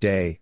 Day. 0.00 0.40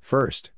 First. 0.00 0.50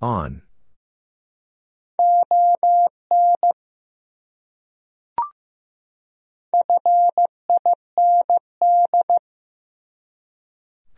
On. 0.00 0.42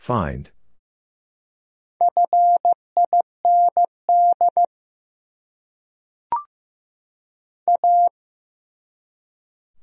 Find. 0.05 0.51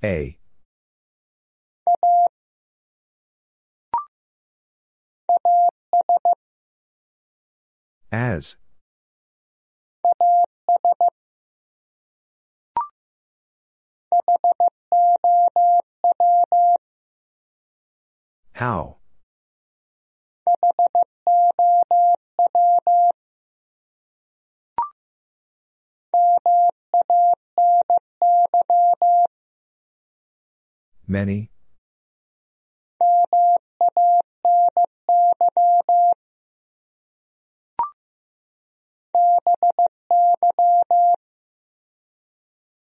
A. 0.03 0.37
As. 8.11 8.57
How? 18.53 19.00
Many? 31.07 31.51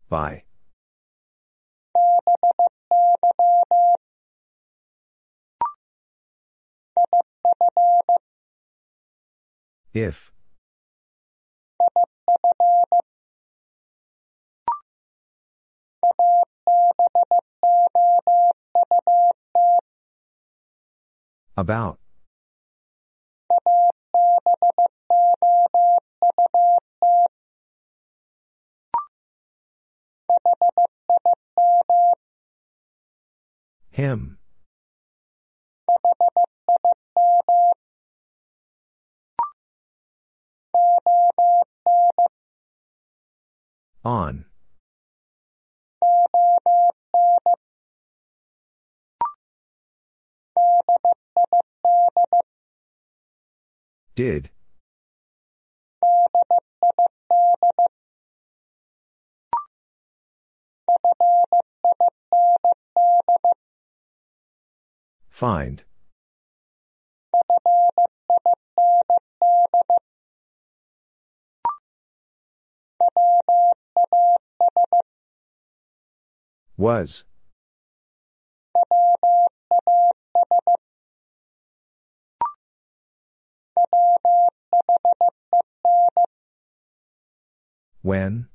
By. 0.08 0.44
If. 9.92 10.30
About. 21.56 21.98
Him. 33.90 34.39
On. 44.04 44.46
Did. 54.14 54.50
Find. 65.28 65.84
Was. 76.76 77.24
When? 88.02 88.48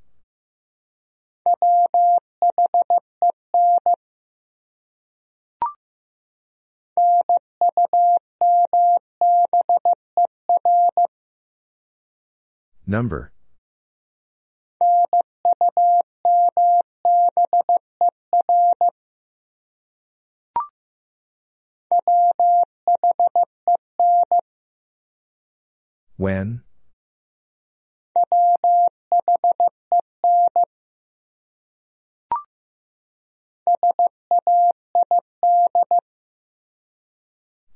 Number. 12.88 13.35
When? 26.18 26.64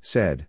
Said. 0.02 0.48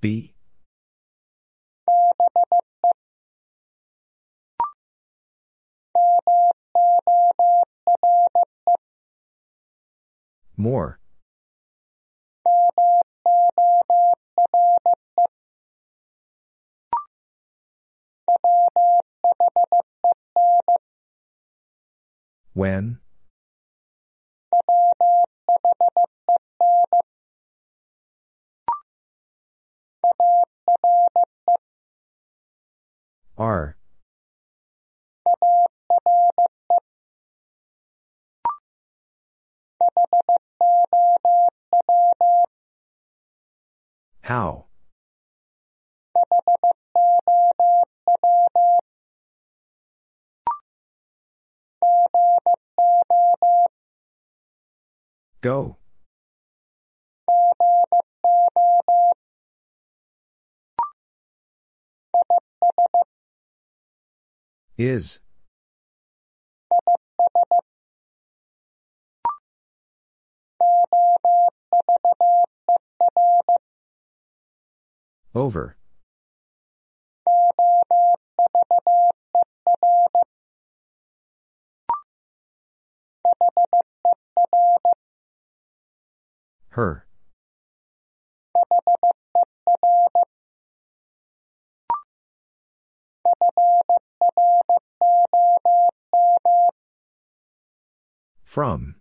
Be. 0.00 0.34
More. 10.56 10.98
When? 22.54 23.00
Are. 33.36 33.76
How? 44.24 44.64
Go. 55.42 55.76
Is. 64.78 65.20
Over. 75.34 75.76
Her. 86.68 87.06
From. 98.44 98.94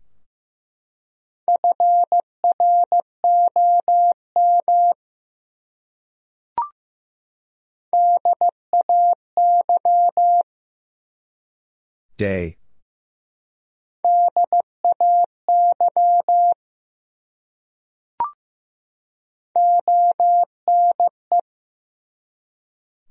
Day. 12.17 12.57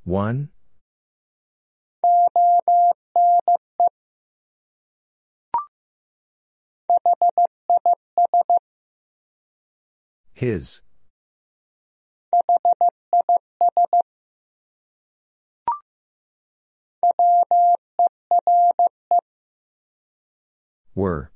One. 0.05 0.51
His. 10.33 10.81
Were. 20.95 21.31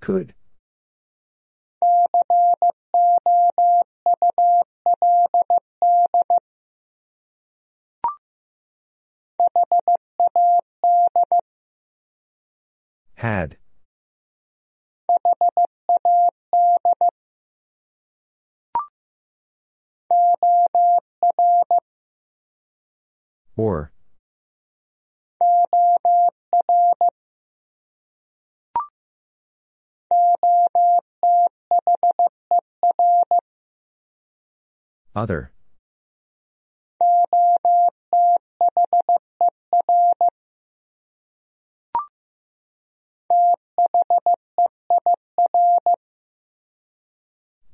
Could. 0.00 0.34
Had. 13.16 13.56
Or. 23.56 23.92
Other. 35.14 35.52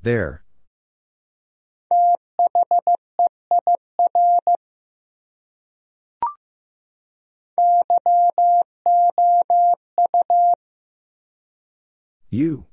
There. 0.03 0.45
You. 12.33 12.67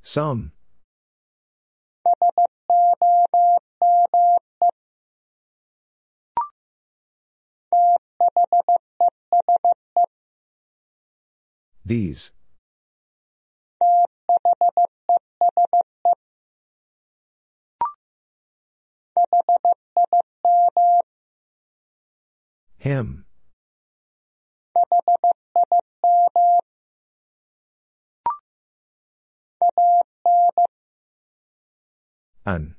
Some. 0.00 0.52
These. 11.84 12.32
Him. 22.86 23.24
An. 32.46 32.76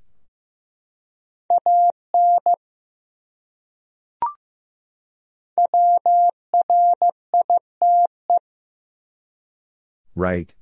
Write. 10.16 10.54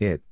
It. 0.00 0.22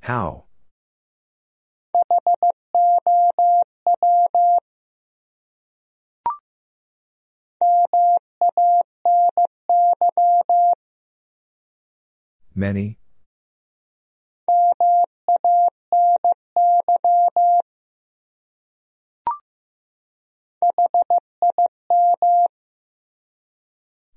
How? 0.00 0.44
Many? 12.54 12.98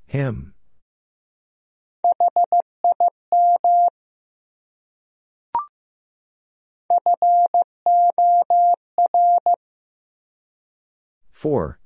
Him. 0.08 0.54
For. 11.32 11.80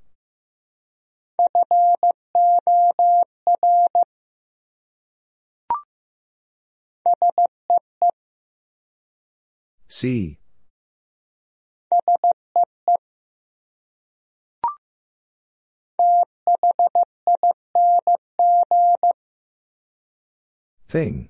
See. 9.88 10.40
Thing. 20.90 21.30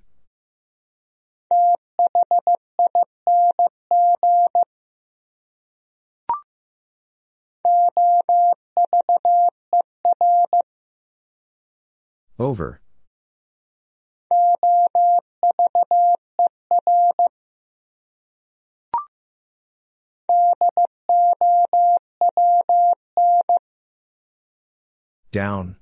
Over. 12.39 12.79
Down. 25.33 25.78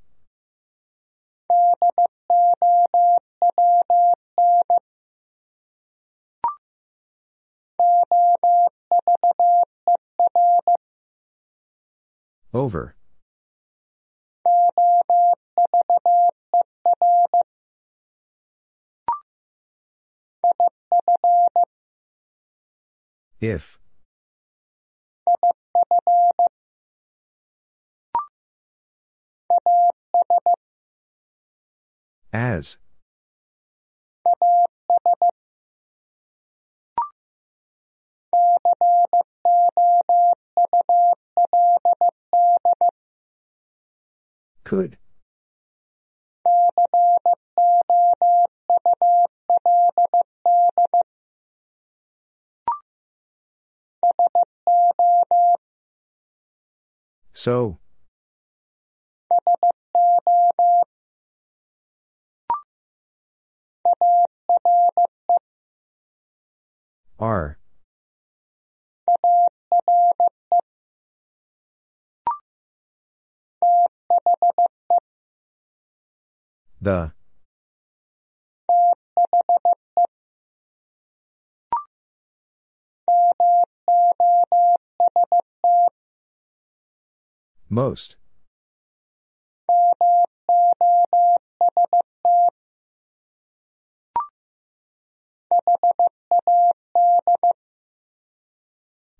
Over. 12.54 12.96
If. 23.40 23.78
As. 32.34 32.78
Could. 44.64 44.98
So. 57.34 57.80
Are. 67.20 67.57
The. 76.88 77.12
Most. 87.68 88.16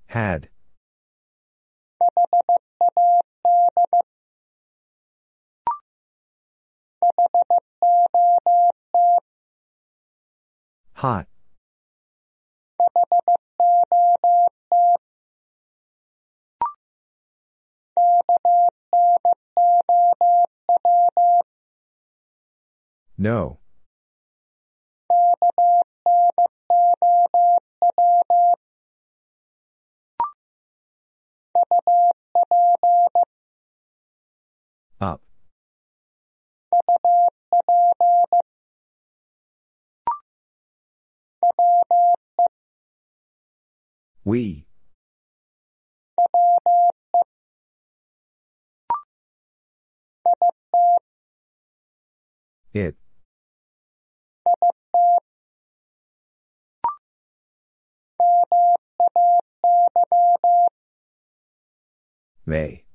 Had. 0.06 0.48
Hot. 10.94 11.28
No. 23.18 23.60
Up. 35.00 35.27
We. 44.28 44.66
It. 52.74 52.98
May. 62.46 62.87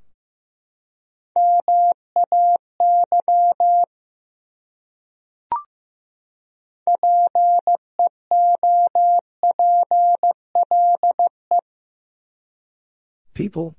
People? 13.43 13.75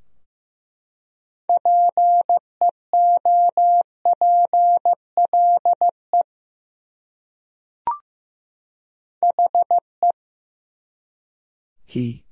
He. 11.85 12.25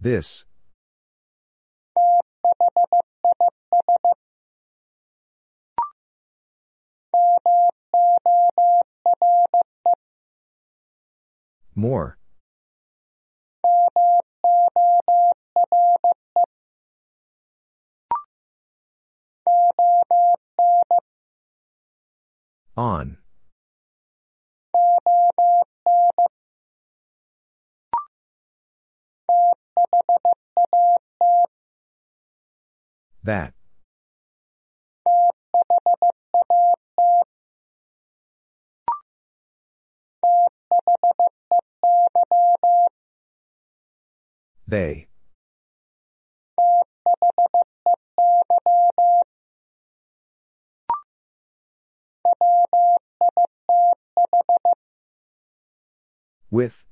This. 0.00 0.46
More. 11.74 12.18
On. 22.76 23.18
That. 33.22 33.57
They. 44.68 45.08
With. 56.50 56.84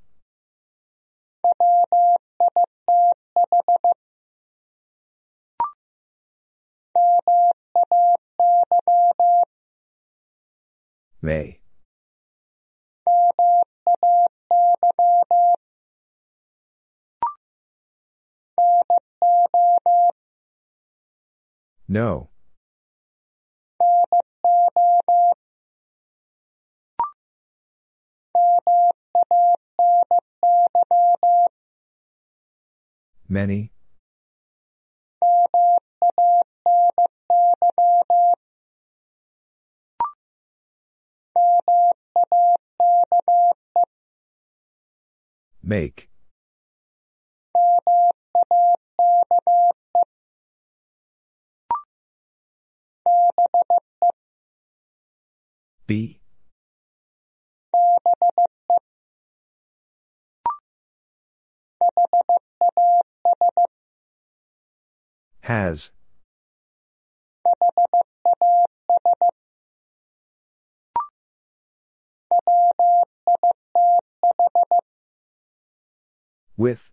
May. 11.20 11.60
No. 21.88 22.30
Many. 33.28 33.72
Make. 45.62 46.08
Be. 55.86 56.18
Has. 65.40 65.90
With. 76.56 76.90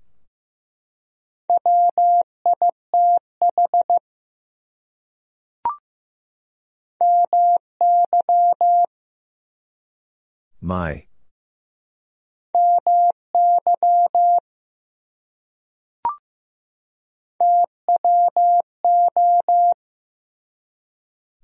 My. 10.61 11.05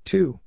Two. 0.06 0.40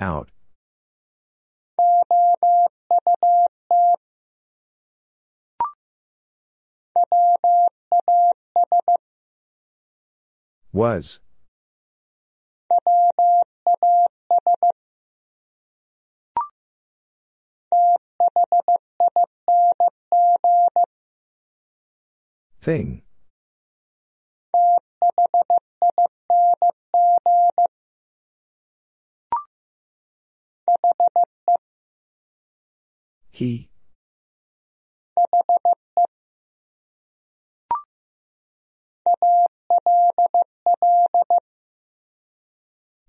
Out. 0.00 0.30
Was. 10.72 11.20
Thing. 22.60 23.02
He. 33.30 33.68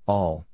All. 0.07 0.47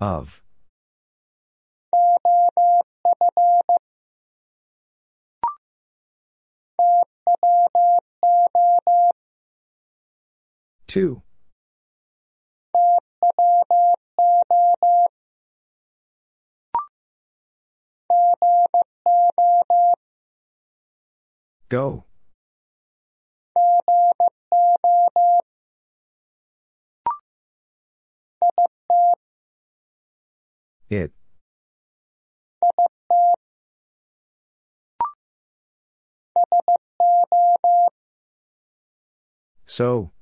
Of. 0.00 0.42
Two. 10.86 11.22
Go. 21.68 22.04
It. 30.90 31.12
So. 39.64 40.12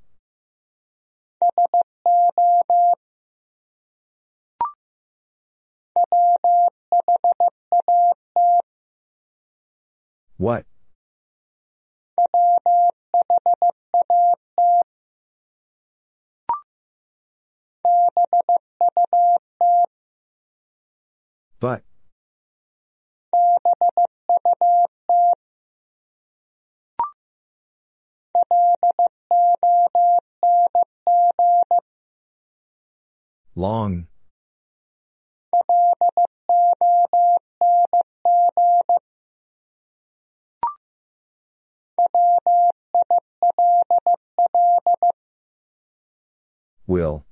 What? 10.37 10.65
But. 21.61 21.83
Long. 33.55 34.07
Will. 46.87 47.25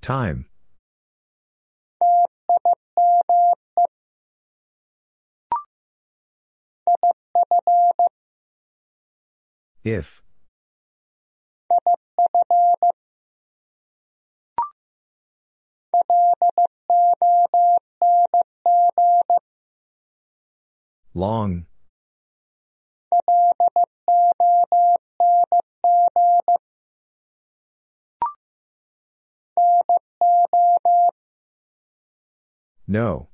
Time. 0.00 0.46
If. 9.82 10.22
Long. 21.14 21.64
No. 32.86 33.28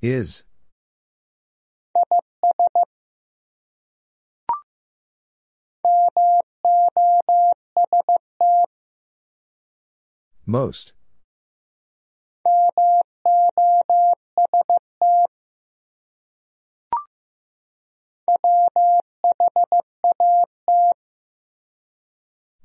Is. 0.00 0.44
Most. 10.46 10.92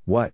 What? 0.04 0.32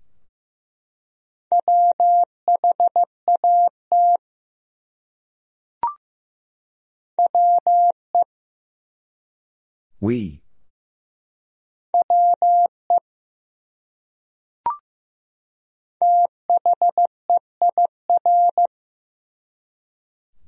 We. 10.01 10.43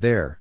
There. 0.05 0.39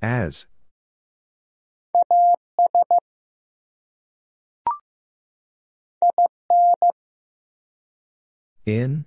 As. 0.00 0.46
In? 8.64 9.04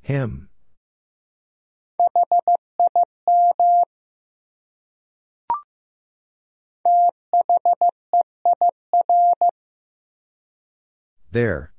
Him. 0.00 0.49
There. 11.32 11.72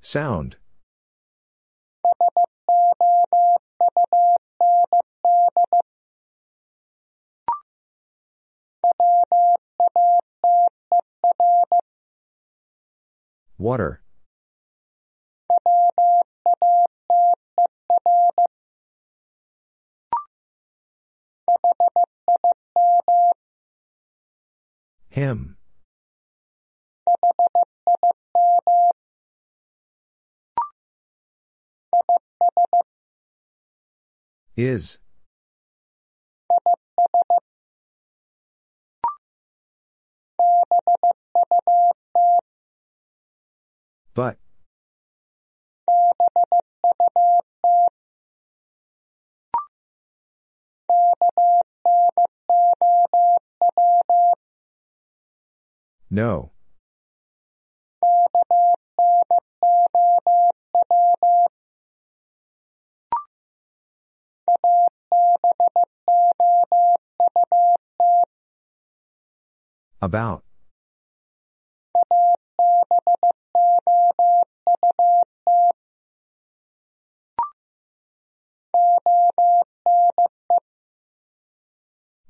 Sound. 0.00 0.56
Water. 13.60 14.00
Him. 25.10 25.58
Is. 34.56 34.98
But. 44.14 44.36
No. 56.10 56.50
About. 70.02 70.49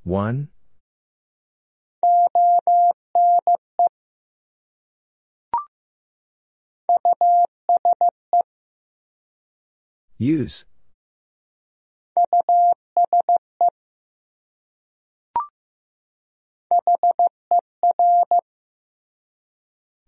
One? 0.05 0.49
Use. 10.19 10.65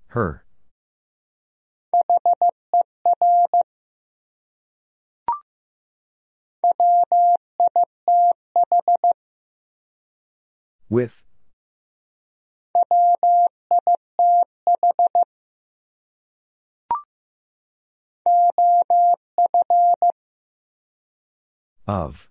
Her. 0.09 0.45
With. 10.93 11.23
Of. 21.87 22.29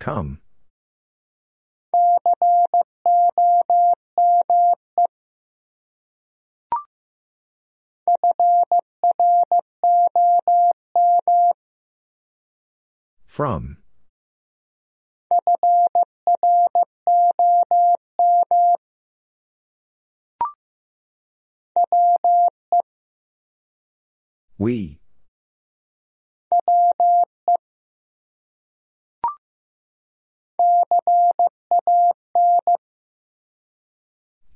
Come. 0.00 0.40
From. 13.26 13.76
We. 24.58 24.98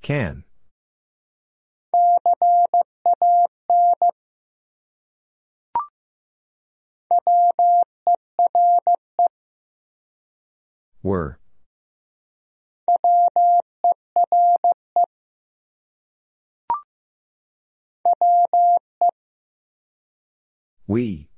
Can. 0.02 0.44
Were. 11.02 11.38
We. 20.86 21.28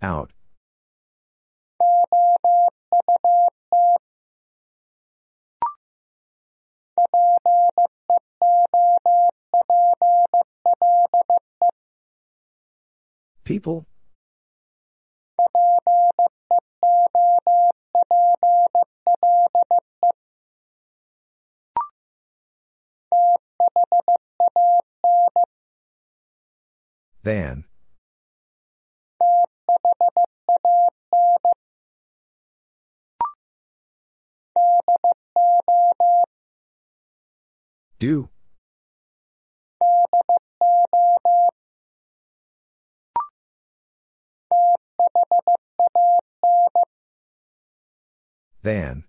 Out. 0.00 0.32
People? 13.44 13.86
Van. 27.22 27.64
Do. 38.02 38.28
Van. 48.60 49.04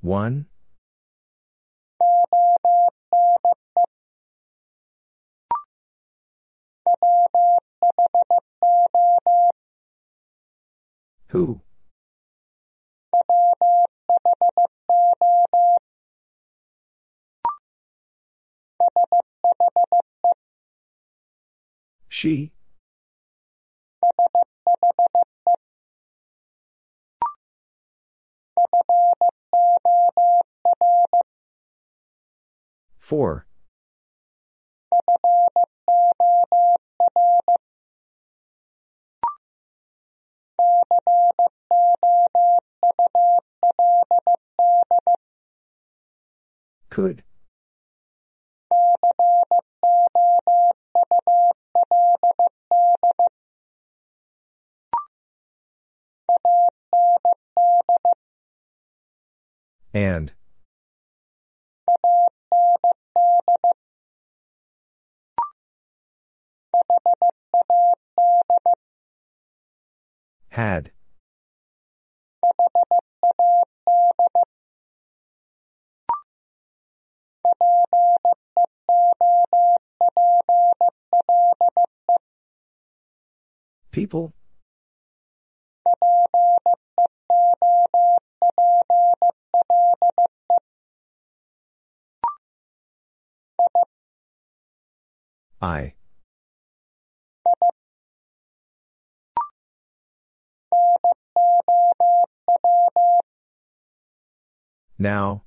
One? 0.00 0.46
Who? 11.28 11.60
She? 22.08 22.52
For. 32.98 33.46
Could. 46.90 47.22
And. 59.94 60.32
Had. 70.58 70.90
People? 83.92 84.34
I. 95.62 95.94
Now. 104.98 105.44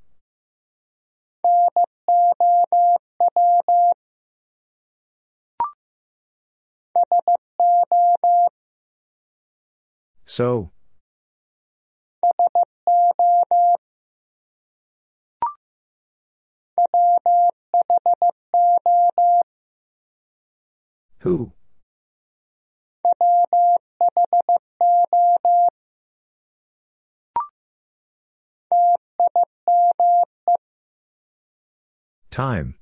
So. 10.25 10.71
Who? 21.19 21.51
Time. 32.31 32.75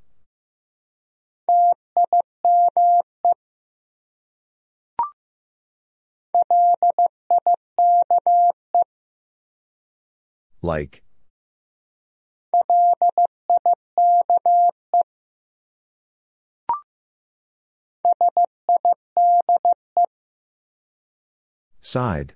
Like. 10.62 11.02
Side. 21.82 22.36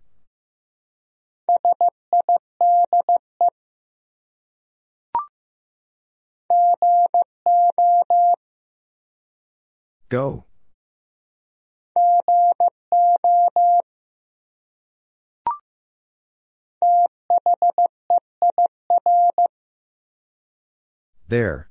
Go. 10.09 10.45
There. 21.27 21.69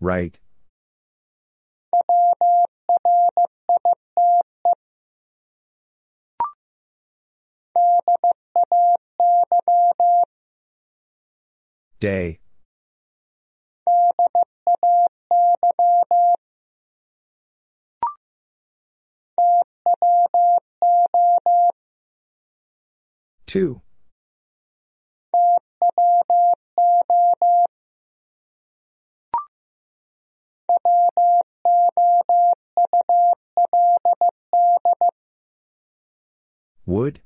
Write. 0.00 0.40
Day. 12.00 12.40
Two. 23.46 23.82
Would? 36.84 37.20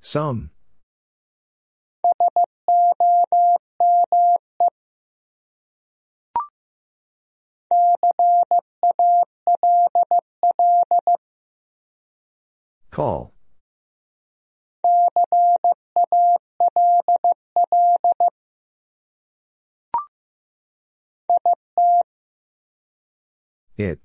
Some. 0.00 0.50
Call. 12.90 13.37
It. 23.78 24.00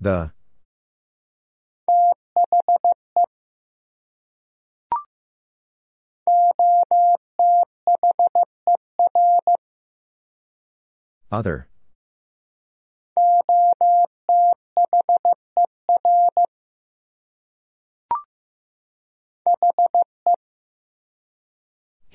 The. 0.00 0.32
Other. 11.30 11.68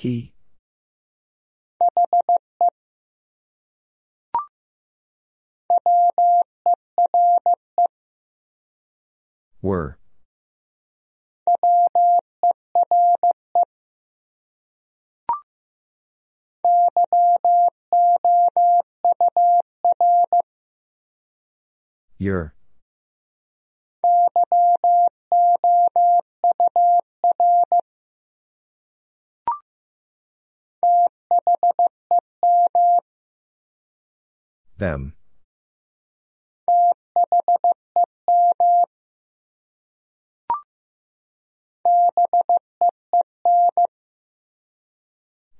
He. 0.02 0.34
Were. 9.62 10.00
Your. 22.18 22.56
Them. 34.78 35.14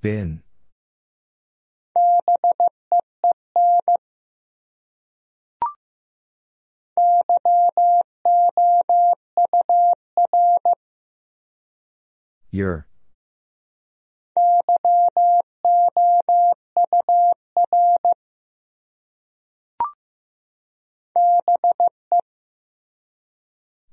Been. 0.00 0.42
Your. 12.50 12.86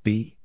Be. 0.04 0.38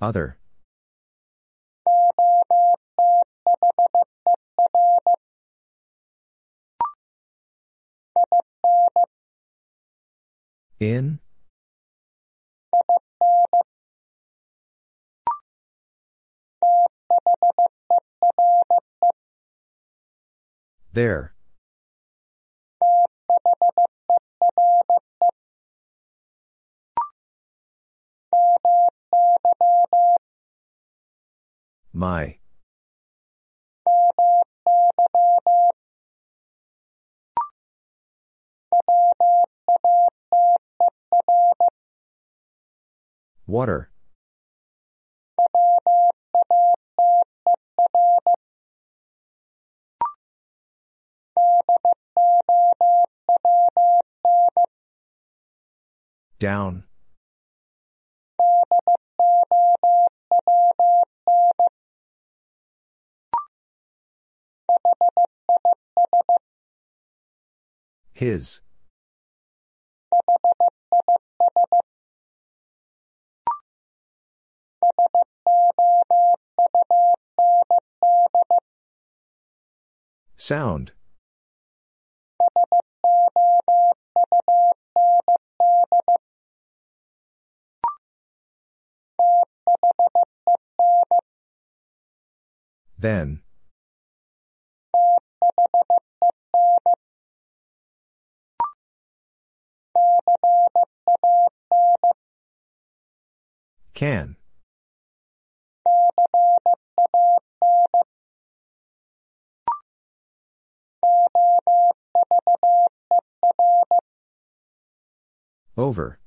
Other. 0.00 0.38
In? 10.80 11.18
There. 20.92 21.34
My. 31.92 32.38
Water. 43.46 43.90
Down. 56.38 56.84
His. 68.12 68.60
Sound. 80.36 80.92
Then. 92.98 93.42
Can. 103.98 104.36
Over. 115.76 116.20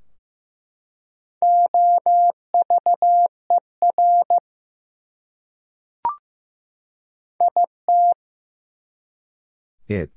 It. 9.88 10.12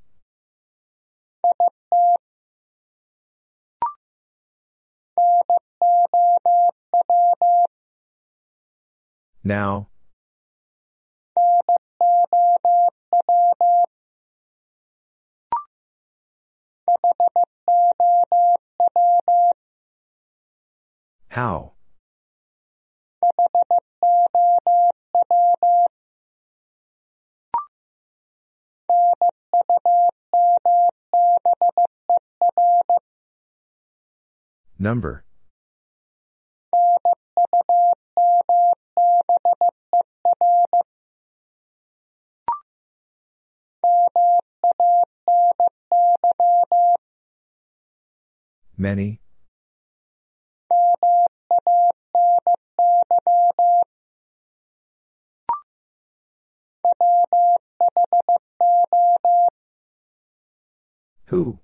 Now. 9.46 9.88
How? 21.28 21.72
Number. 34.78 35.24
Many. 48.76 49.20
Who? 61.26 61.58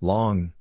Long. 0.00 0.52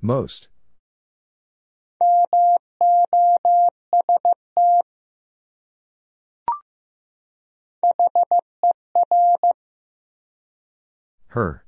Most. 0.00 0.48
Her. 11.28 11.61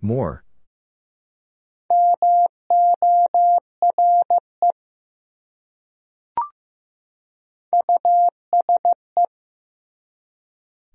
More. 0.00 0.44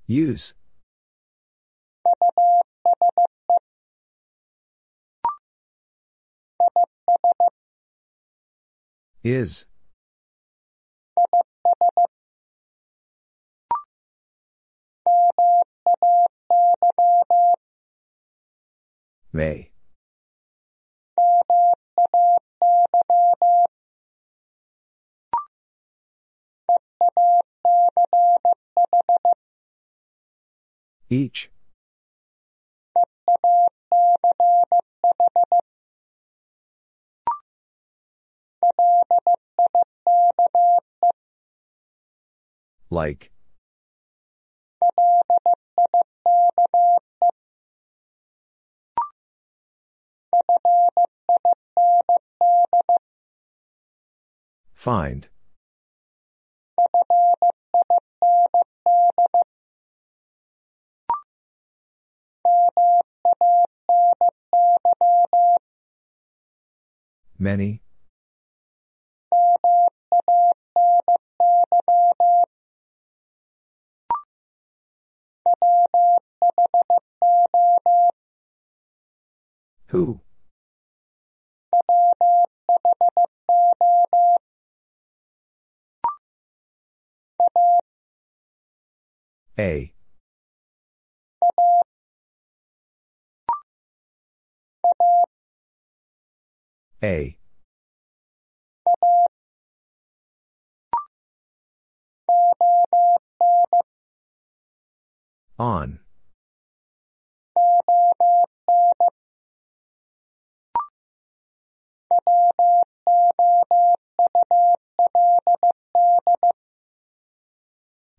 Use. 0.07 0.53
Is. 9.23 9.65
May. 19.35 19.71
Each. 31.09 31.49
Like. 42.91 43.31
Find. 54.73 55.27
Many. 67.39 67.81
Who? 79.87 80.21
A. 89.57 89.93
A. 97.03 97.37
On. 105.59 105.99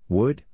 Would? 0.08 0.44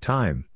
Time. 0.00 0.46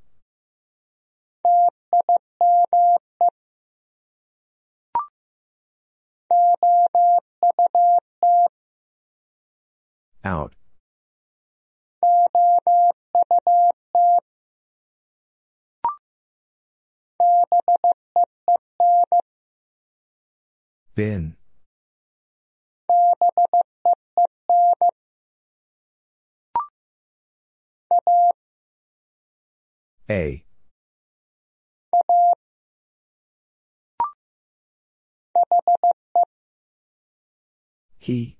Out. 10.24 10.54
Been. 20.94 21.36
A. 30.08 30.44
He. 37.98 38.33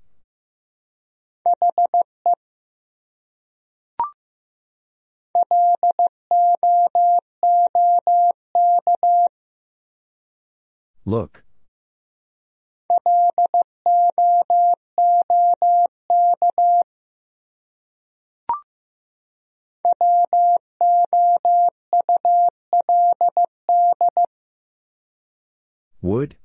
Look. 11.07 11.43
Would? 26.01 26.35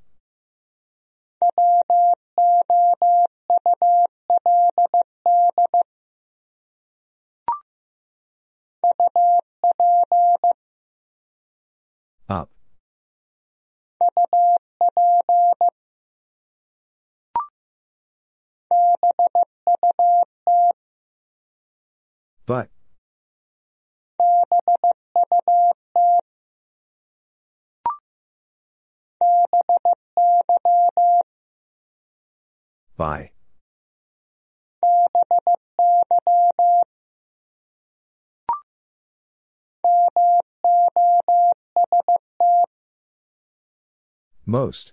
Up. 12.31 12.49
But. 22.47 22.69
By. 32.97 33.33
Most. 44.51 44.93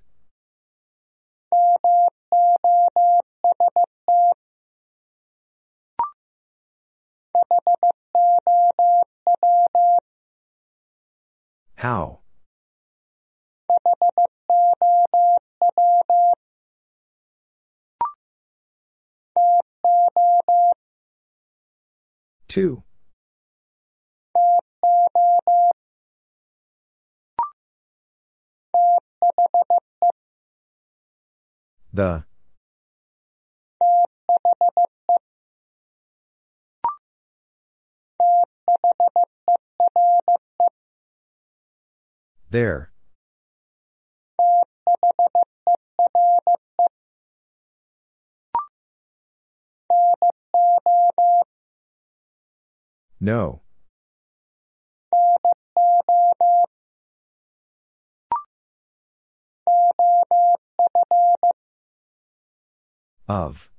How? 11.76 12.20
Two. 22.47 22.84
The. 31.93 32.25
There. 42.49 42.91
No. 53.19 53.61
Of. 63.27 63.69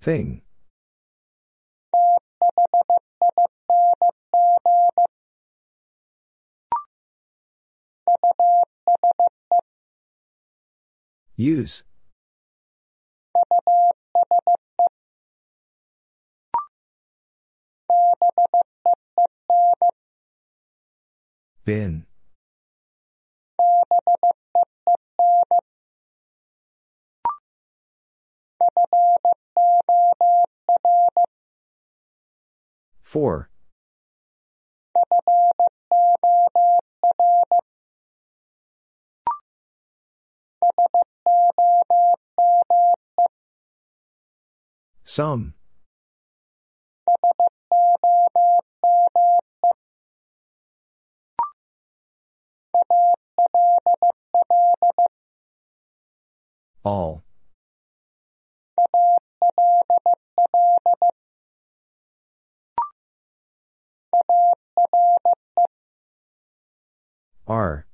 Thing. 0.00 0.42
Use. 11.36 11.82
Been. 21.64 22.06
For. 33.00 33.48
Some. 45.04 45.54
All. 56.84 57.22
Are. 67.46 67.86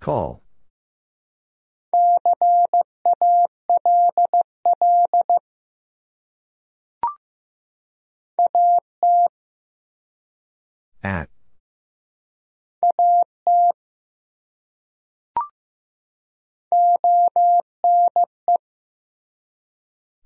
Call. 0.00 0.42
At. 11.02 11.28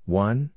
One. 0.04 0.50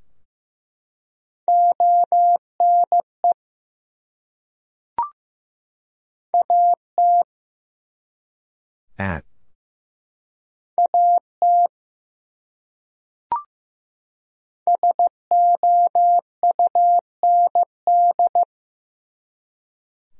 At. 8.97 9.28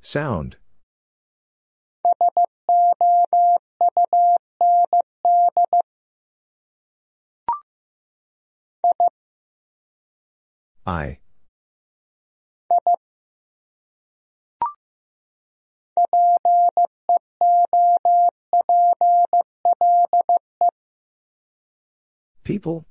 Sound. 0.10 0.58
I. 10.88 11.20
People? 22.44 22.88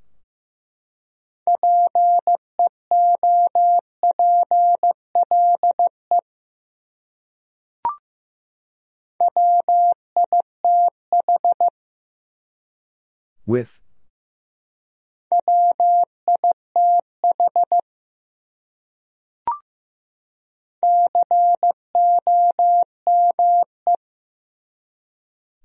With. 13.47 13.81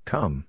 Come. 0.05 0.45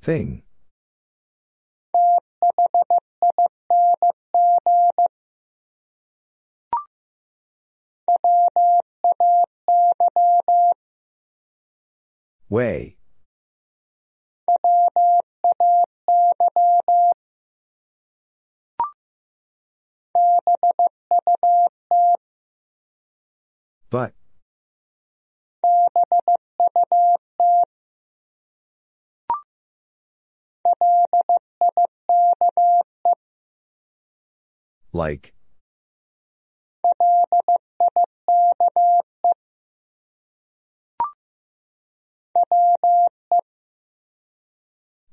Thing. 0.00 0.42
Way. 12.52 12.96
But. 23.88 24.12
Like. 34.92 35.32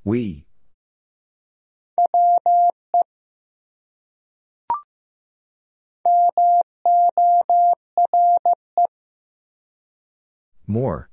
We. 0.04 0.46
More. 10.66 11.10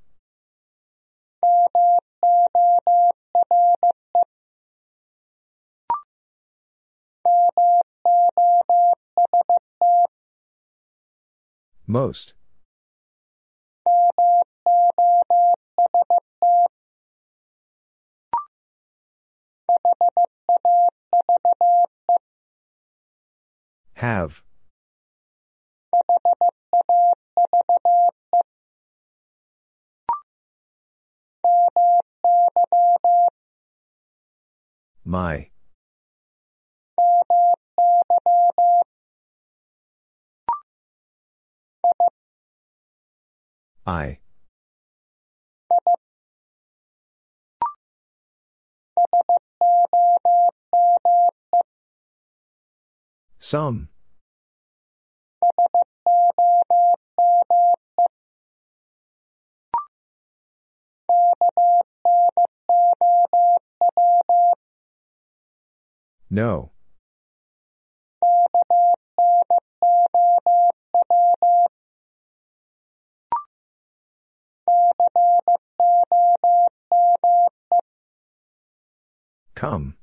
Most. 11.87 12.35
Have. 23.95 24.43
My. 35.05 35.49
I. 43.87 44.19
Some. 53.39 53.89
No. 66.29 66.73
Come. 79.55 79.97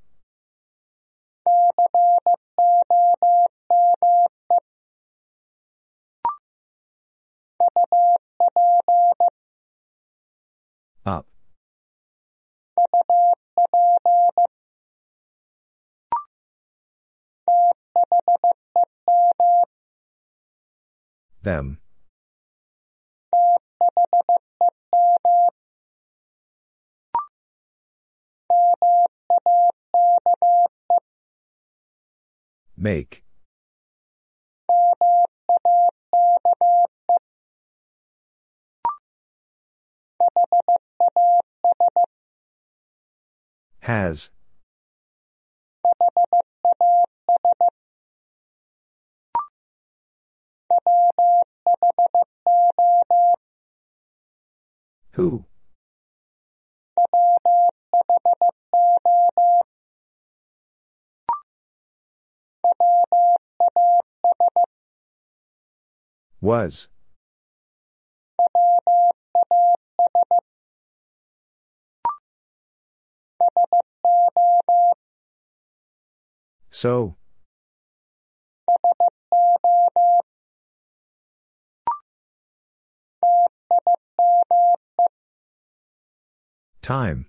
Up. 11.06 11.28
Them. 21.42 21.80
Make. 32.78 33.23
Has. 43.82 44.30
Who? 55.12 55.46
Was. 66.40 66.88
So. 76.84 77.16
Time. 86.82 87.28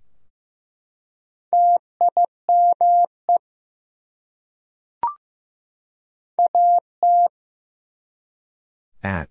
At. 9.04 9.28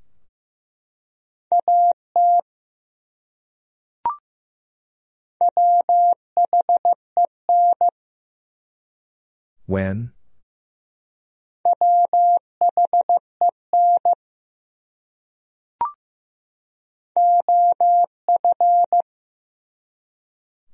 When? 9.66 10.11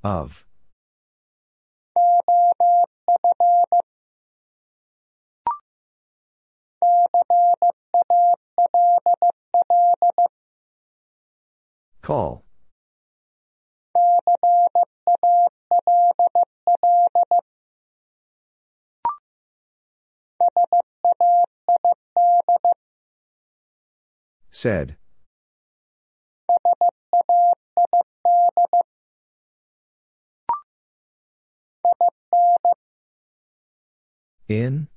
Of. 0.03 0.45
Call. 12.01 12.43
Said. 24.51 24.97
In? 34.47 34.87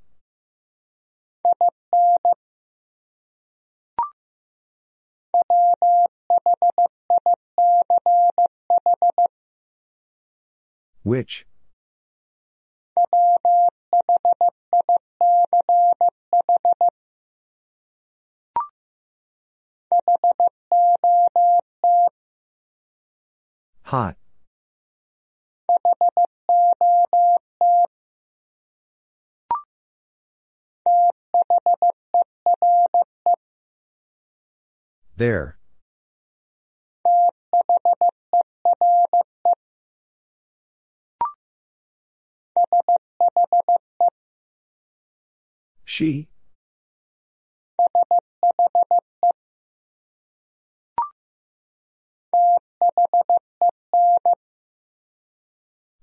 Which? 11.03 11.45
Hot. 23.85 24.17
There. 35.17 35.59
She? 45.85 46.32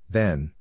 Then. 0.09 0.53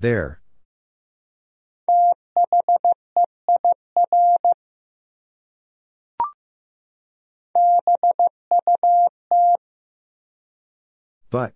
There. 0.00 0.40
But. 11.30 11.52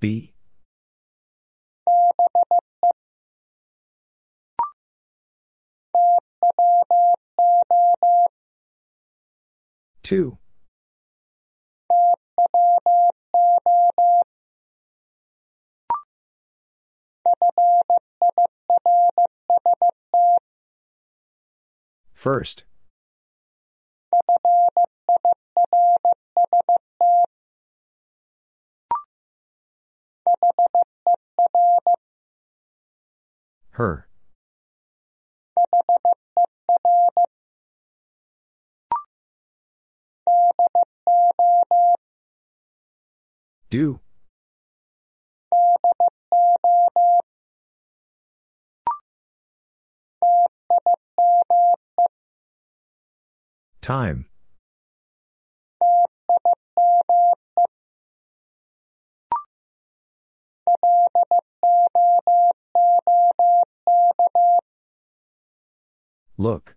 Be. 0.00 0.32
Two. 10.02 10.38
First. 22.14 22.64
Her. 33.70 34.08
Do. 43.70 44.00
Time. 53.80 54.29
Look. 66.40 66.74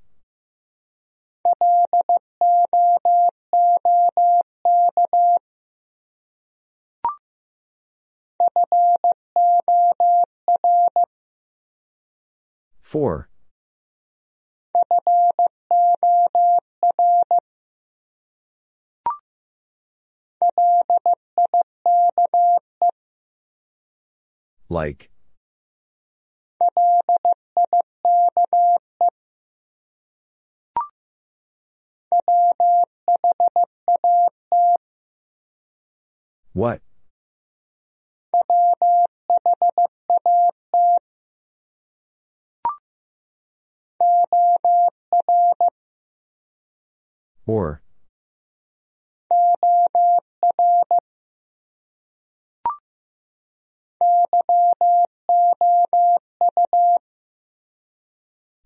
For. 12.81 13.29
Like. 24.73 25.11
What? 36.53 36.81
Or. 47.45 47.82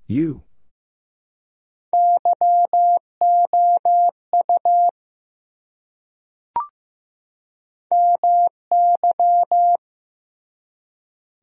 You. 0.07 0.43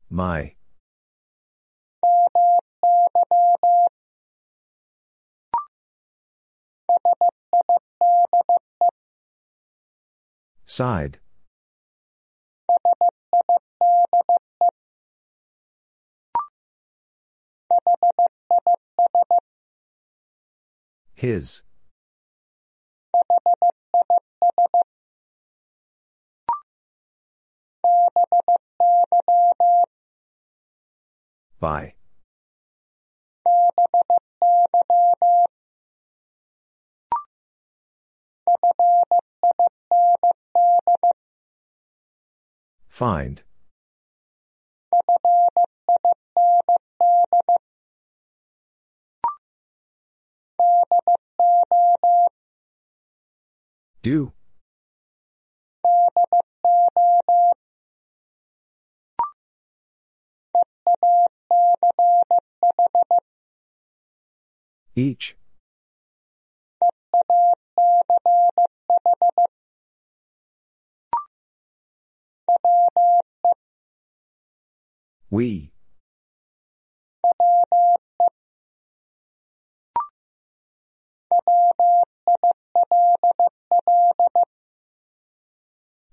My. 0.09 0.55
Side. 10.65 11.19
His. 21.25 21.63
By. 31.59 31.95
Find. 42.87 43.41
Do. 54.01 54.33
Each. 64.95 65.35
We. 75.29 75.71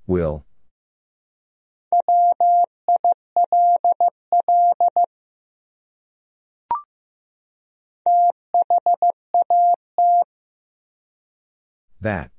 Will. 0.07 0.45
That. 12.01 12.31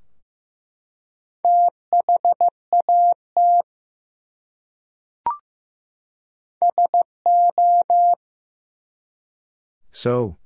So. 9.91 10.37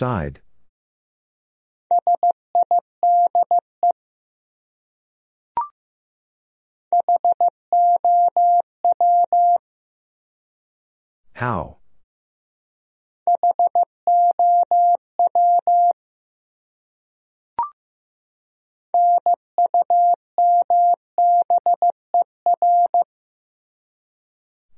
Side. 0.00 0.40
How? 11.34 11.80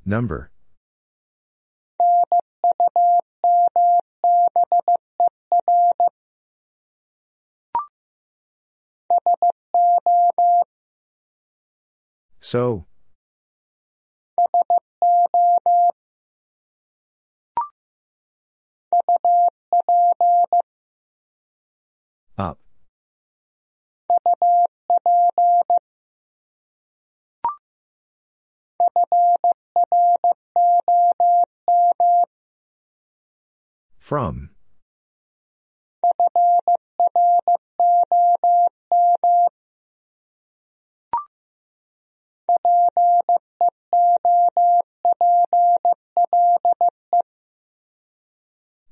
Number. 0.04 0.50
So. 12.52 12.86
Up. 22.36 22.58
From. 33.98 34.51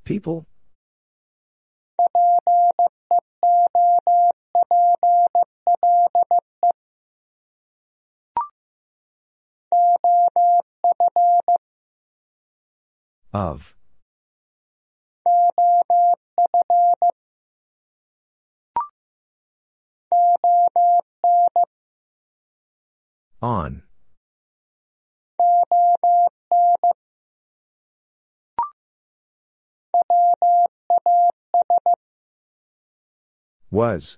People? 0.03 0.45
Of. 13.33 13.73
On. 23.41 23.81
Was. 33.71 34.17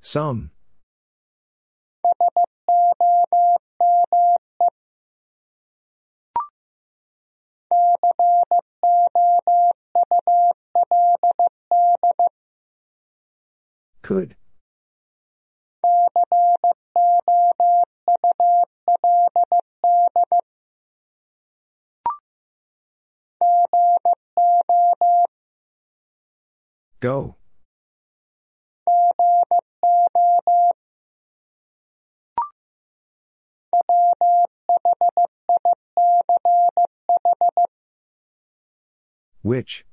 Some. 0.00 0.50
Could. 14.10 14.34
Go. 26.98 27.36
Which? 39.42 39.84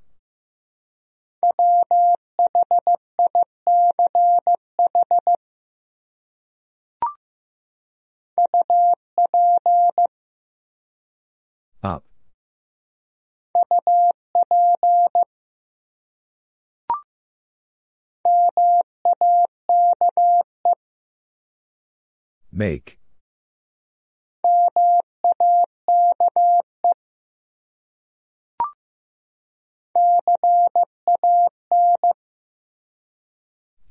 Make. 22.57 22.97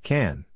Can. 0.03 0.47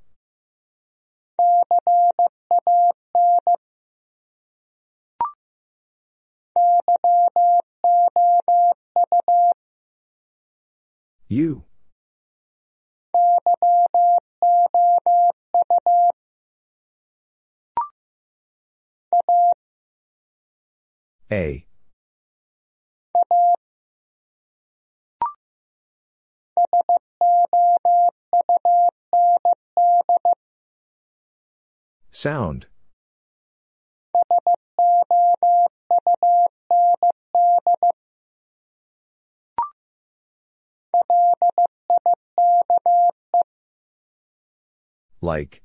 You. 11.29 11.70
A. 21.33 21.65
Sound. 32.11 32.67
Like. 45.23 45.63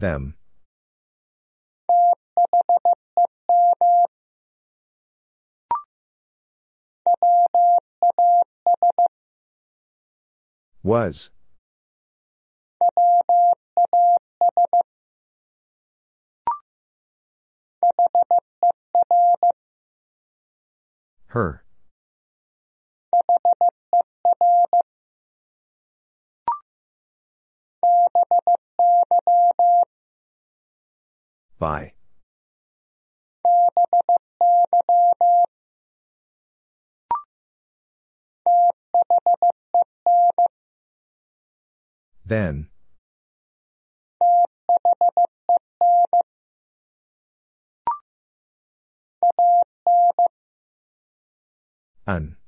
Them. 0.00 0.34
Was. 10.82 11.28
Her. 21.26 21.62
By. 31.58 31.92
Then. 42.24 42.68
An. 52.06 52.39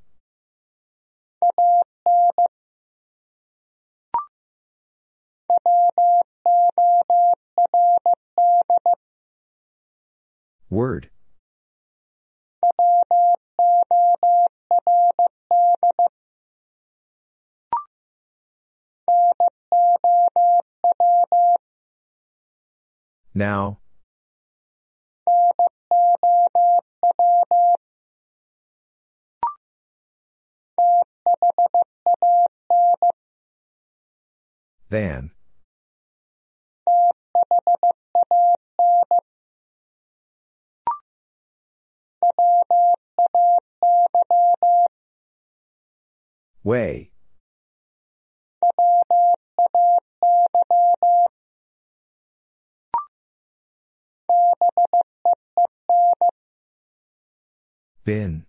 Word. 10.71 11.11
Now. 23.35 23.81
Than. 34.89 35.32
Way. 46.65 47.11
Been. 58.05 58.47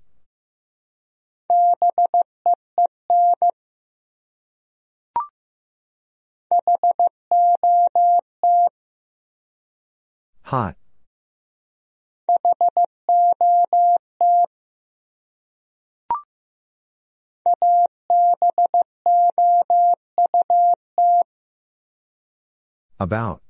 Hot. 10.44 10.76
About. 23.00 23.42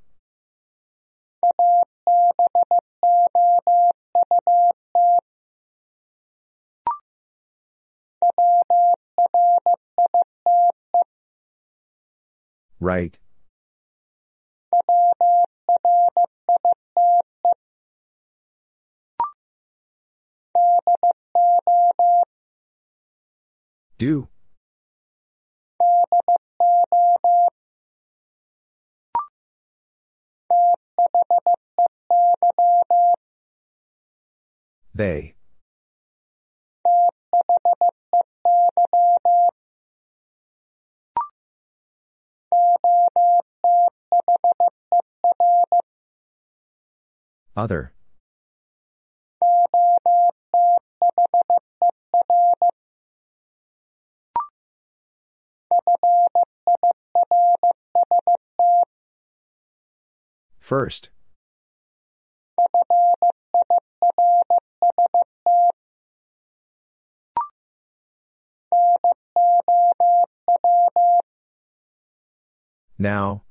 Write. 12.80 13.20
Do. 23.98 24.28
They. 34.96 35.34
Other. 47.56 47.94
First. 60.64 61.10
Now. 72.98 73.44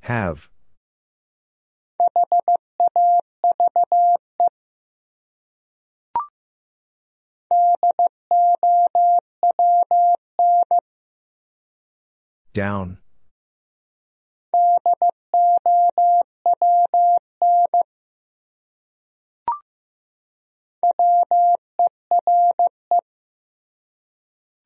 Have. 0.00 0.50
Down. 12.52 12.98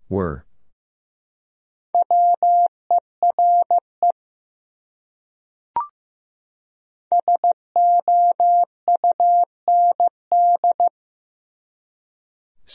Were. 0.09 0.45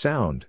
Sound. 0.05 0.45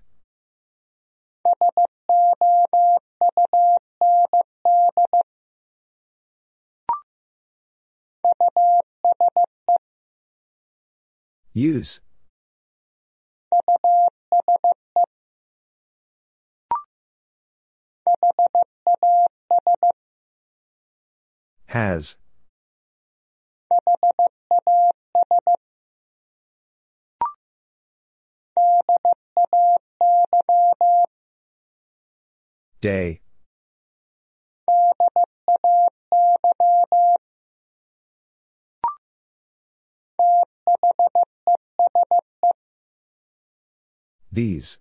Use. 11.54 12.00
Has. 21.68 22.16
Day. 32.80 33.20
These. 44.30 44.78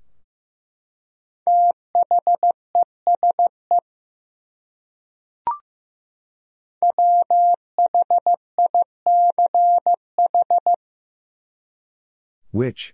Which? 12.51 12.93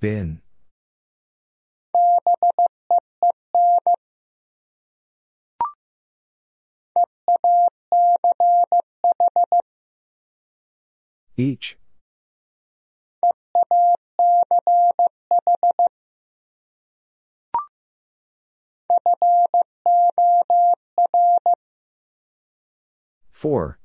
Been. 0.00 0.40
Each. 11.36 11.76
For. 23.30 23.78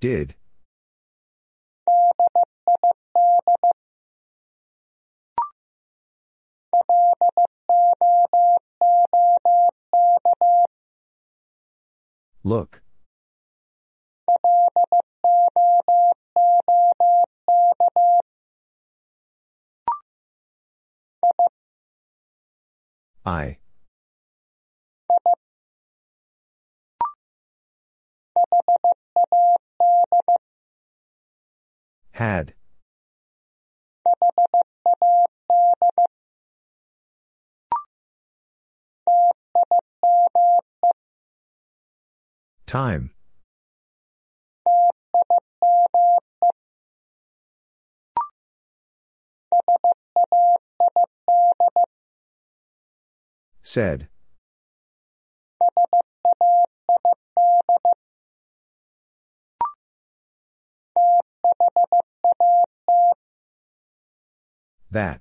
Did. 0.00 0.34
Look. 12.42 12.80
I. 23.26 23.59
Had. 32.20 32.52
Time. 42.66 43.12
Said. 53.62 54.10
That. 64.90 65.20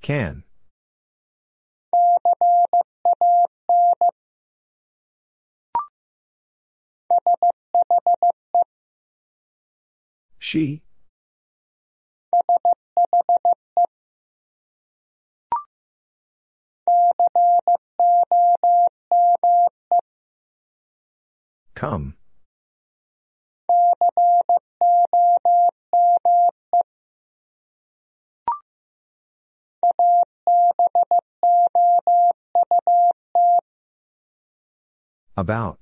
Can. 0.00 0.44
She? 10.38 10.82
Come. 21.74 22.14
About. 35.36 35.78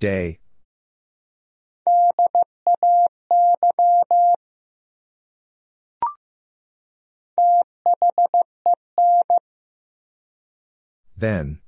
Day. 0.00 0.38
Then. 11.16 11.58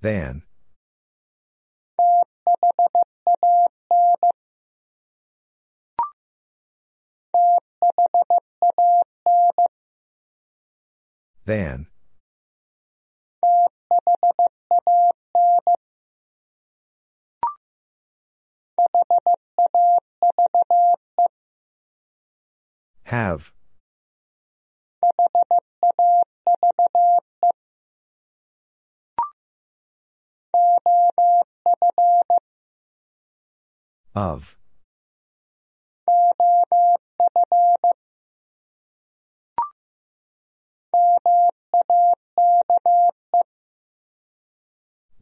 Than. 0.00 0.42
Than. 11.46 11.88
Have. 23.04 23.52
Of. 34.14 34.56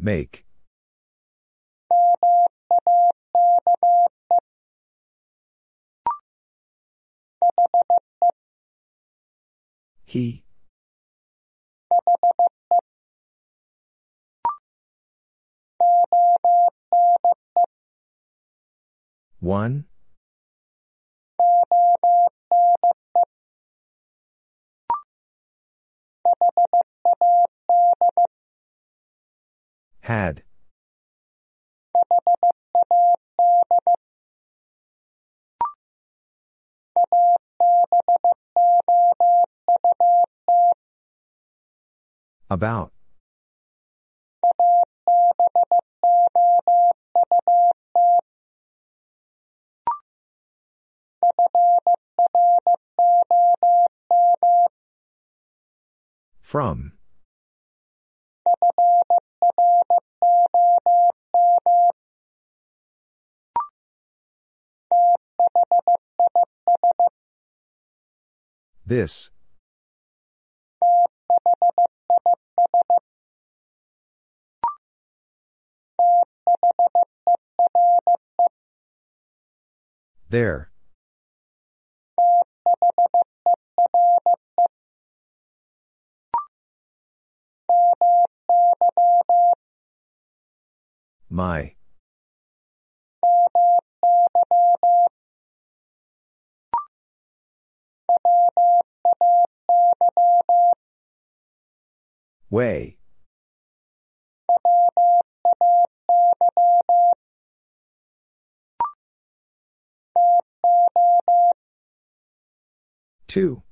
Make. 0.03 0.45
He. 10.05 10.43
One. 19.39 19.85
Had. 30.03 30.43
About. 42.51 42.93
From. 56.41 56.93
This. 68.85 69.31
There. 80.29 80.72
My. 91.33 91.73
Way. 102.51 102.99
Two. 113.27 113.63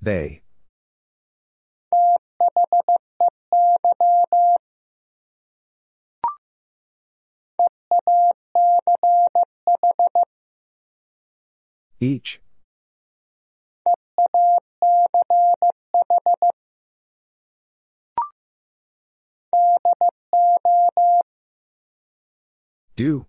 They. 0.00 0.42
Each. 11.98 12.40
Do. 22.94 23.26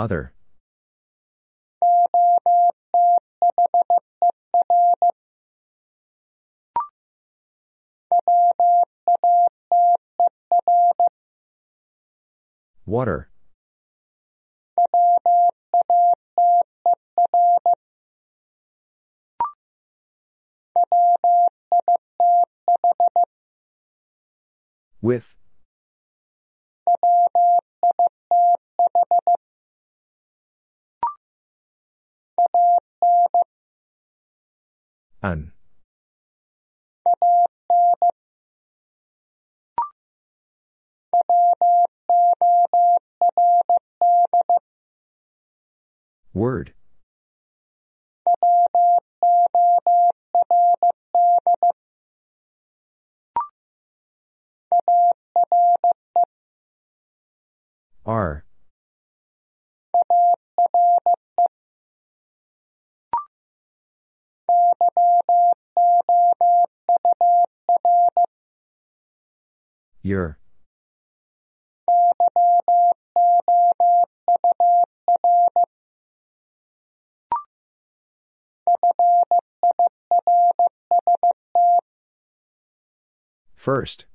Other. 0.00 0.32
Water. 12.86 13.28
With. 25.02 25.39
An. 35.22 35.52
Word. 46.32 46.72
Are. 58.06 58.44
Your. 70.02 70.38
First. 83.54 84.06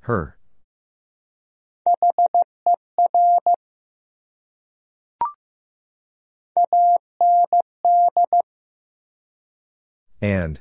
Her. 0.00 0.37
And. 10.20 10.60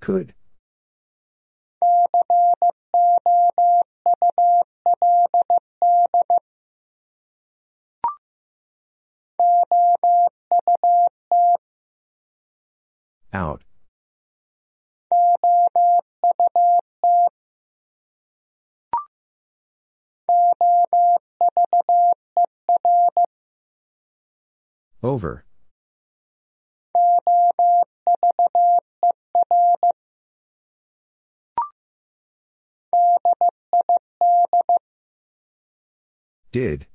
Could. 0.00 0.34
Out. 13.32 13.65
Over. 25.02 25.44
Did. 36.50 36.86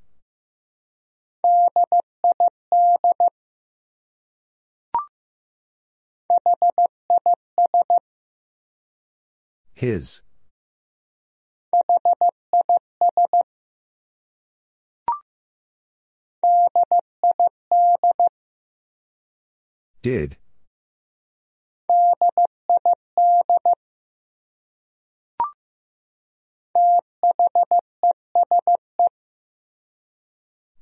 His. 9.73 10.21
Did. 20.01 20.37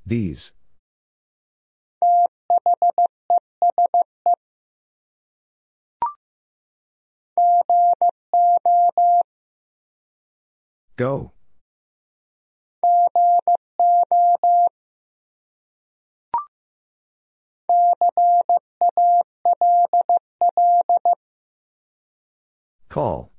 These. 0.05 0.53
Go. 10.95 11.31
Call. 22.89 23.31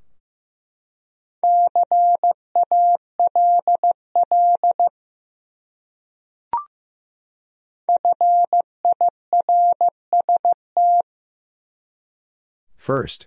First. 12.77 13.27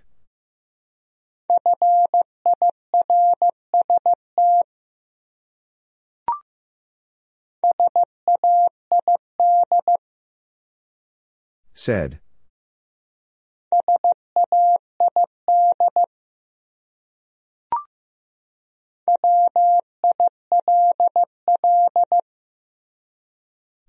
Said. 11.74 12.20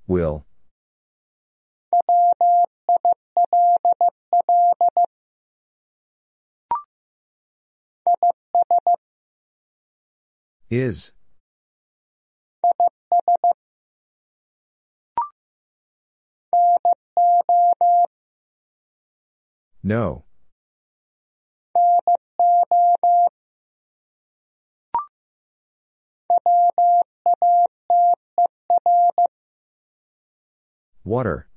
Will. 0.08 0.46
Is. 10.70 11.12
No. 19.84 20.26
Water. 31.04 31.48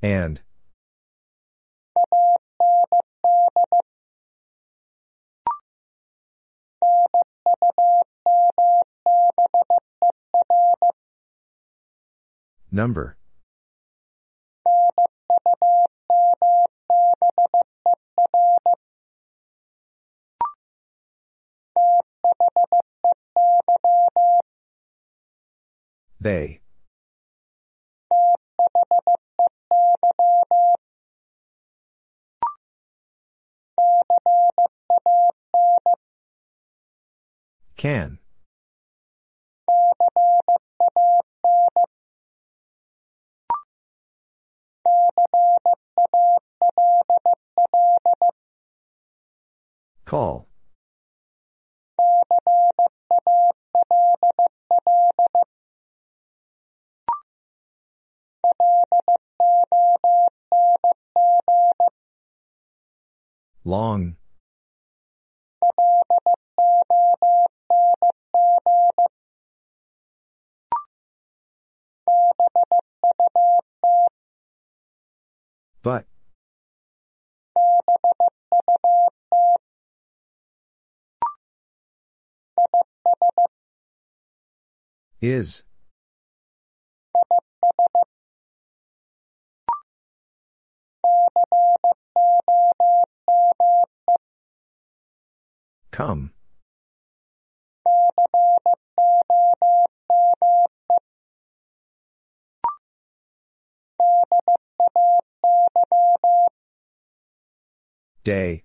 And. 0.00 0.40
Number. 12.70 13.16
They. 26.20 26.60
Can. 37.76 38.18
Call. 50.04 50.48
Long. 63.64 64.16
But. 75.82 76.06
Is. 85.20 85.62
Come. 95.90 96.32
Day. 108.24 108.64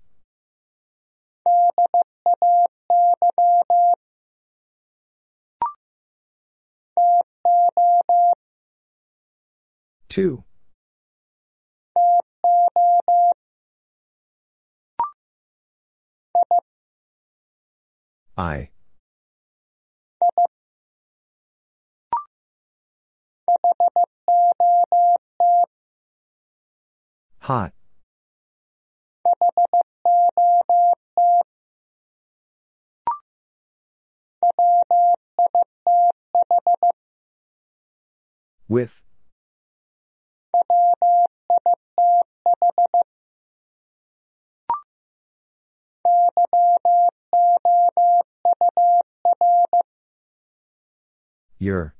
Two. 10.09 10.43
I. 18.37 18.72
Hot. 27.43 27.73
With. 38.69 39.01
Your. 51.59 51.93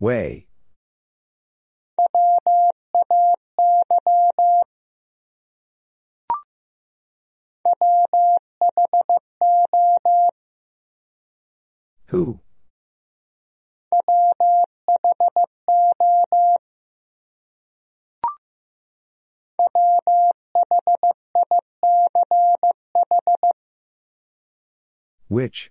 Way. 0.00 0.46
Who? 12.06 12.40
Which? 25.28 25.70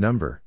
Number. 0.00 0.40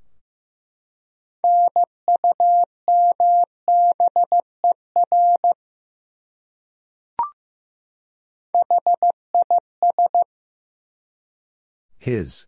His. 11.99 12.47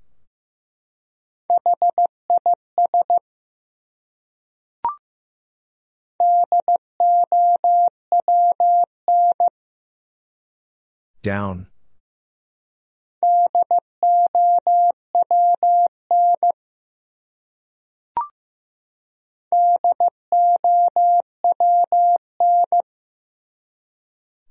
Down. 11.22 11.68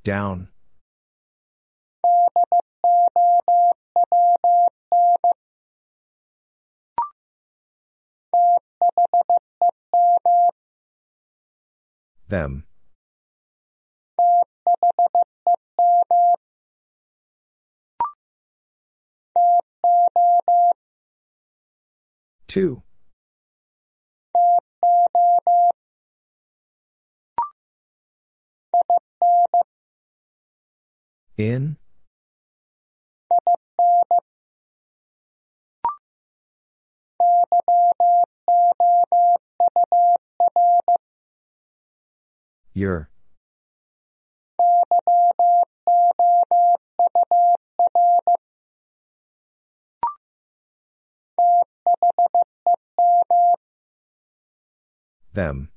Down. 0.05 0.49
Them. 12.29 12.65
Two. 22.47 22.83
In? 31.37 31.77
Your. 42.73 43.09
Them. 55.33 55.74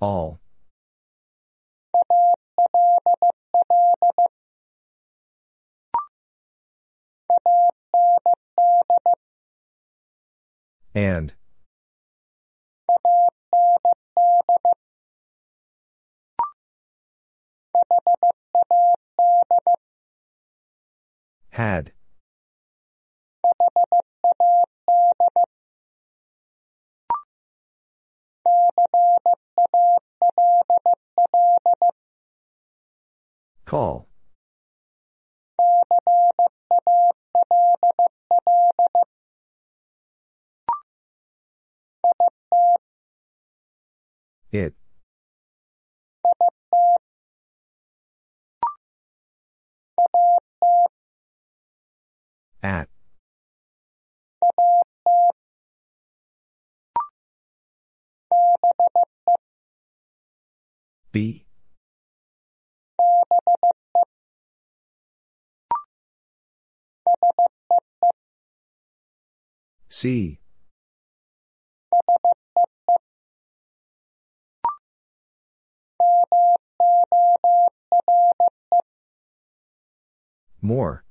All. 0.00 0.38
And. 10.94 11.34
Had. 21.50 21.92
Call. 33.64 34.08
It. 44.52 44.74
At. 52.62 52.93
Be. 61.14 61.46
See. 69.88 70.40
More. 80.60 81.04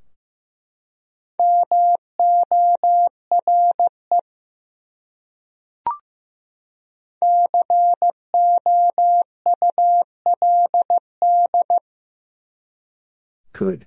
Could. 13.53 13.85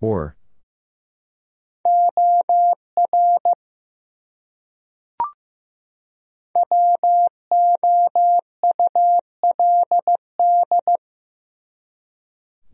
Or. 0.00 0.36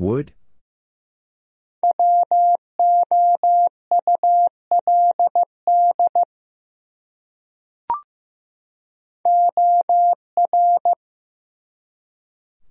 Would? 0.03 0.33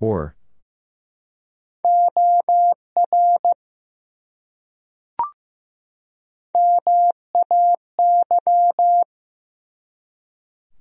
Or. 0.02 0.36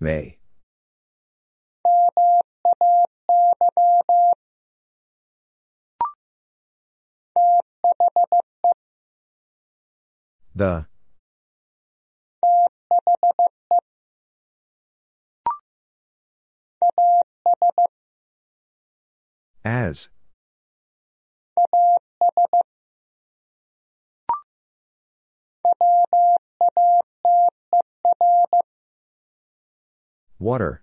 May. 0.01 0.40
The. 10.61 10.85
As. 19.65 20.11
Water. 30.39 30.83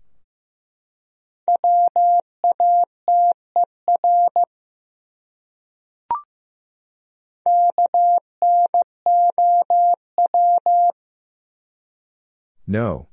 No. 12.69 13.07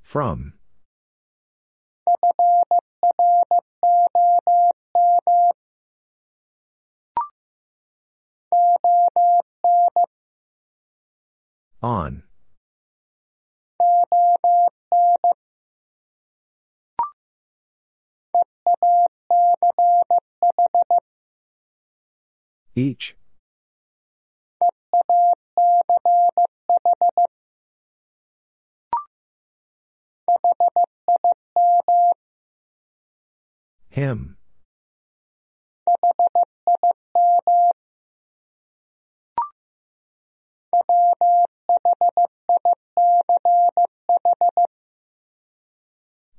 From. 0.00 0.52
On. 11.82 12.25
Each. 22.74 23.16
Him. 33.88 34.36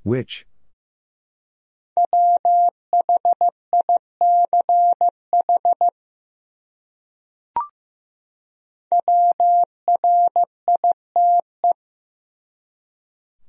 Which? 0.03 0.45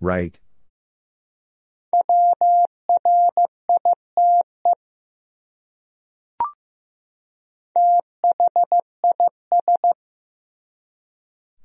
Write. 0.09 0.41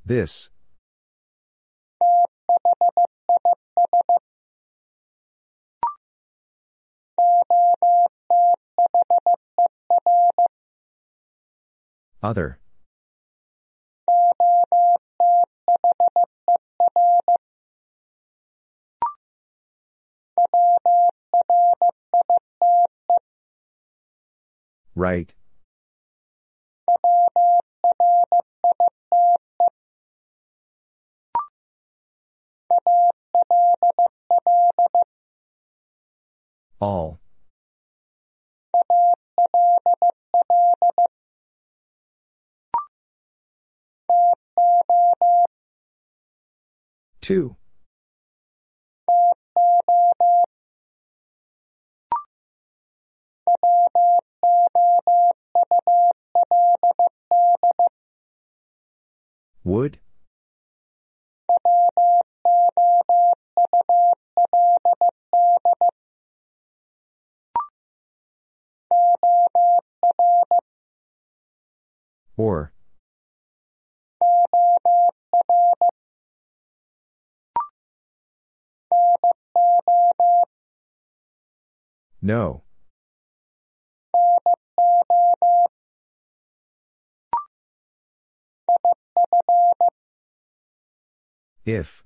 This. 0.06 0.50
Other. 12.22 12.60
Write. 25.04 25.34
All. 36.80 37.20
Two. 47.20 47.58
Would? 59.66 59.98
Or. 72.36 72.74
No. 82.22 82.64
If. 91.66 92.04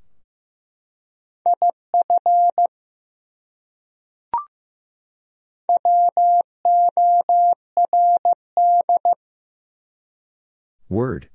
Word. 10.90 11.30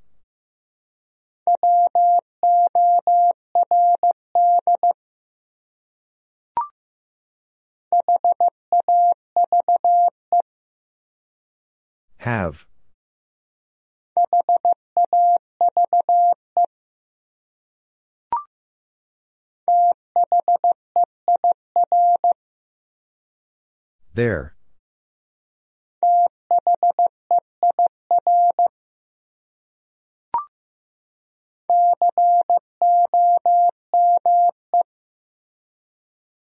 Have. 12.19 12.67
There. 24.15 24.55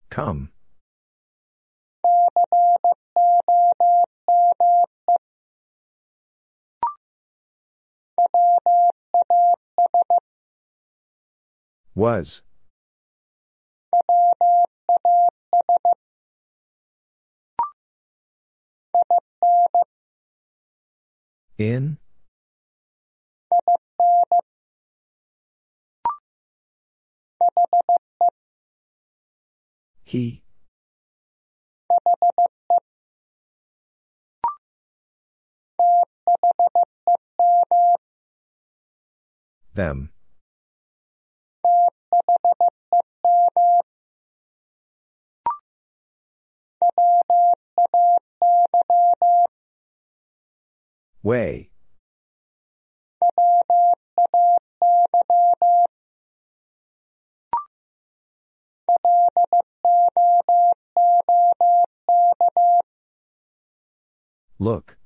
Come. 0.10 0.52
Was. 11.96 12.42
In? 21.58 21.98
He? 30.04 30.44
Them. 39.76 40.10
Way. 51.22 51.72
Look. 64.58 64.98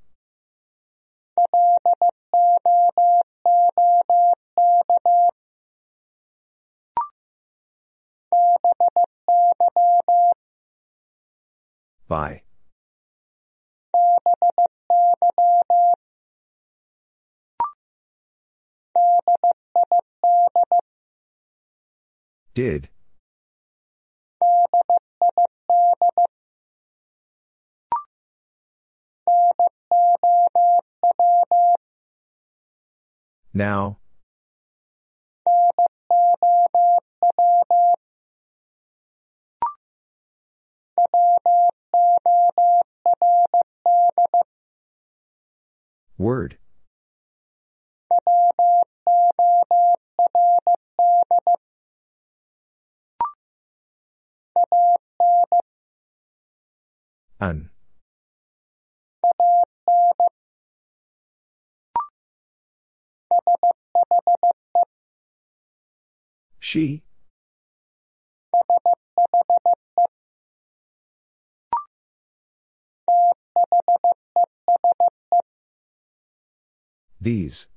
By. 12.07 12.41
Did. 22.55 22.89
Now. 33.53 33.98
Word. 46.19 46.57
An. 57.39 57.69
She? 66.59 67.03
These. 77.21 77.67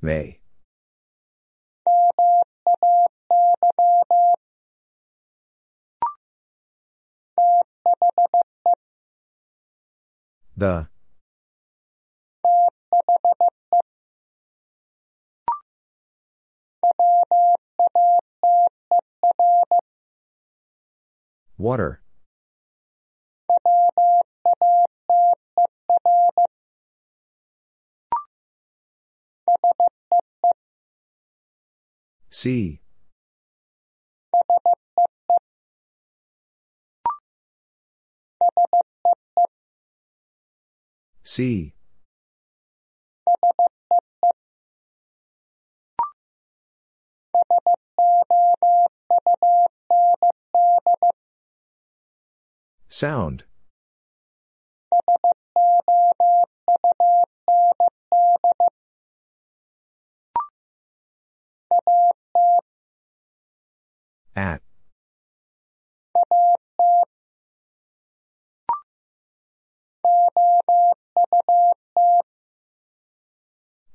May. 0.00 0.41
The. 10.62 10.86
Water. 21.58 22.00
See. 32.30 32.81
See. 41.32 41.72
Sound. 52.90 53.44
At. 64.36 64.60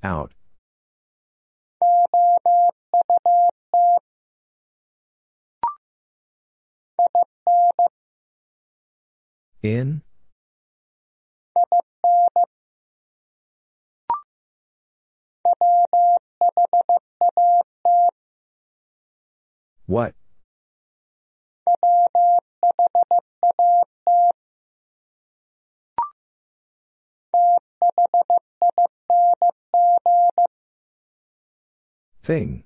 Out. 0.08 0.32
In? 9.62 10.02
What? 19.88 20.16
Thing. 32.28 32.66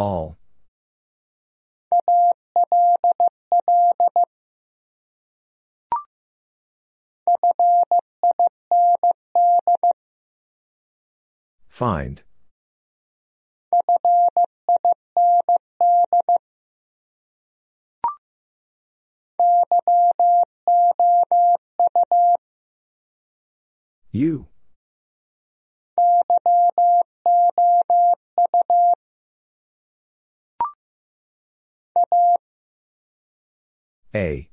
All. 0.00 0.36
Find. 11.68 12.22
You. 24.12 24.48
A. 34.14 34.48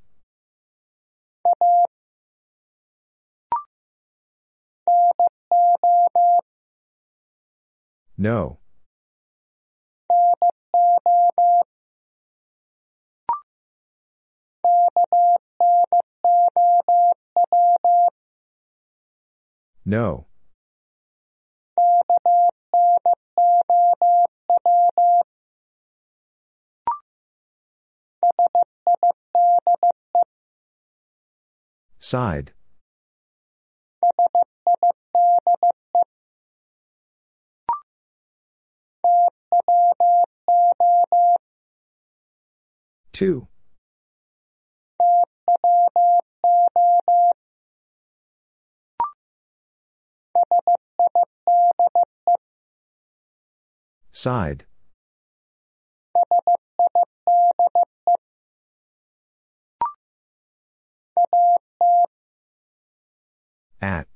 No. 8.17 8.59
No. 19.85 20.27
Side. 31.99 32.53
Two. 43.11 43.47
Side. 54.11 54.65
At. 63.81 64.07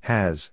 Has. 0.00 0.50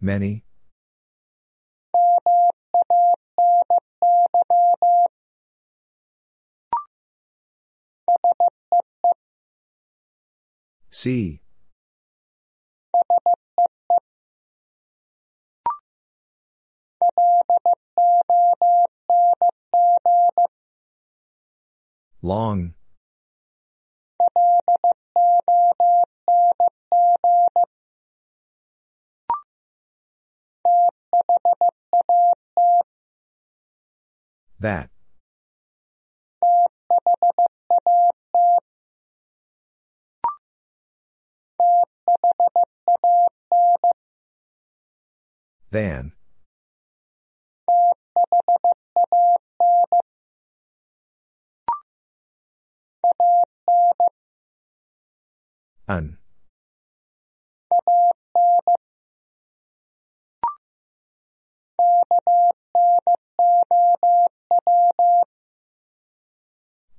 Many. 0.00 0.44
See. 10.90 11.42
Long. 22.22 22.74
That. 34.58 34.90
Than. 45.70 46.12
Un. 55.88 56.18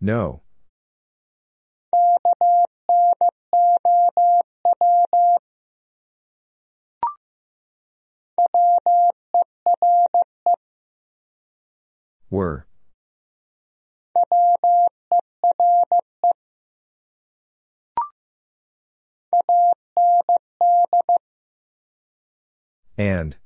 No. 0.01 0.41
Were. 12.29 12.65
And. 22.97 23.37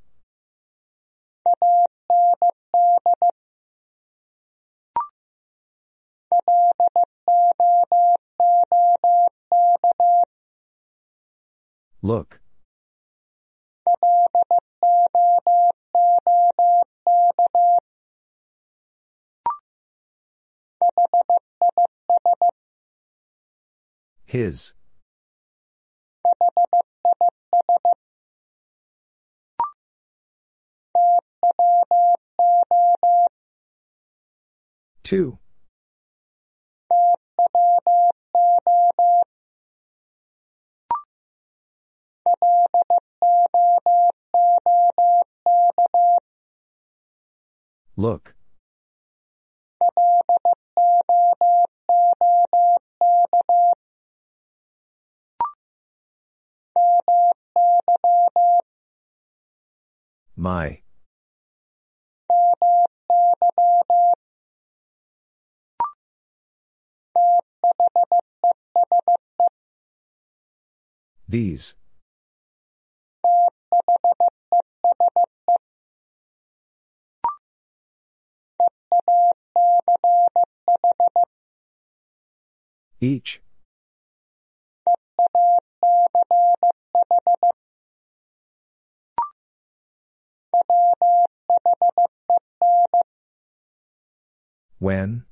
Look. 12.02 12.40
His. 24.26 24.74
Two. 35.04 35.38
Look. 47.96 48.36
My. 60.36 60.82
These. 71.28 71.76
Each. 83.02 83.42
When? 94.80 95.26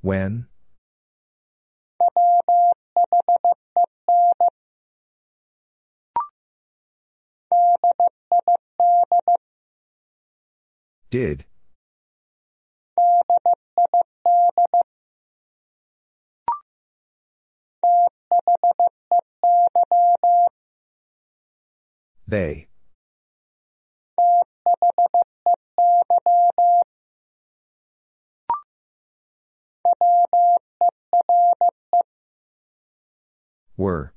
When? 0.00 0.46
Did. 11.10 11.44
They. 22.26 22.68
Were. 33.76 34.12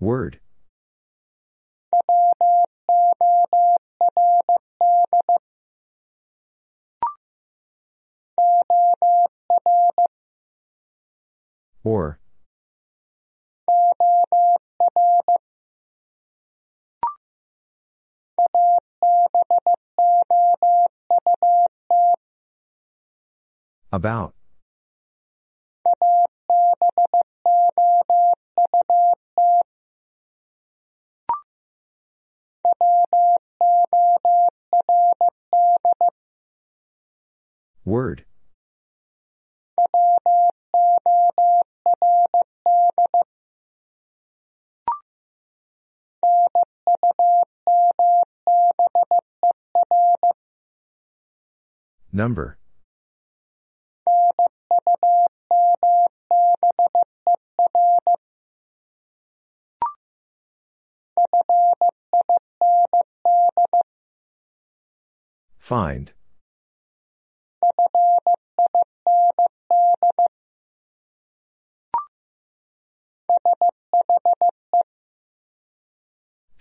Word. 0.00 0.41
Or. 11.84 12.18
About. 23.92 24.34
Word. 37.84 38.24
Number. 52.12 52.58
Find. 65.58 66.12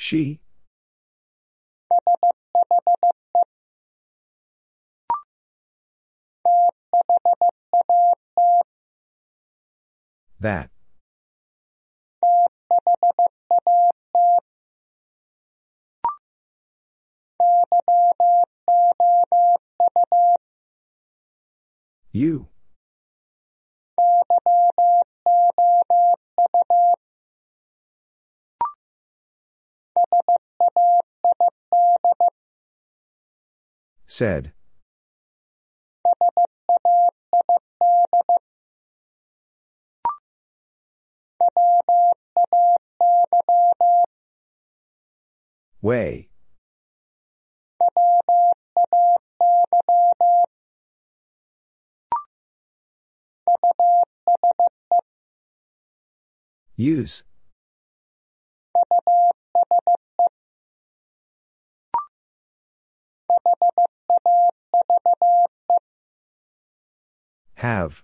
She. 0.01 0.39
That. 10.39 10.71
You. 22.11 22.47
Said. 34.21 34.51
Way. 45.81 46.29
Use. 56.75 57.23
Have. 67.55 68.03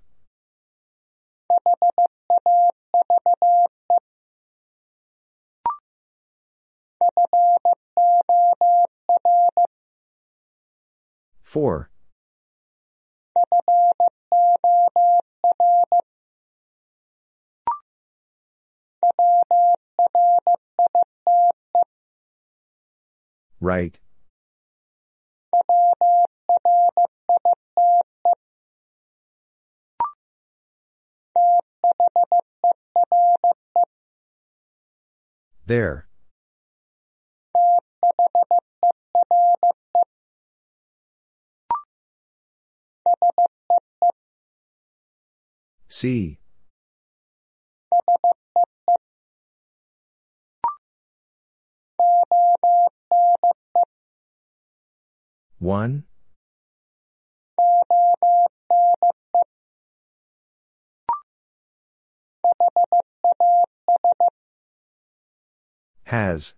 For. 11.42 11.90
Write. 23.60 24.00
There. 35.68 36.08
See. 45.90 46.40
One. 55.68 56.06
Has. 66.06 66.53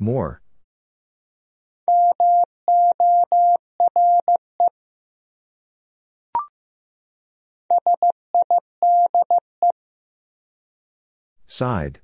More. 0.00 0.42
Side. 11.46 12.00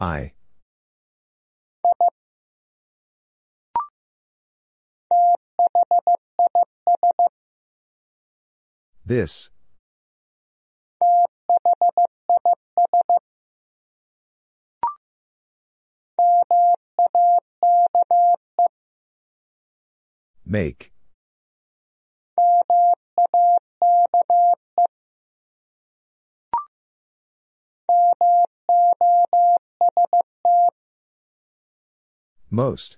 I. 0.00 0.32
This. 9.04 9.50
Make. 20.44 20.92
Most. 32.48 32.96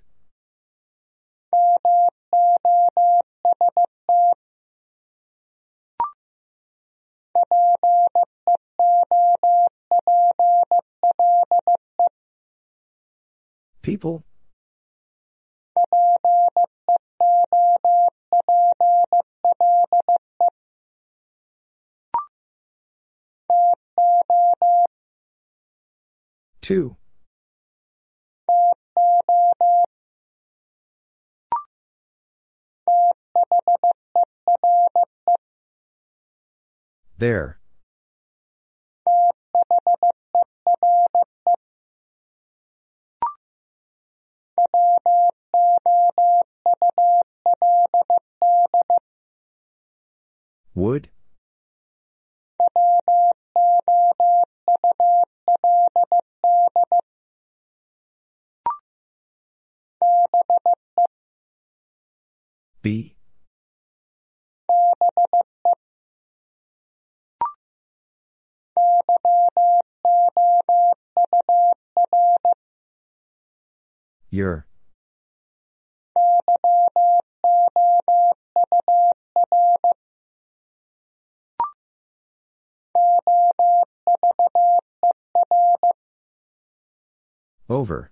People? 13.81 14.23
Two. 26.61 26.97
There. 37.17 37.58
Would? 50.79 51.09
Be? 62.81 63.17
Your. 74.29 74.68
Over. 87.69 88.09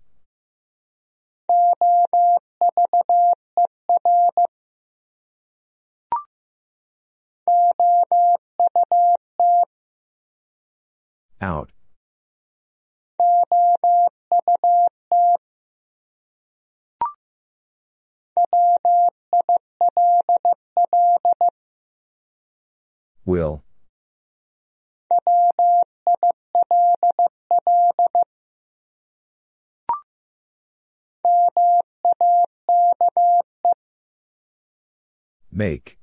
Out. 11.41 11.71
Will. 23.25 23.63
Make. 35.51 35.97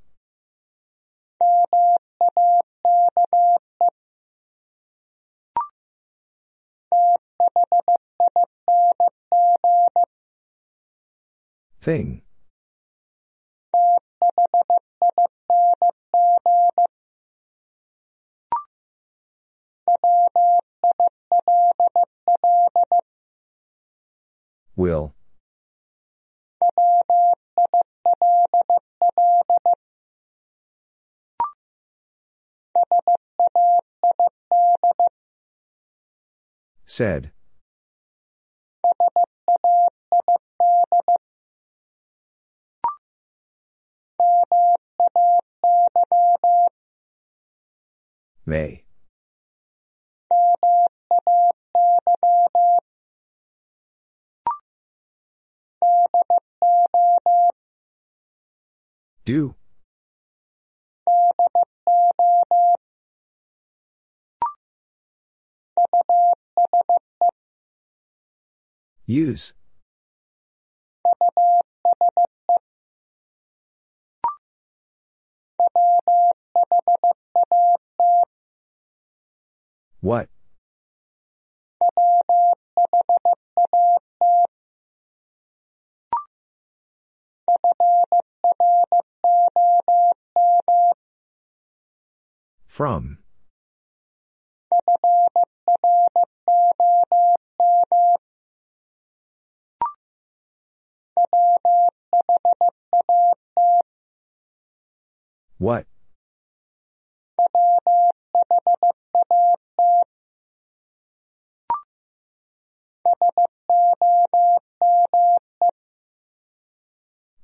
Thing. 11.80 12.22
Will. 24.76 25.14
Said. 36.86 37.32
May. 48.46 48.83
Do. 59.24 59.54
Use. 69.06 69.54
What? 80.00 80.28
From. 92.66 93.18
What? 105.58 105.86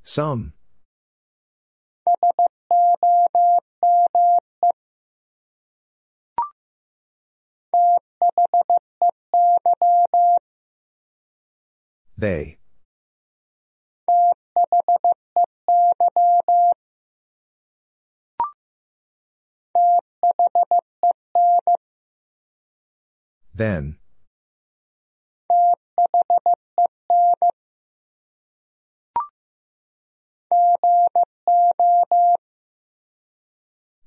Some. 0.03 0.55
They. 12.21 12.59
Then. 23.55 23.97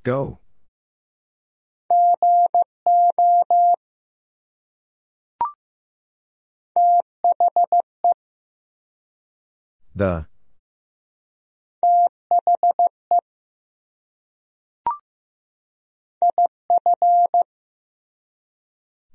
Go. 0.04 0.40
The. 9.96 10.26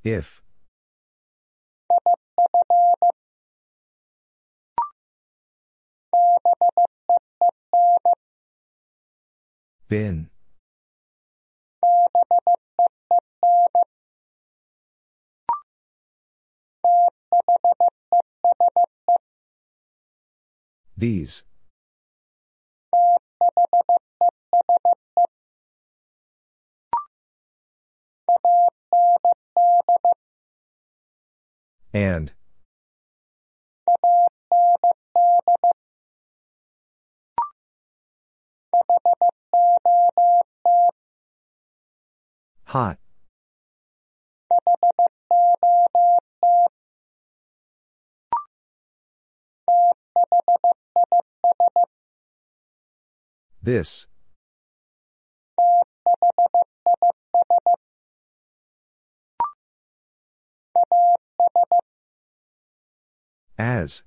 If. 0.02 0.40
Been. 9.88 10.30
These. 20.98 21.44
And. 31.94 32.32
Hot. 42.68 42.98
This. 53.62 54.06
As. 63.56 64.02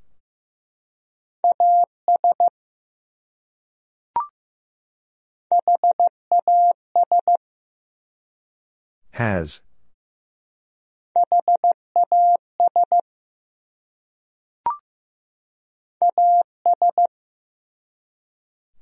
Has. 9.11 9.61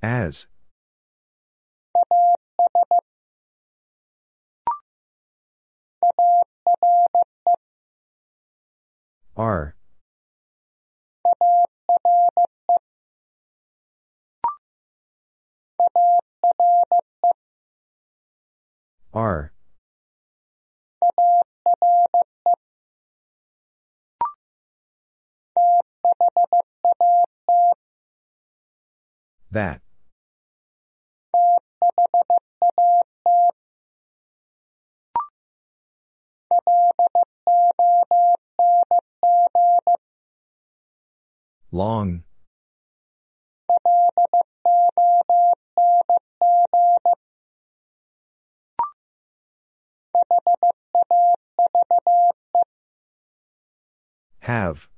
As. 0.02 0.48
Are. 9.36 9.76
Are. 19.14 19.52
That. 29.52 29.82
Long. 41.72 42.24
Have. 54.42 54.90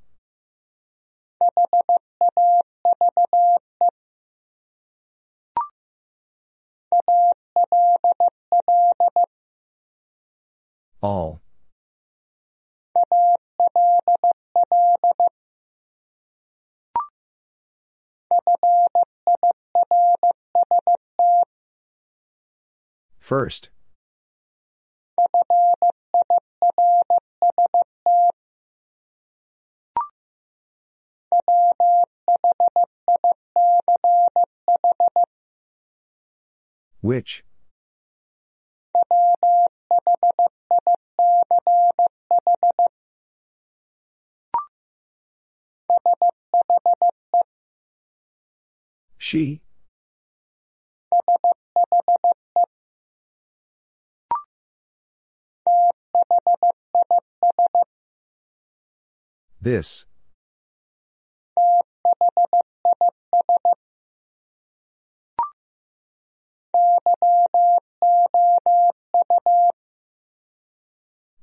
All. 11.01 11.41
First. 23.19 23.69
Which? 37.01 37.43
She? 49.17 49.61
This. 59.59 60.05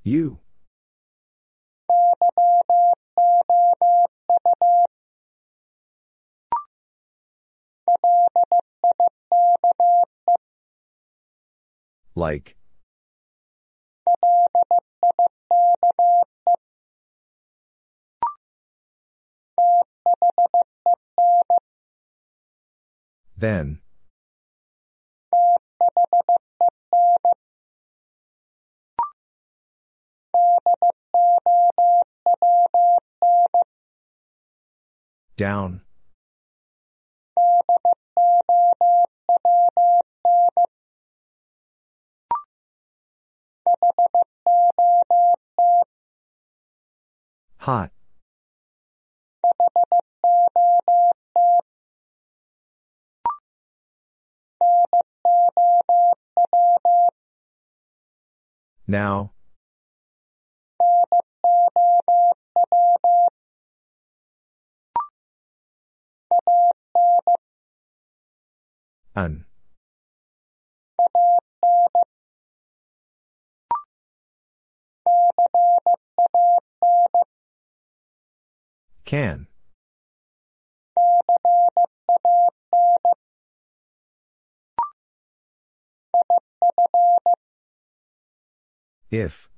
You. 0.03 0.39
Like. 12.15 12.57
Then. 23.36 23.81
Down. 35.36 35.82
Hot. 47.59 47.93
Now. 58.89 59.32
An. 69.15 69.45
Can. 79.05 79.49
If. 89.11 89.49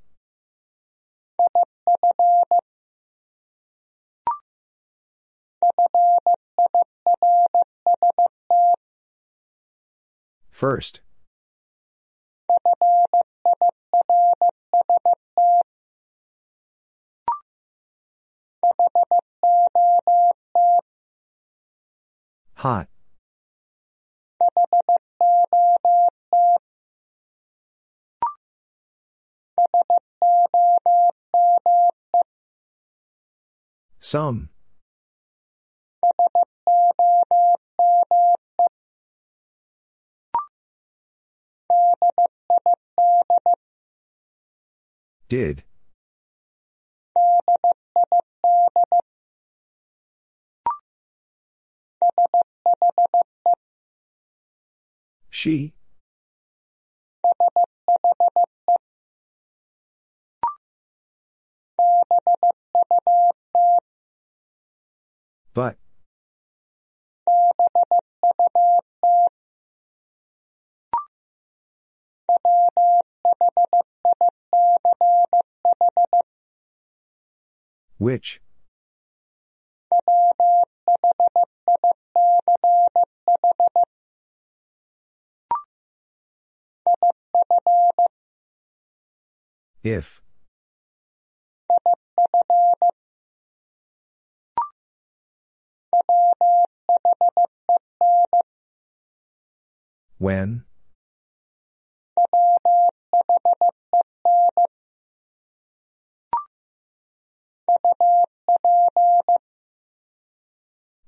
First. 10.61 11.01
Hot. 22.57 22.89
Some. 33.99 34.51
Did. 45.29 45.63
She. 55.31 55.73
But. 65.55 65.77
Which? 78.01 78.41
If. 89.85 90.23
When? 100.17 100.65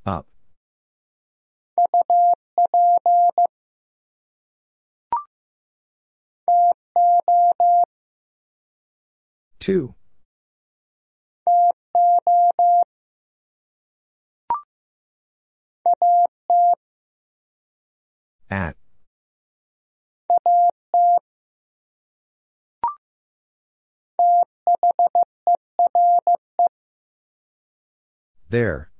Up. 0.04 0.26
Two. 9.60 9.94
At. 18.50 18.76
There. 28.50 28.91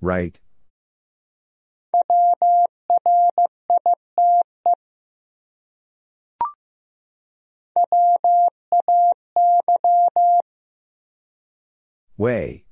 Write. 0.00 0.38
Way. 12.16 12.64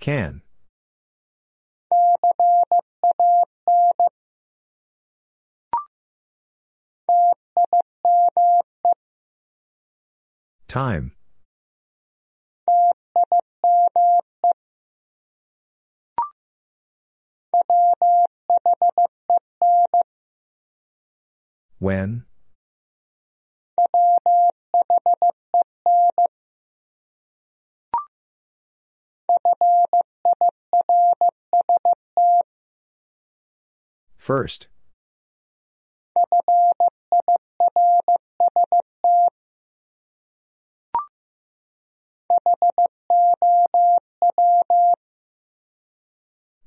Can. 0.00 0.43
Time. 10.68 11.12
When? 21.78 22.24
First. 34.18 34.68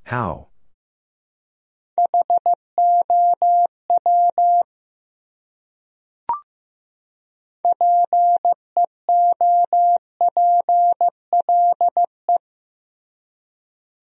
How? 0.03 0.47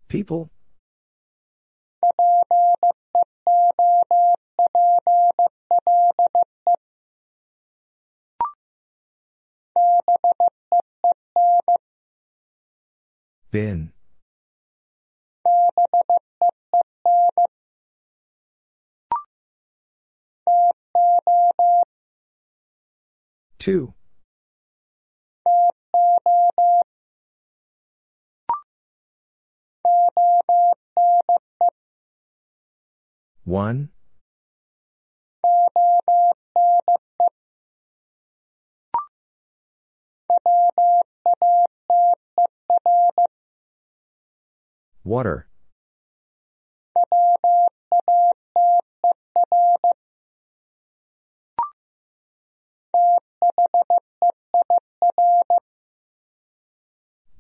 People? 0.09 0.54
Been. 13.51 13.93
Two. 23.61 23.95
One. 33.45 33.91
Water. 45.05 45.47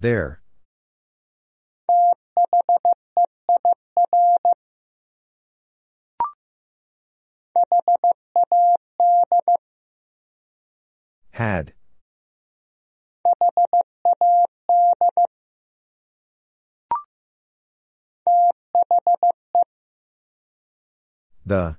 There. 0.01 0.43
Had. 11.32 11.72
The. 21.44 21.76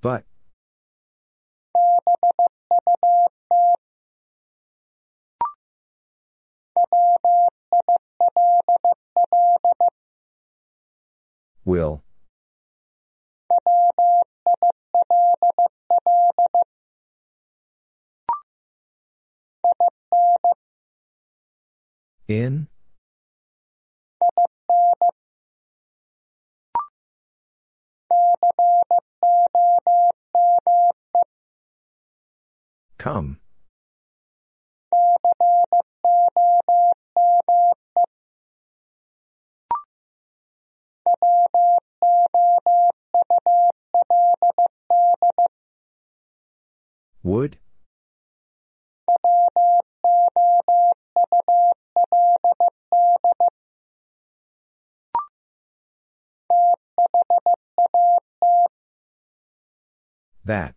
But. 0.00 0.24
Will. 11.64 12.02
In? 22.26 22.68
Come. 32.98 33.38
Would? 47.22 47.58
That. 60.44 60.74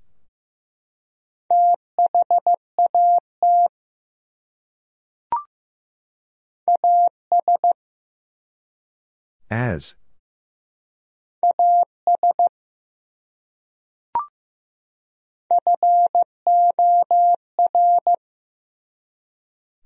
As. 9.49 9.95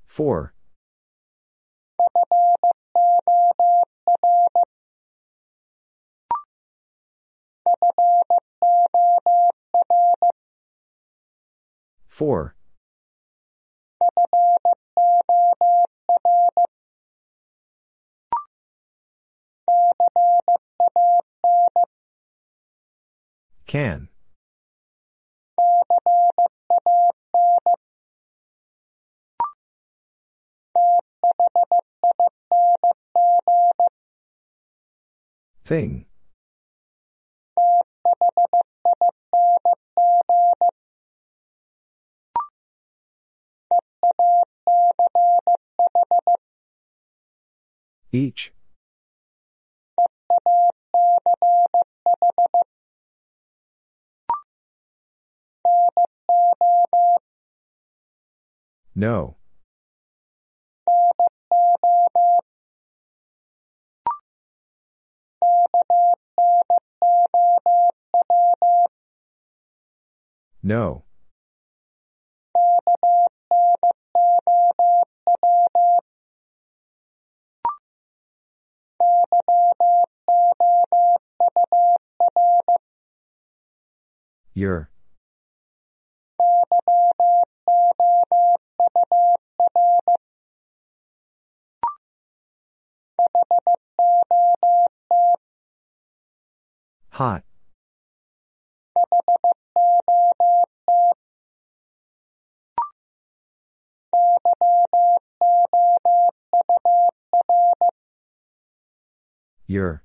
For. 0.06 0.54
For. 12.08 12.56
Can. 23.68 24.08
Thing. 35.66 36.06
Each. 48.12 48.54
No. 58.94 59.36
No. 70.66 71.06
Your. 84.56 84.90
Hot. 97.16 97.46
Your. 109.66 110.04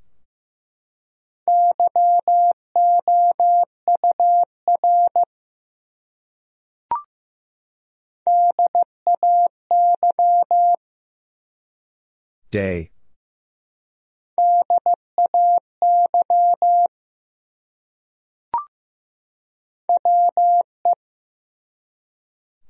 Day. 12.52 12.92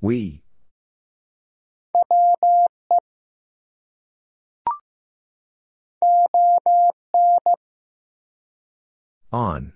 We. 0.01 0.43
On. 9.33 9.73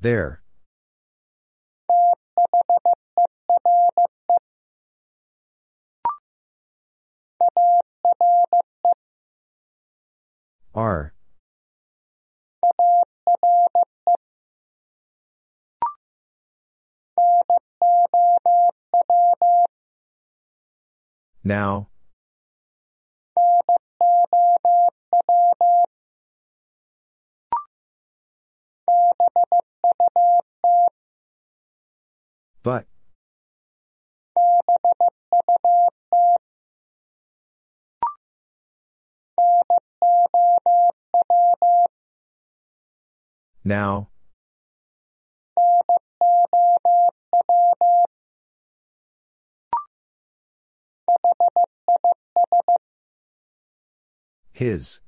There. 0.00 0.42
Are. 10.76 11.14
Now. 21.42 21.88
But. 32.62 32.86
Now. 43.66 44.10
His. 54.52 55.00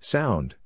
Sound. 0.00 0.56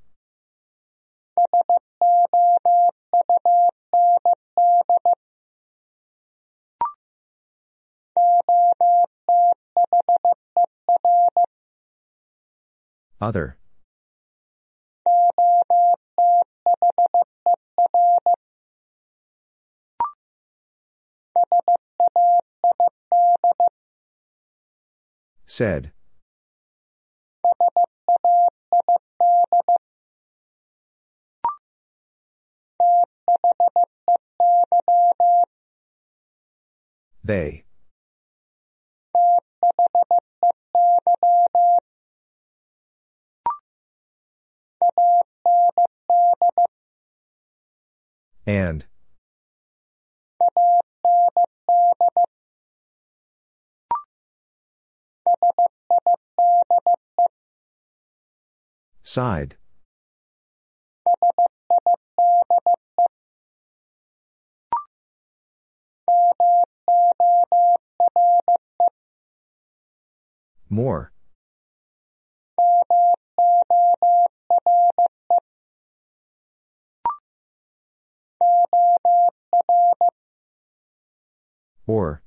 Other. 13.21 13.57
Said. 25.47 25.93
They. 37.23 37.65
And. 48.47 48.85
Side. 59.03 59.57
More. 70.69 71.14
Or. 81.87 82.23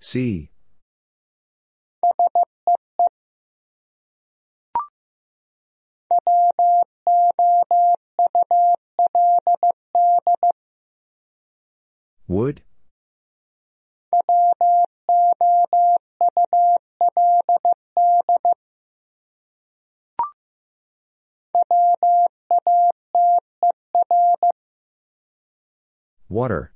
See. 0.00 0.50
Would? 12.28 12.62
Water. 26.28 26.72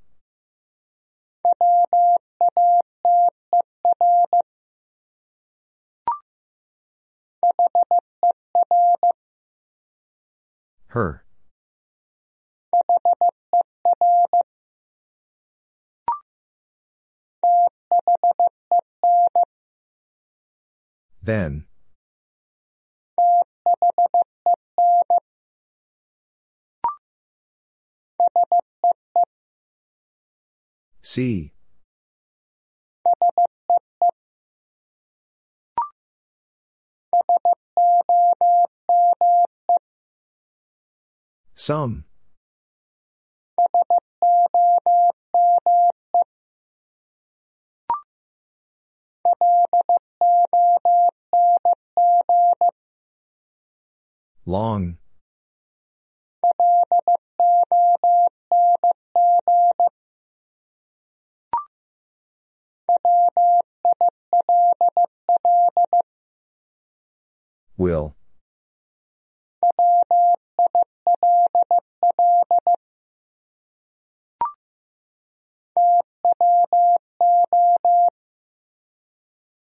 Her. 10.89 11.25
Then. 21.23 21.67
See. 31.15 31.53
Some. 41.55 42.05
Long. 54.45 54.99
Will. 67.77 68.15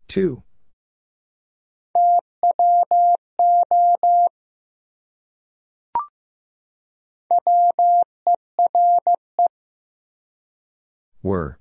Two. 0.07 0.43
Were. 11.21 11.59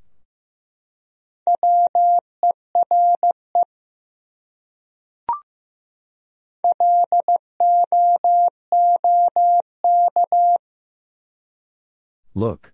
Look. 12.36 12.70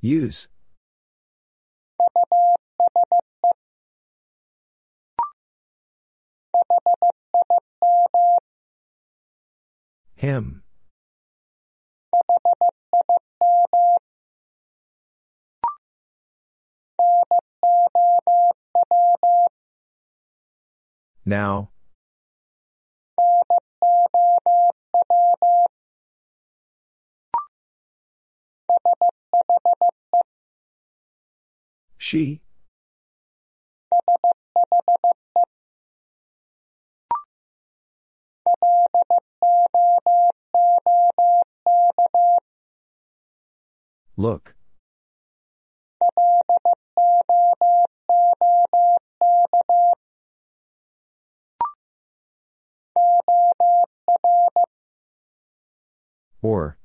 Use. 0.00 0.48
Him. 10.16 10.63
Now. 21.26 21.70
She. 31.96 32.42
Look. 44.16 44.54
Or. 56.42 56.76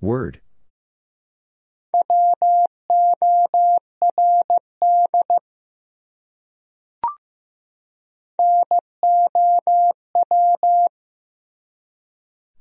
Word. 0.00 0.40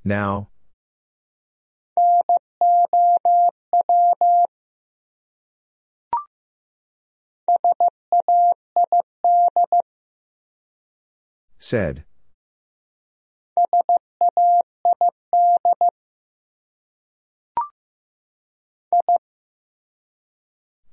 Now. 0.04 0.50
Said. 11.70 12.06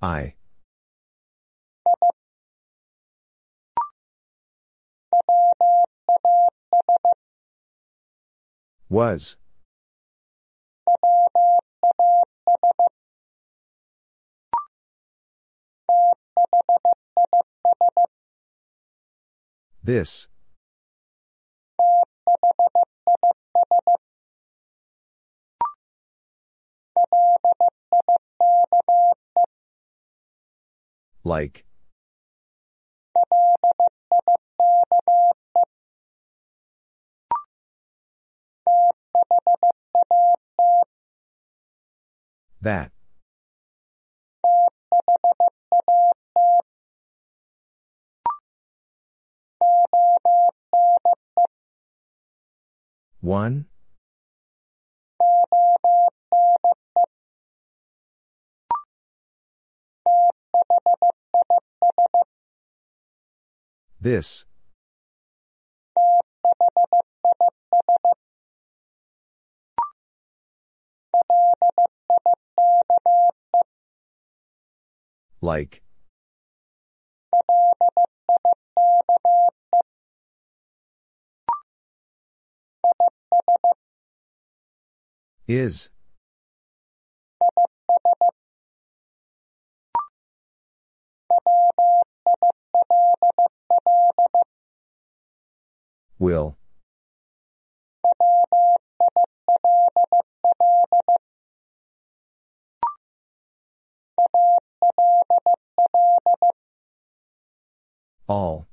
I. 0.03 0.35
Was. 8.89 9.37
This. 19.85 20.27
Like. 31.25 31.65
That. 42.61 42.93
One. 53.21 53.66
This. 64.01 64.45
Like. 75.41 75.83
Is. 85.47 85.89
Will. 96.19 96.57
All. 108.27 108.66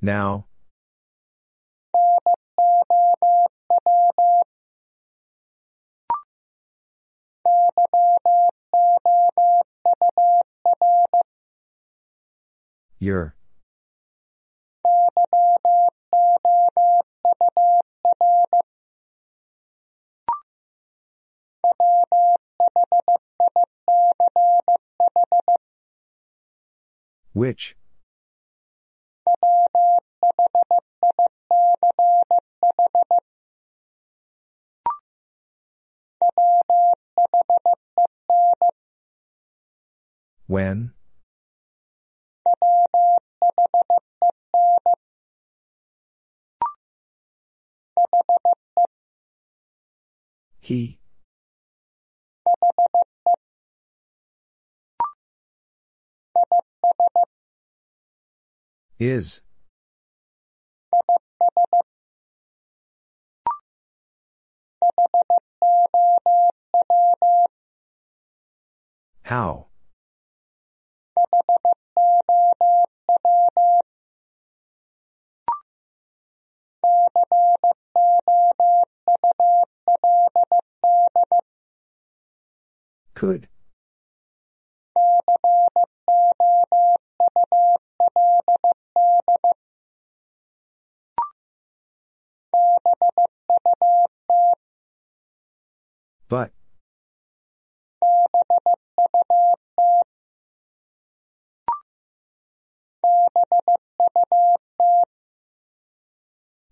Now. 0.00 0.46
Your. 13.02 13.34
Which? 27.32 27.74
When? 40.46 40.92
He. 50.60 50.98
Is. 58.98 59.40
How? 69.22 69.66
Could. 83.14 83.48
But. 96.32 96.50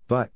But. 0.07 0.31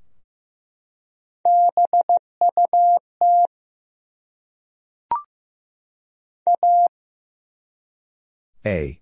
A. 8.63 8.99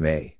May. 0.00 0.36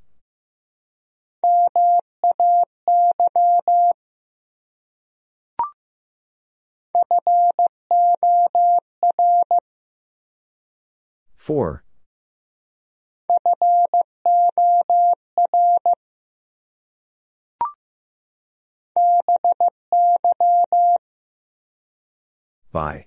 For. 11.47 11.85
By. 22.73 23.07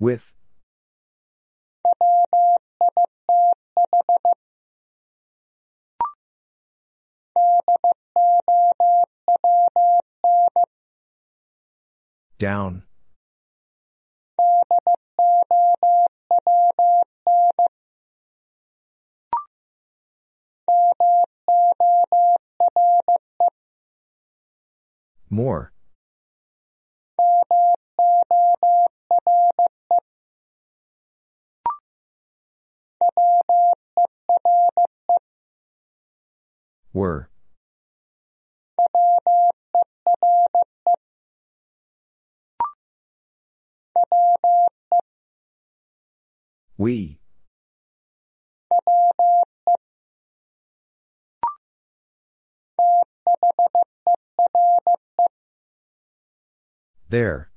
With. 0.00 0.32
Down. 12.38 12.84
More. 25.28 25.72
Were. 36.92 37.30
We. 46.76 47.20
There. 57.08 57.49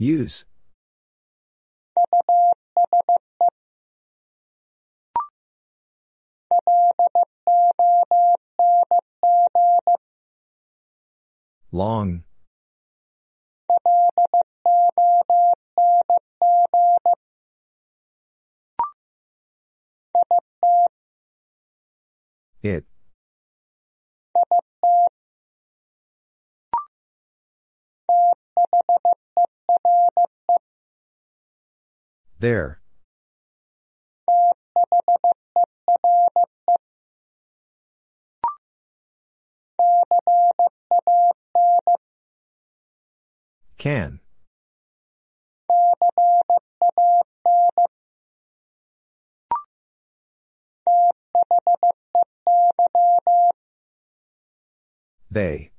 Use. 0.00 0.46
Long. 11.70 12.24
It. 22.62 22.86
There. 32.38 32.80
Can. 43.76 44.20
They. 55.30 55.70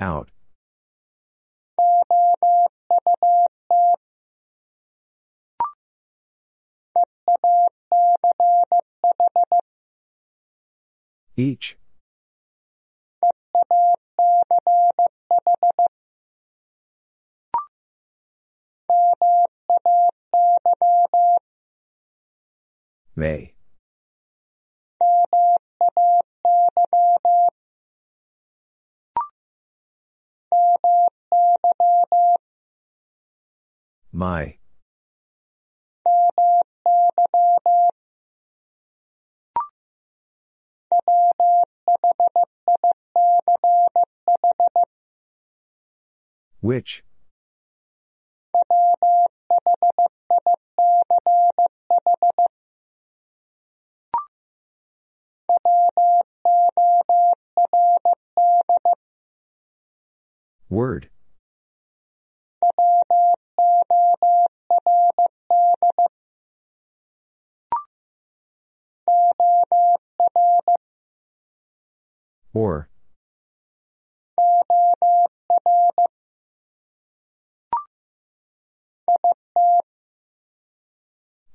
Out. 0.00 0.30
Each. 11.36 11.76
May. 23.18 23.52
My. 34.12 34.58
Which? 46.60 47.02
Word. 60.70 61.08
Or. 72.52 72.88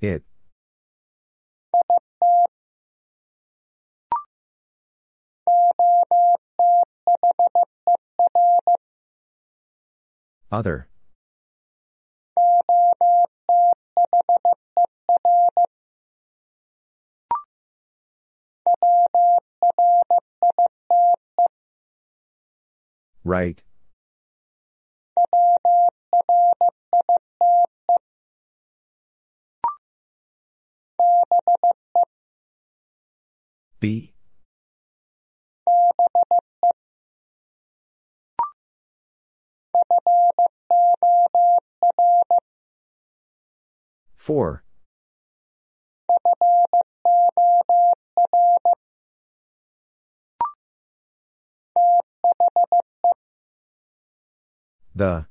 It. 0.02 0.24
Other. 10.52 10.88
Write. 23.24 23.64
B 33.80 34.13
Four. 44.16 44.64
The. 54.96 55.28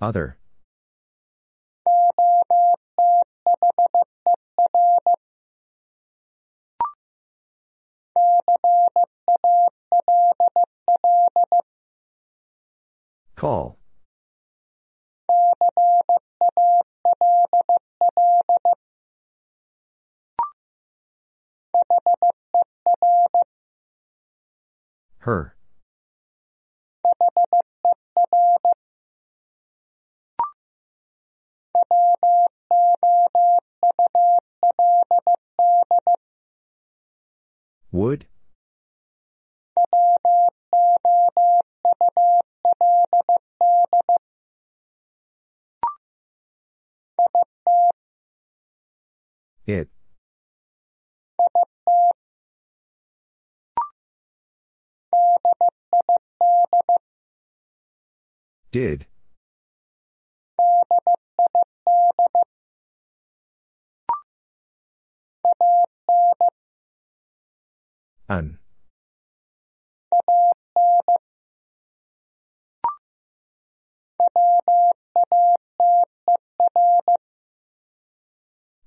Other. 0.00 0.38
Call. 13.34 13.78
Her. 25.18 25.57
Would? 37.90 38.26
It. 49.66 49.88
Did. 58.70 59.06
An. 68.28 68.58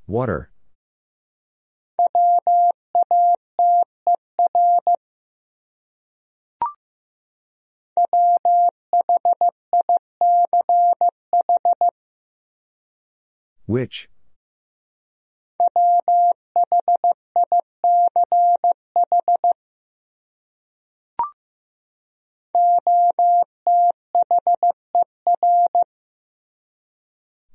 Water. 0.05 0.51
Which? 13.65 14.09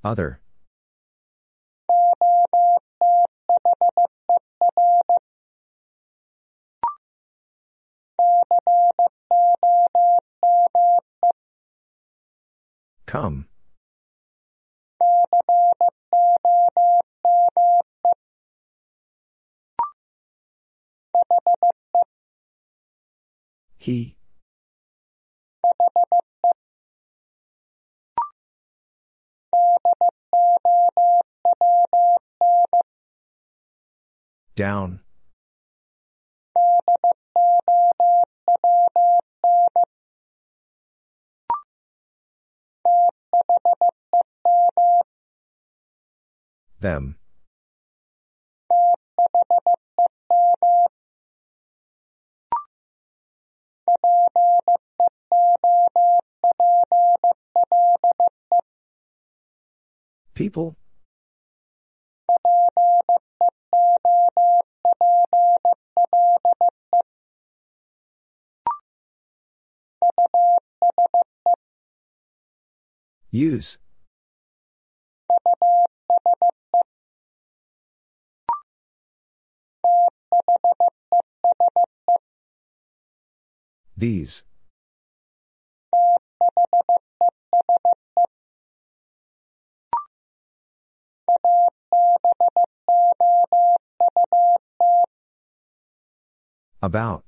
Other. 0.07 0.41
Come. 13.07 13.49
He. 23.79 24.17
Down. 34.57 35.01
Them. 46.81 47.17
People? 60.35 60.77
Use. 73.31 73.79
These. 83.97 84.45
About. 96.83 97.25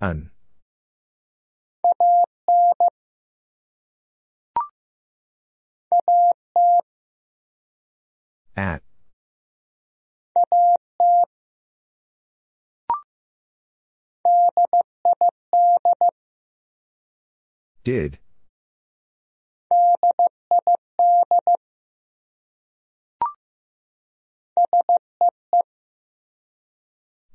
An. 0.00 0.30
At. 8.56 8.87
Did. 17.84 18.18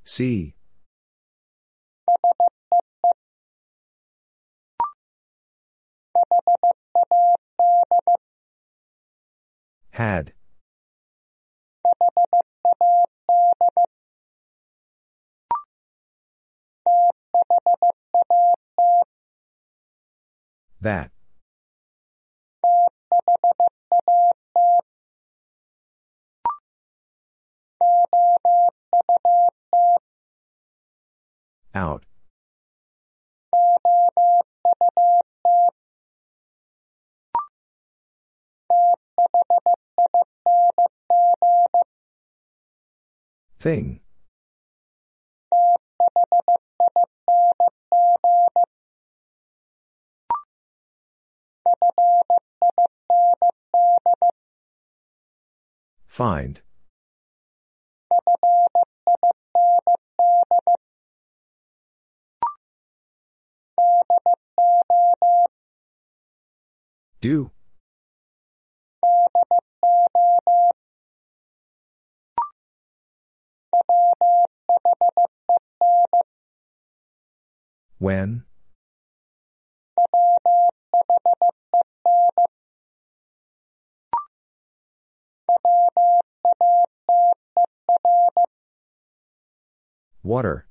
See. 0.03 0.55
Had. 9.91 10.33
That. 20.81 21.11
Out. 31.73 32.03
Thing. 43.57 44.02
Find. 56.13 56.61
Do. 67.19 67.49
When? 77.97 78.43
Water. 90.23 90.65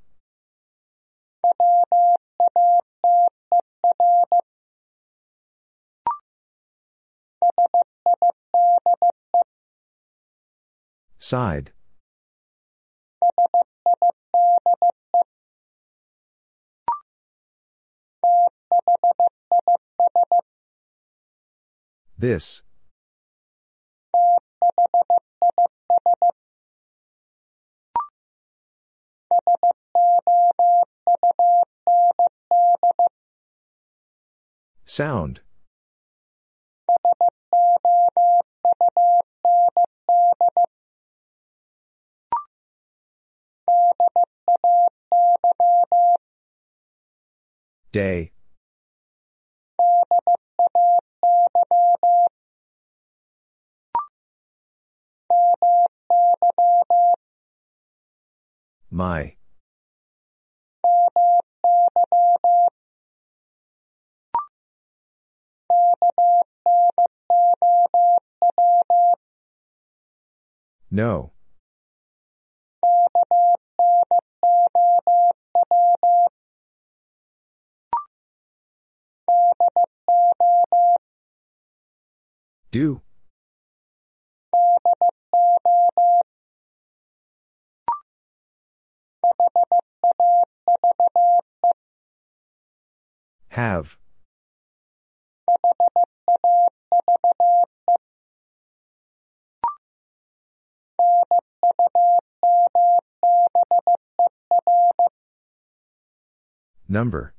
Side. 11.19 11.73
This. 22.19 22.63
Sound. 34.85 35.41
Day. 47.91 48.33
My. 58.91 59.37
No. 70.91 71.33
Do. 82.71 83.03
Have. 93.53 93.99
Number. 106.89 107.35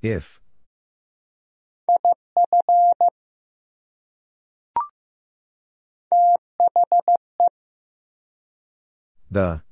If. 0.00 0.40
The. 9.30 9.62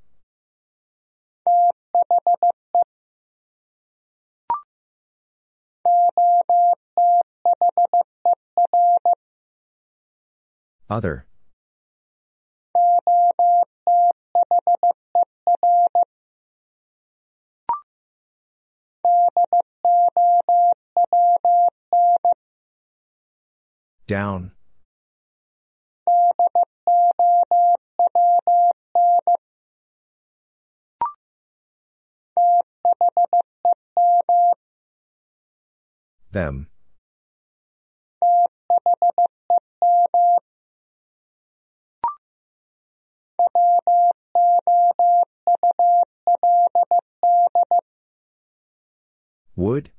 Other. 10.90 11.26
Down. 24.06 24.52
Them. 36.32 36.68
Would? 49.56 49.90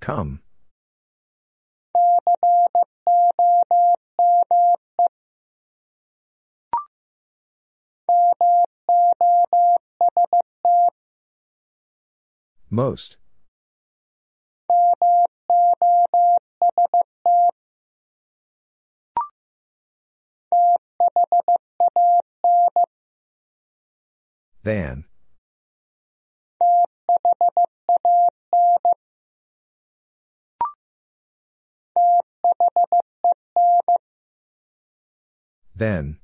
Come. 0.00 0.40
Most. 12.68 13.16
Than. 24.64 25.04
Then. 35.74 36.18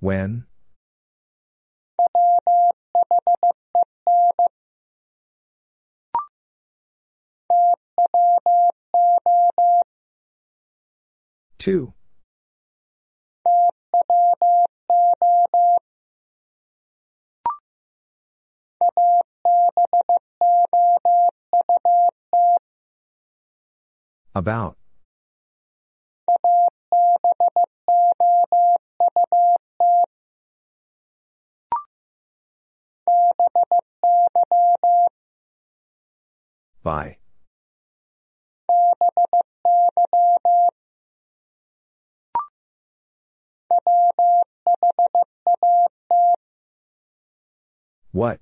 When? 0.00 0.44
Two. 11.58 11.94
About. 24.34 24.76
By. 36.82 37.18
What? 48.12 48.40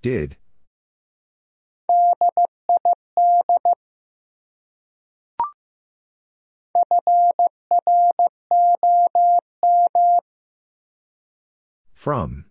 Did. 0.00 0.36
From. 11.92 12.44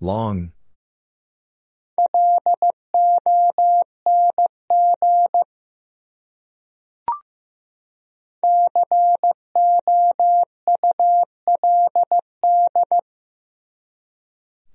Long. 0.00 0.53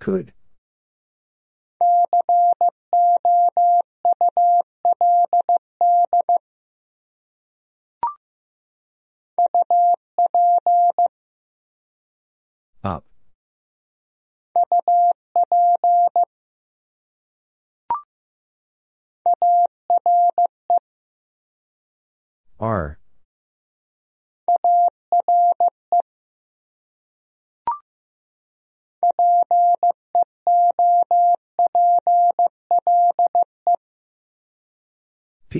Could. 0.09 0.33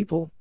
People? 0.10 0.32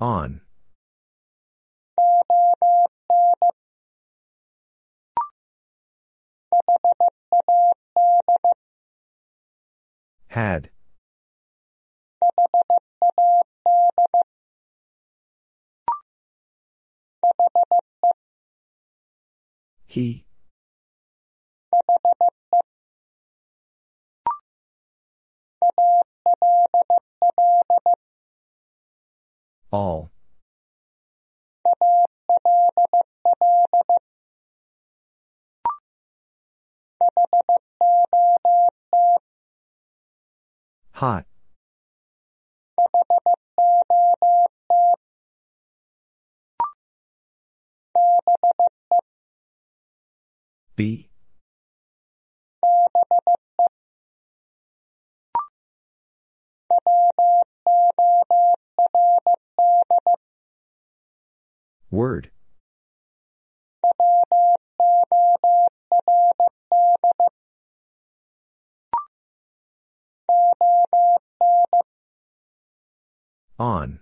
On. 0.00 0.40
Had. 10.26 10.70
He. 19.86 20.24
All. 29.70 30.10
Hot. 40.92 41.26
Be. 50.74 51.08
Word. 61.90 62.30
On. 73.58 74.00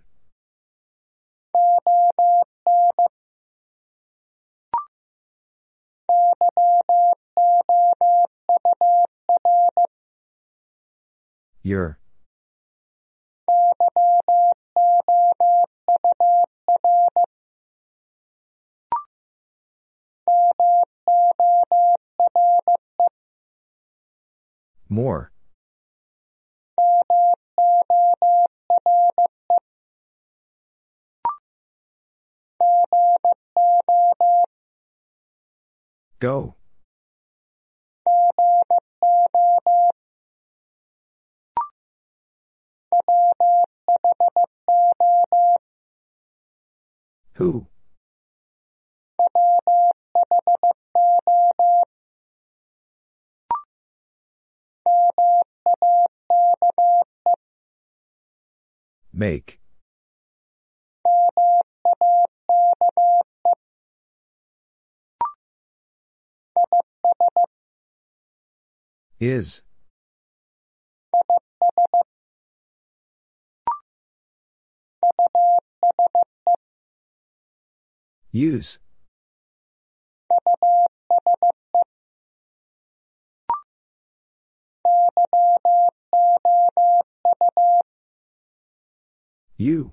Your. 11.62 11.98
More. 24.88 25.30
Go. 36.20 36.54
Who? 47.36 47.68
Make. 59.10 59.59
Is. 69.20 69.60
Use. 78.32 78.78
You. 89.58 89.92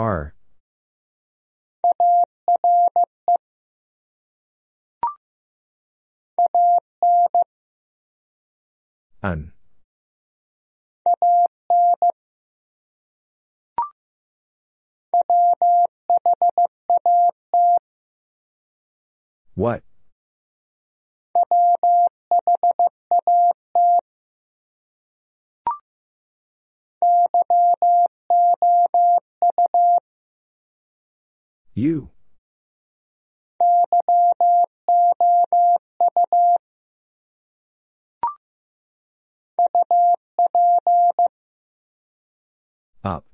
Are. 0.00 0.32
An. 9.22 9.52
What? 19.54 19.82
You. 31.80 32.10
Up. 43.02 43.24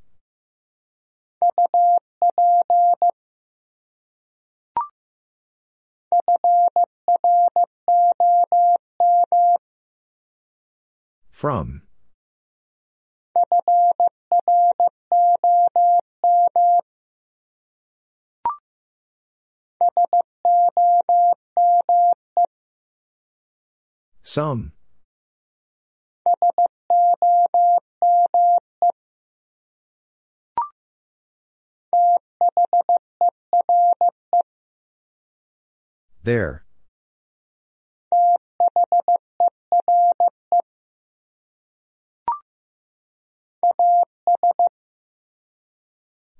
From. 11.33 11.83
Some. 24.23 24.73
There. 36.23 36.65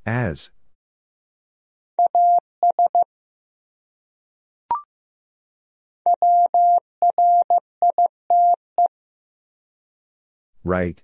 As. 0.05 0.51
Write. 10.67 11.01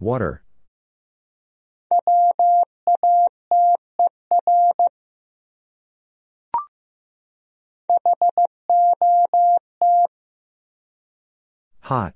Water. 0.00 0.42
Hot. 11.80 12.14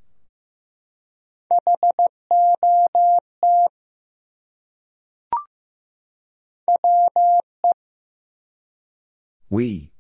We. 9.49 9.93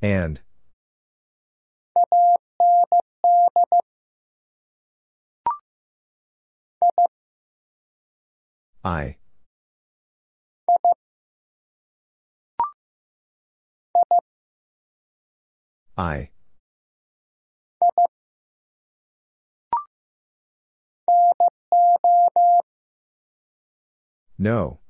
And. 0.00 0.40
I. 8.84 9.16
I. 15.96 16.31
No. 24.42 24.80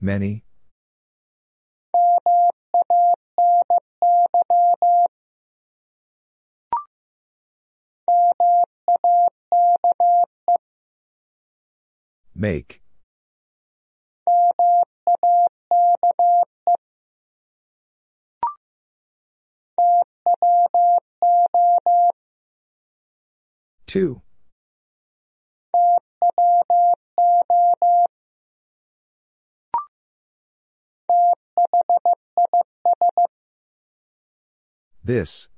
Many. 0.00 0.44
Make. 12.34 12.80
Two. 23.86 24.22
This. 35.04 35.48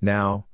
Now. 0.00 0.46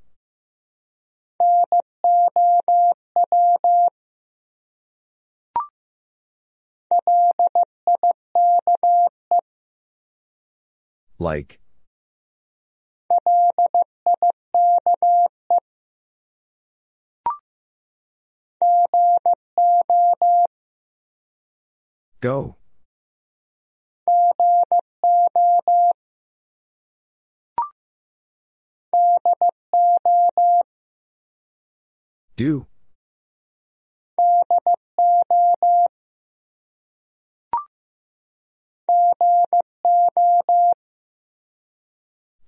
Like. 11.19 11.59
Go. 22.21 22.57
Do. 32.37 32.67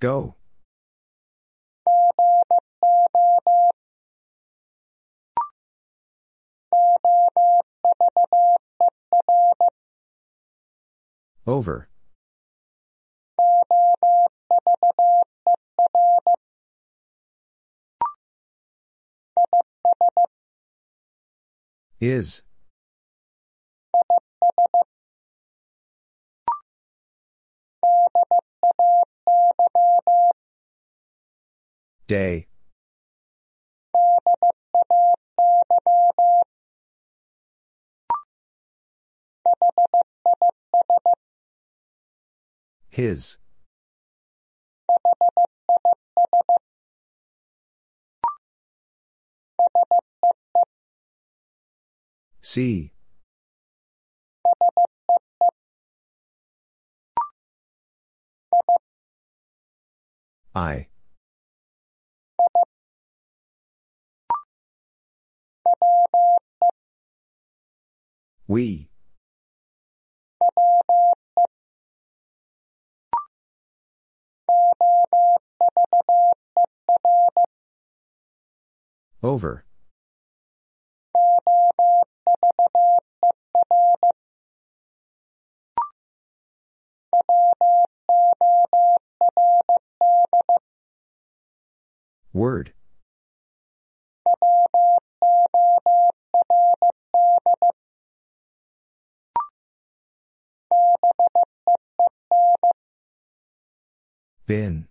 Go. 0.01 0.37
Over. 11.47 11.89
Is. 22.01 22.43
Day. 32.07 32.49
His. 42.89 43.37
See. 52.43 52.93
I. 60.55 60.89
We. 68.49 68.89
Over. 79.23 79.65
Word. 92.33 92.73
Been. 104.47 104.87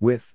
With. 0.00 0.32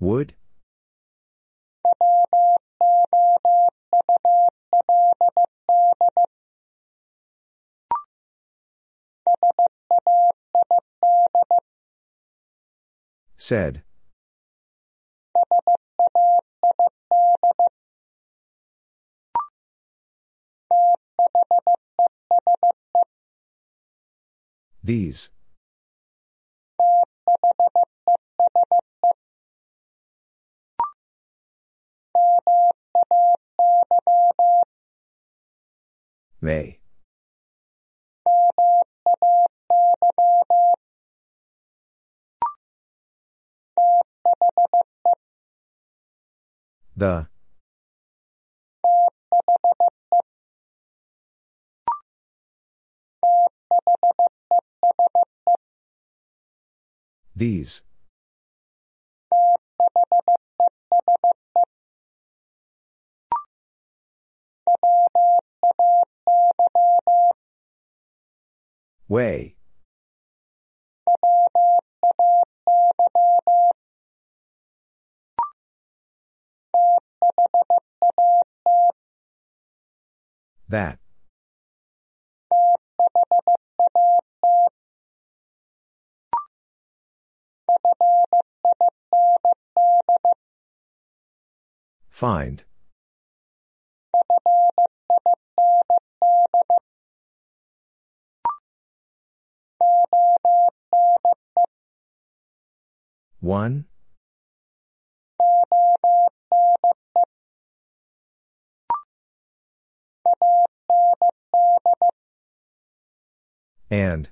Would? 0.00 0.34
Said. 13.36 13.82
These. 24.88 25.28
May. 36.40 36.78
The. 46.96 47.28
These. 57.38 57.82
Way. 69.06 69.54
That. 80.68 80.98
Find. 92.18 92.64
One. 103.40 103.84
And. 113.90 114.28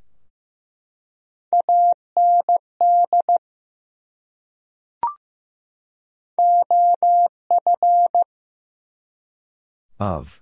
Of. 9.98 10.40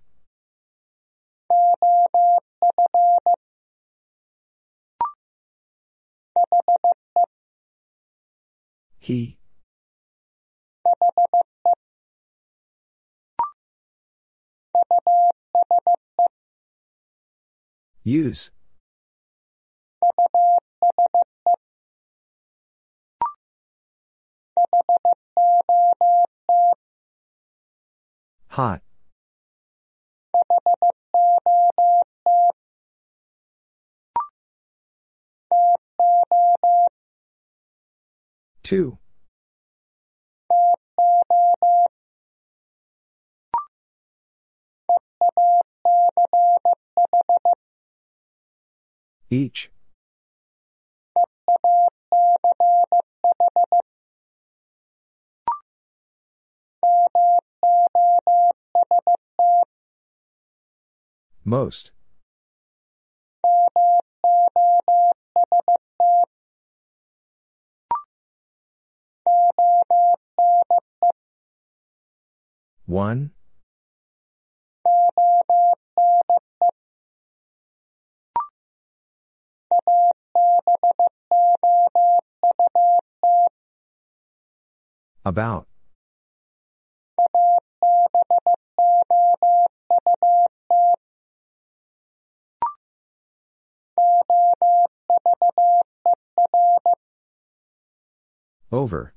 He. 8.98 9.38
Use. 18.02 18.50
Hot. 28.48 28.82
Two. 38.62 38.98
Each. 49.30 49.70
Most. 61.54 61.92
One. 72.86 73.30
About. 85.24 85.68
Over. 98.74 99.14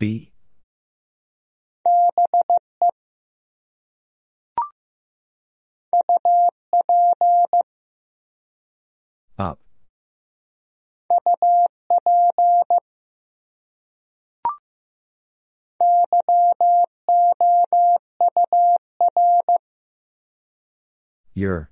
Be. 0.00 0.32
Up. 9.38 9.60
Your. 21.40 21.70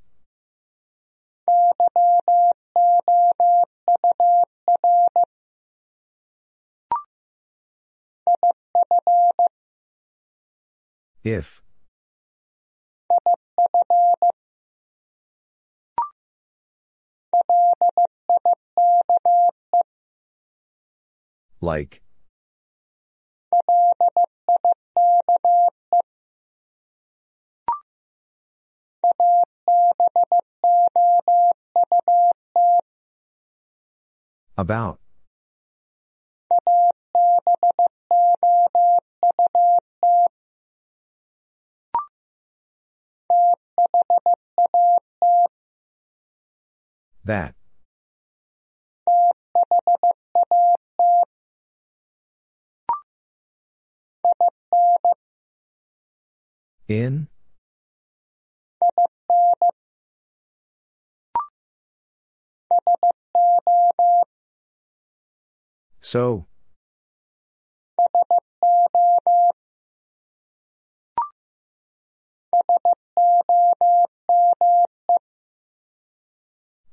If. 11.22 11.60
Like. 21.60 22.00
About. 34.56 34.98
That. 47.24 47.55
In? 56.88 57.28
So. 66.09 66.47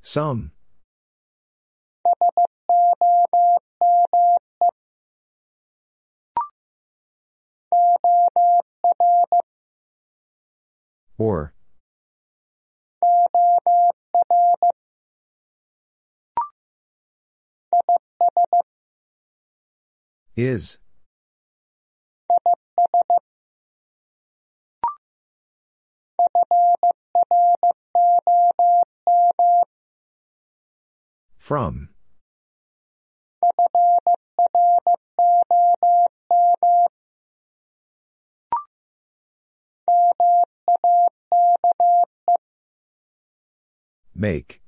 Some. 0.01 0.51
Or. 11.17 11.55
Is. 20.35 20.77
From. 31.37 31.89
Make. 44.13 44.61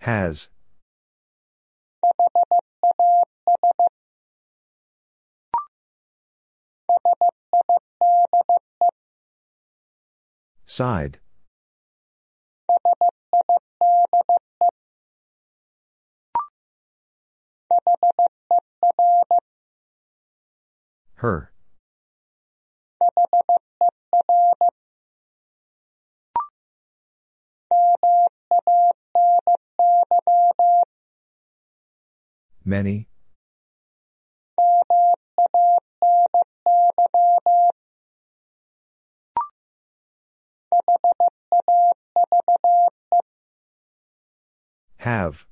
Has. 0.00 0.48
Side. 10.66 11.18
Her. 21.16 21.50
Many. 32.64 33.08
Have. 44.98 45.46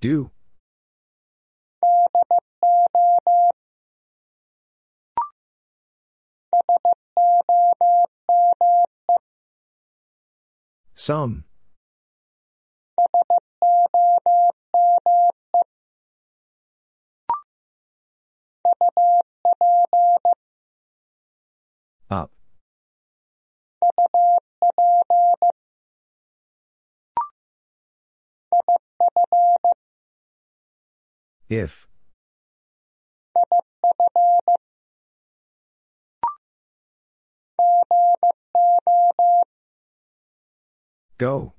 Do. 0.00 0.30
Some. 11.06 11.44
Up. 22.10 22.32
If. 31.48 31.86
Go. 41.18 41.54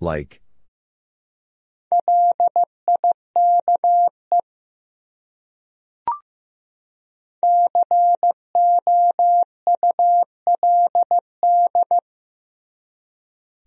Like. 0.00 0.40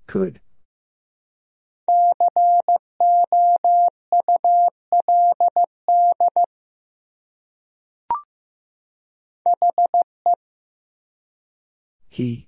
Could. 0.08 0.42
He. 12.10 12.48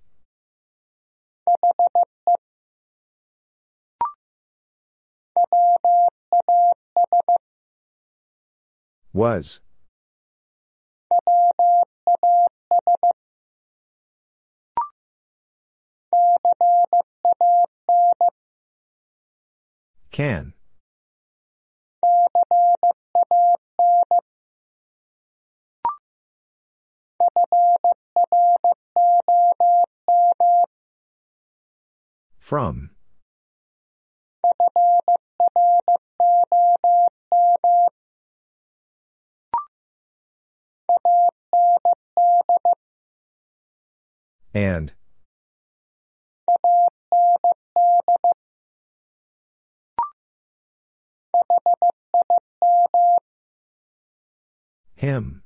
Was. 9.14 9.62
Can. 20.12 20.54
From. 32.40 32.92
And. 44.54 44.94
Him. 55.04 55.44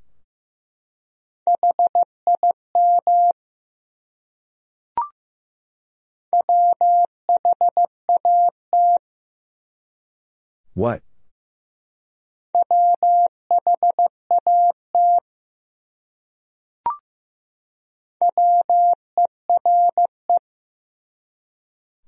What? 10.75 11.01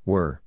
Were. 0.06 0.40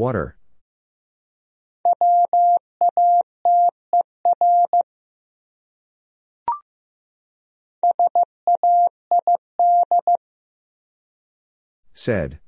Water. 0.00 0.34
Said. 11.92 12.40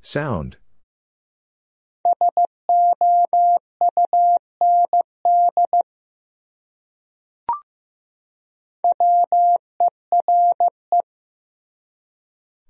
Sound. 0.00 0.56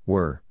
Were. 0.07 0.43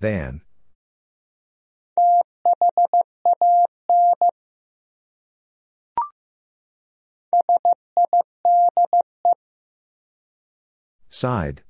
Than. 0.00 0.40
Side. 11.08 11.62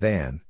Than. 0.00 0.42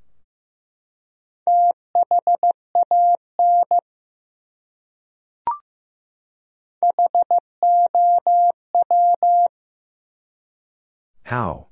How? 11.23 11.69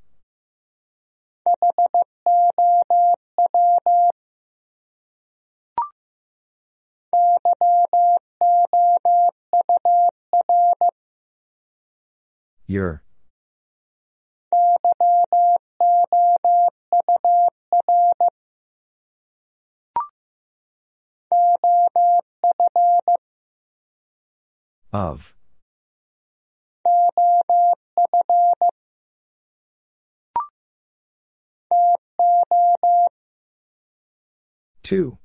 Your. 12.65 13.02
Of. 24.93 25.33
Two. 34.83 35.17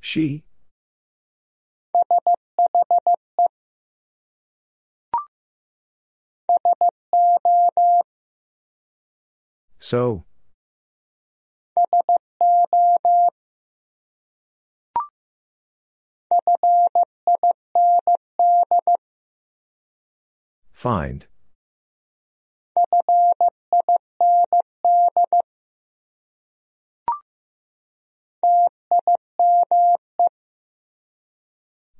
She. 0.00 0.44
So. 9.78 10.24
Find. 20.72 21.26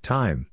Time. 0.07 0.47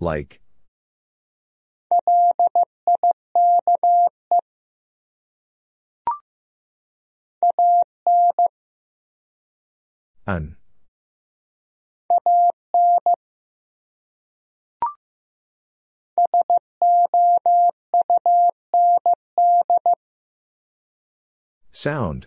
Like. 0.00 0.40
An. 10.26 10.56
Sound. 21.72 22.26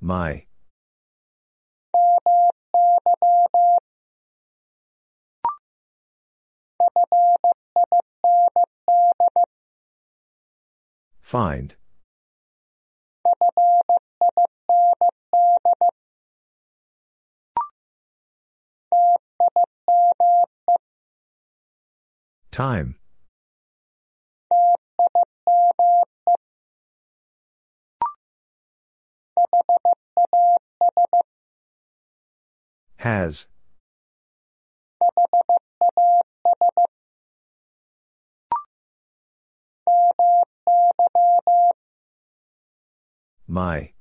My. 0.00 0.44
Find. 11.20 11.74
Time. 22.56 22.96
Has. 32.96 33.46
My. 43.46 43.92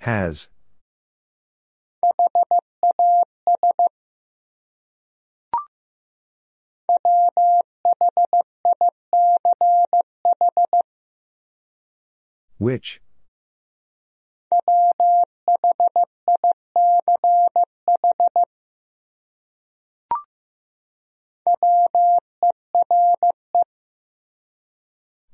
Has. 0.00 0.48
Which? 12.58 13.00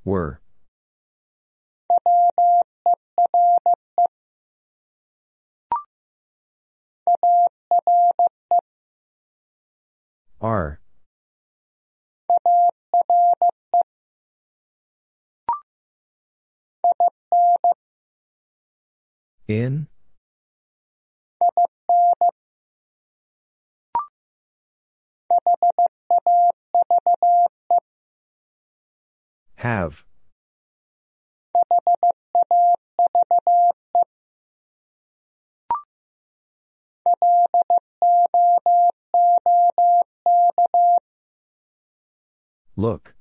Were. 0.05 0.41
Are. 10.41 10.81
In? 19.49 19.89
Have. 29.57 30.05
Look. 42.77 43.15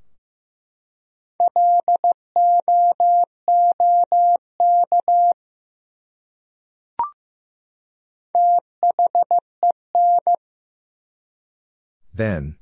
Then. 12.16 12.58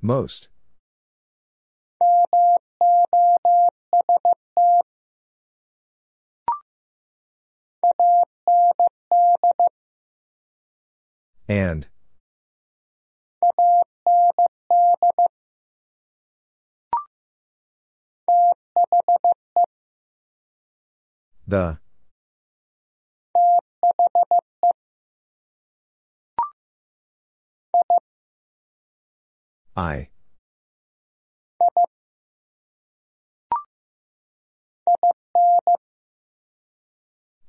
Most. 0.00 0.48
And. 11.48 11.86
The. 21.46 21.78
I. 29.76 30.08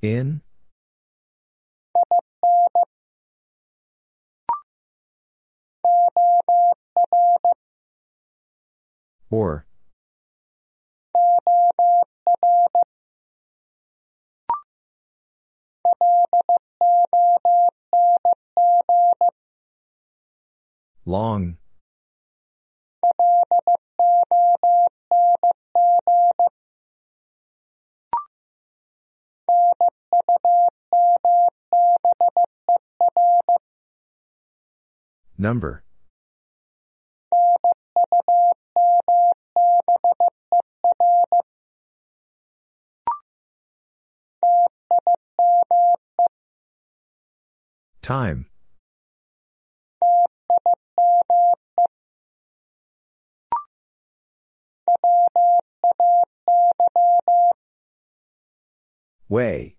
In? 0.01 0.41
Or. 9.29 9.65
Long. 21.05 21.57
Number. 35.37 35.83
Time. 48.03 48.47
Way. 59.29 59.77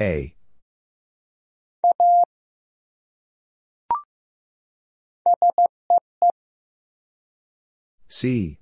A. 0.00 0.34
See. 8.08 8.59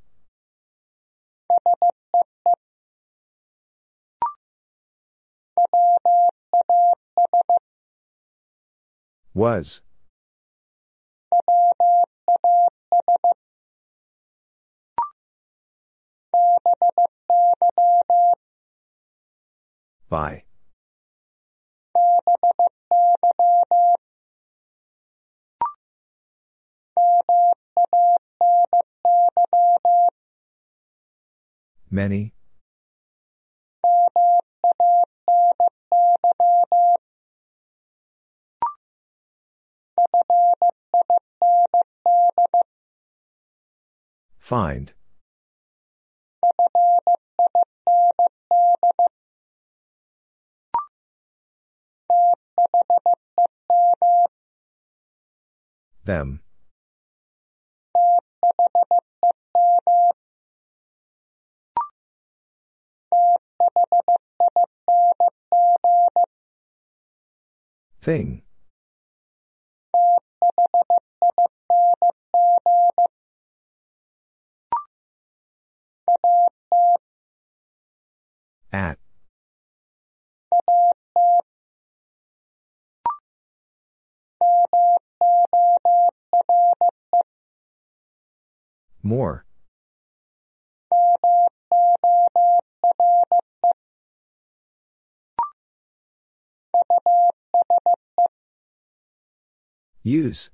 Was. 9.39 9.83
By. 20.08 20.42
Many. 31.89 32.34
Find. 44.39 44.93
Them. 56.05 56.41
Thing. 68.01 68.43
At. 78.73 78.98
More. 89.02 89.44
Use. 100.02 100.50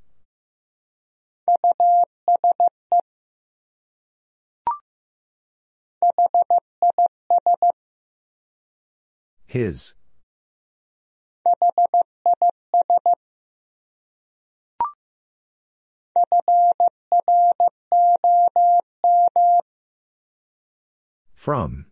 His. 9.55 9.95
From. 21.37 21.87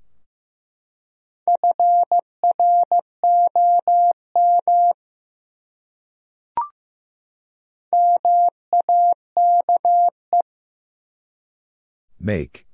Make. 12.19 12.67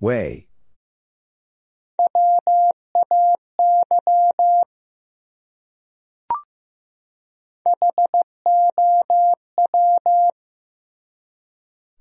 Way. 0.00 0.46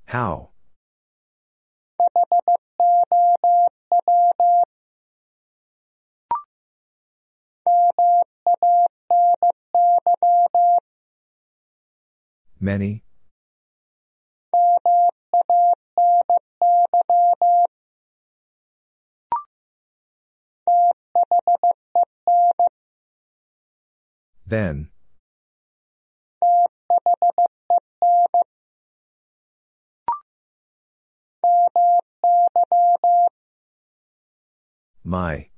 How? 0.05 0.49
Many. 12.59 13.06
Then. 24.47 24.89
My. 35.03 35.49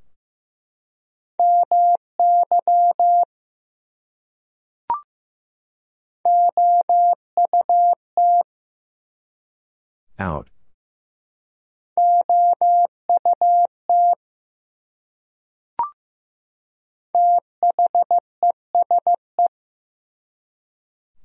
Out. 10.17 10.49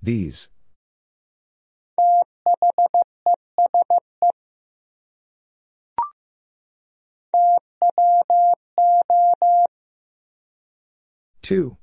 These. 0.04 0.50
Two. 11.40 11.78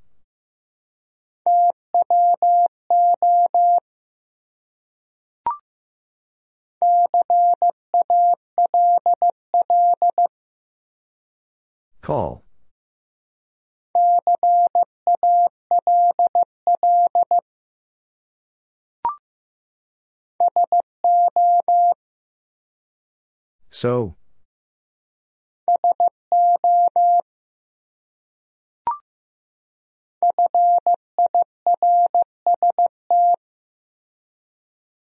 Call. 12.01 12.43
So. 23.69 24.15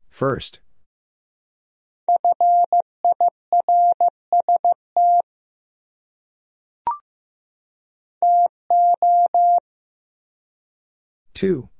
First. 0.08 0.60
Two. 11.40 11.70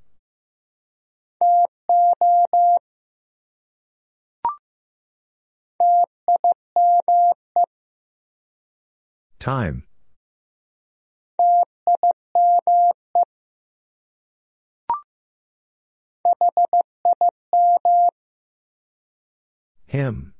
Time. 9.39 9.85
Him. 19.85 20.33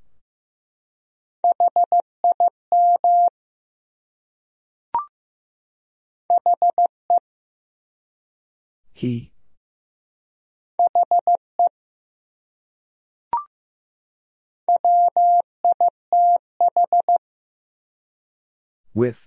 He. 9.01 9.33
With. 18.93 19.27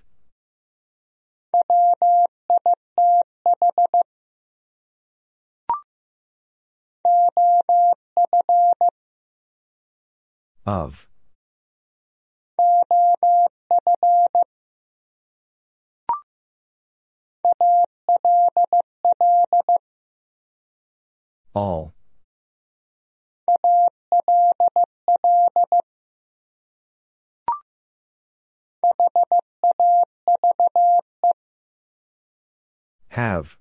Of. 10.64 11.08
All. 21.54 21.94
Have. 33.08 33.56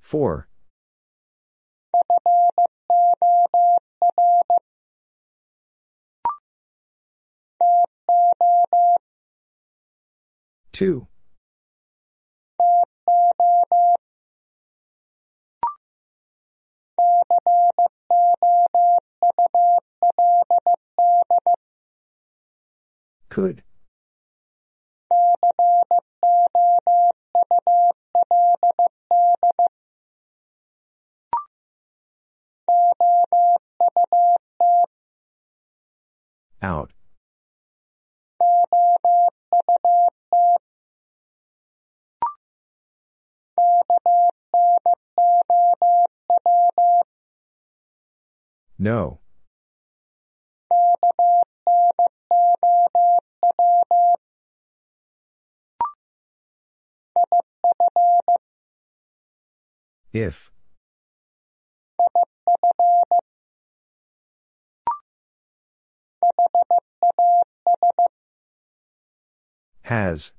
For. 0.00 0.46
Two. 10.74 11.06
Could. 23.28 23.62
Out. 36.60 36.93
No. 48.84 49.18
If. 60.12 60.50
Has. 69.84 70.32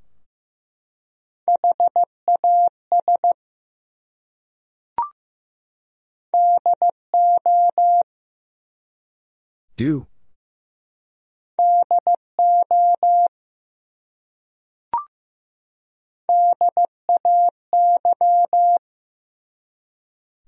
Do. 9.77 10.07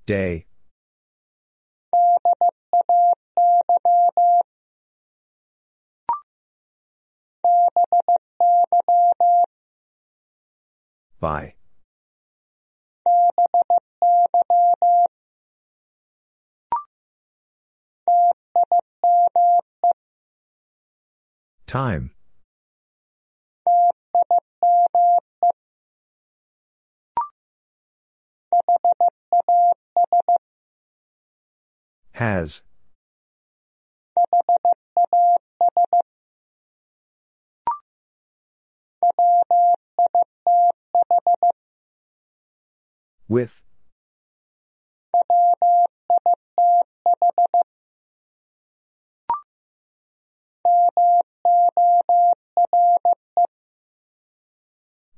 Day. 0.06 0.46
By. 11.20 11.54
Time. 21.66 22.12
Has. 32.12 32.62
With. 43.28 43.60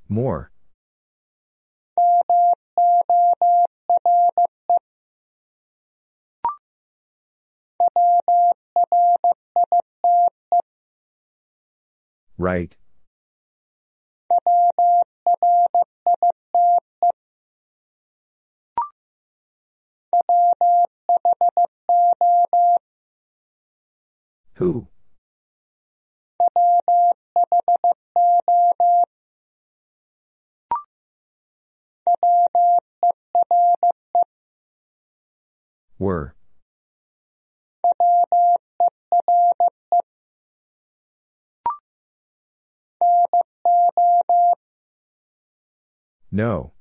More. 0.08 0.50
Write. 12.36 12.76
Who? 24.55 24.89
Were. 35.98 36.34
No. 46.32 46.72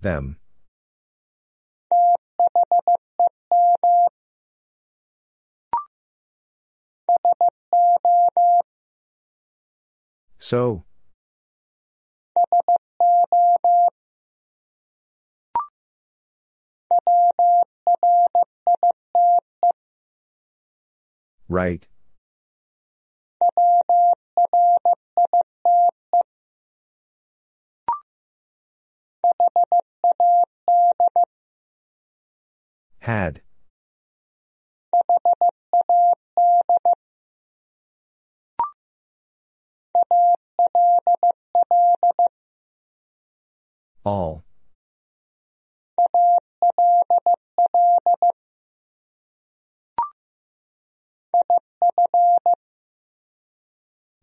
Them. 0.00 0.38
So. 10.38 10.84
Write. 21.48 21.88
Had. 33.00 33.40
All. 44.04 44.44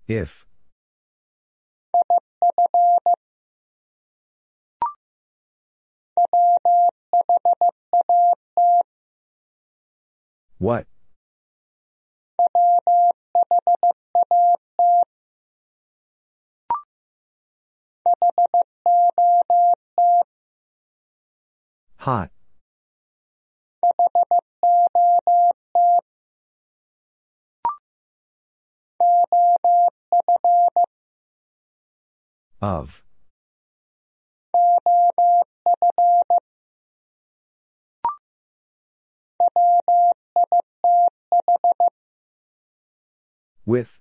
If. 0.07 0.45
What? 10.57 10.87
Hot. 21.97 22.31
Of. 32.61 33.03
With. 43.65 43.99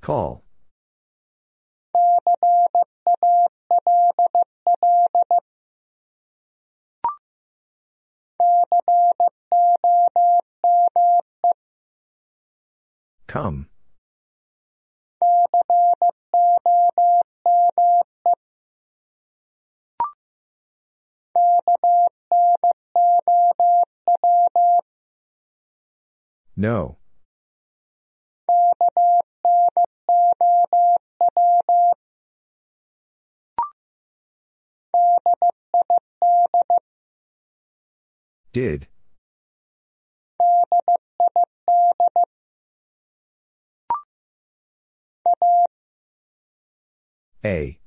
Call. 0.00 0.44
Come. 13.26 13.66
No. 26.56 26.98
Did. 38.52 38.86
A. 47.44 47.78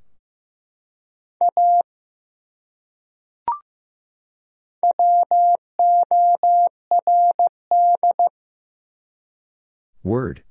Word. 10.04 10.44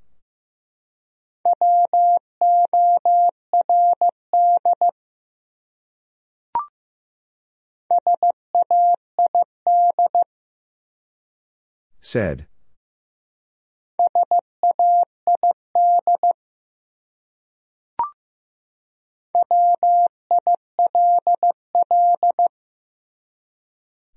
Said. 12.01 12.47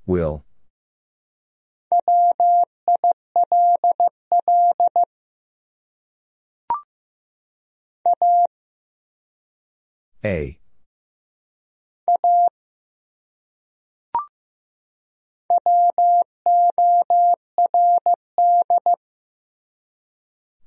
Will. 0.06 0.44
A. 10.26 10.60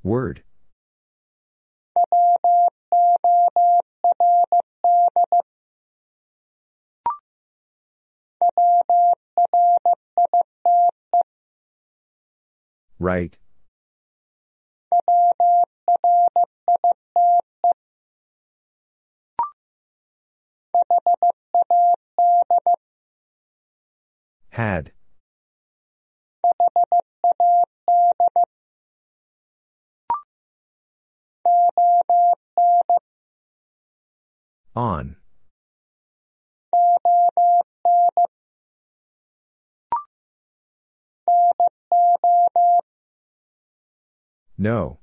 Word. 0.02 0.42
Write. 13.02 13.36
Had. 24.50 24.92
On. 34.76 35.16
No. 44.62 45.00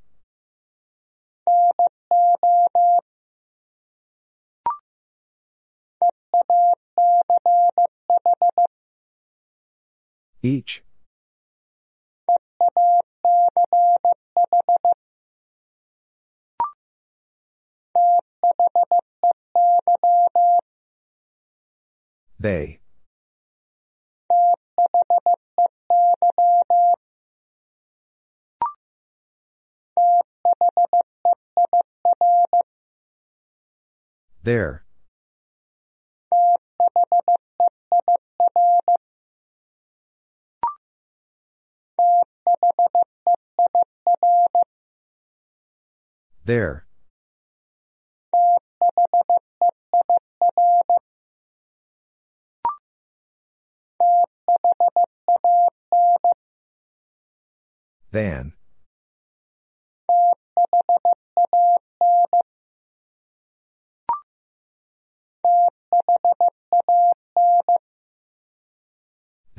Each. 10.42 10.82
They. 22.40 22.79
There. 34.50 34.84
There. 46.46 46.88
Than. 58.12 58.54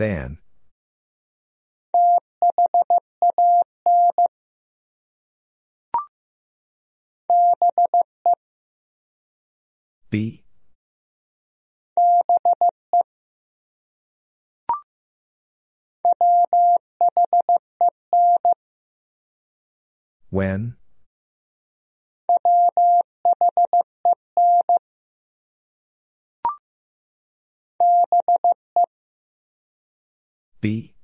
Than. 0.00 0.38
Be. 10.08 10.42
When? 20.30 20.79
Be. 30.60 30.94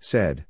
Said. 0.00 0.46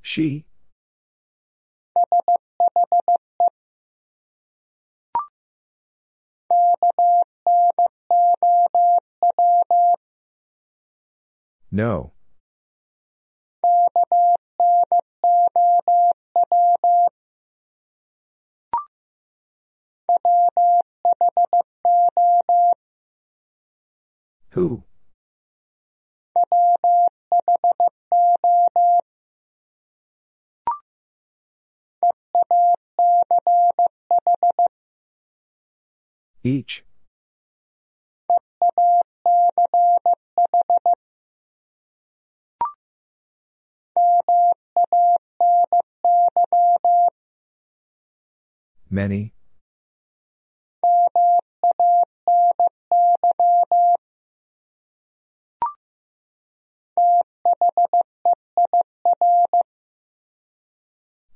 She. 0.00 0.46
No. 11.70 12.12
Who? 24.50 24.84
Each. 36.44 36.84
Many. 48.90 49.34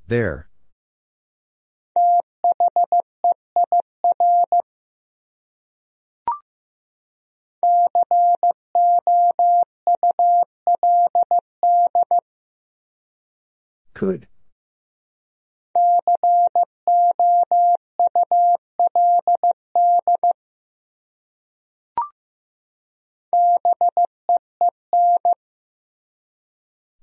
There. 0.06 0.47
Could. 13.98 14.28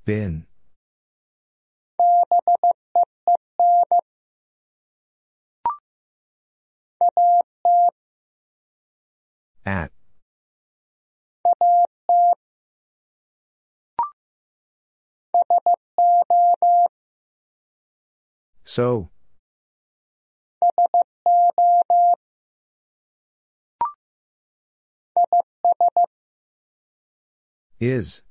Been. 0.06 0.46
At. 9.66 9.95
So. 18.76 19.10
Is. 27.80 28.22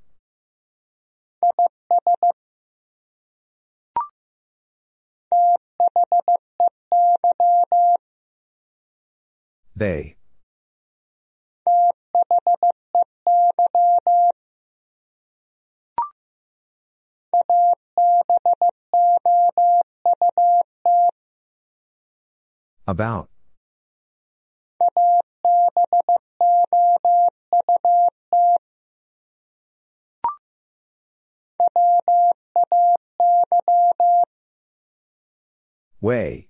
They. 9.75 10.17
About. 22.87 23.31
Way. 36.01 36.49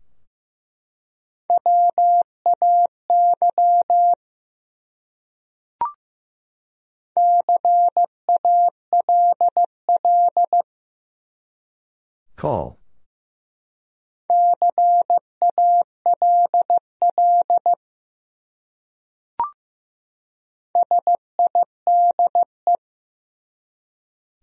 Call. 12.37 12.84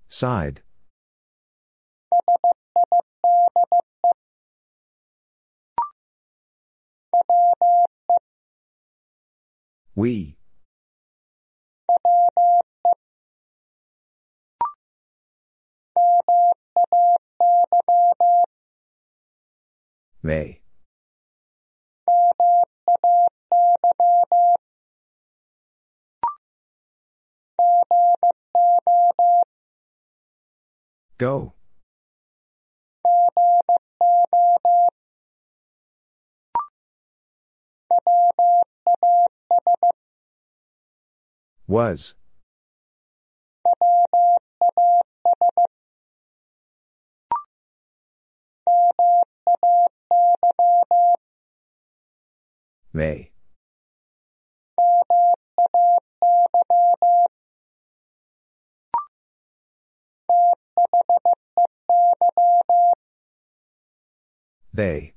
Side. 0.10 0.62
We. 9.96 10.38
May. 20.24 20.62
Go. 31.18 31.54
Was. 41.68 42.16
May. 52.94 53.32
They. 64.74 65.14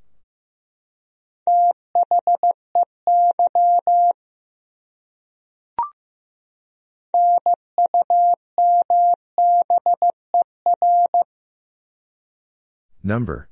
Number. 13.02 13.48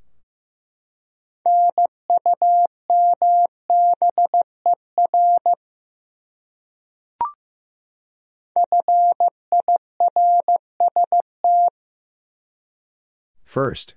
First. 13.52 13.92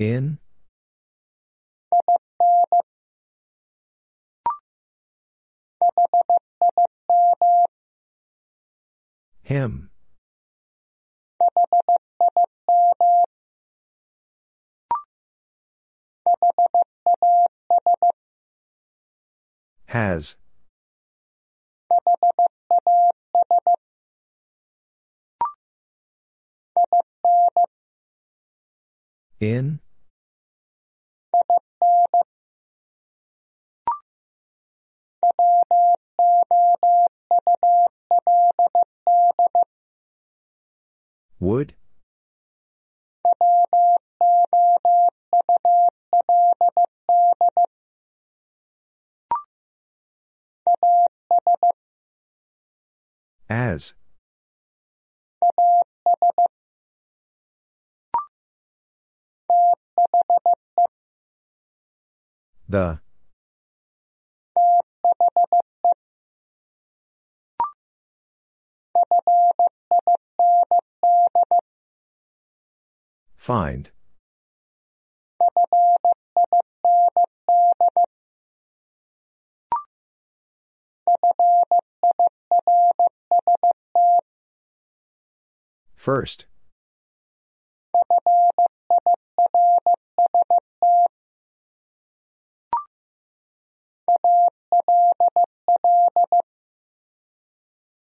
In? 0.00 0.38
Him. 9.42 9.90
Has. 19.90 20.36
In? 29.40 29.80
Would? 41.40 41.74
As. 53.48 53.94
The. 62.68 63.00
Find. 73.36 73.90
First. 86.00 86.46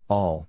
All. 0.08 0.48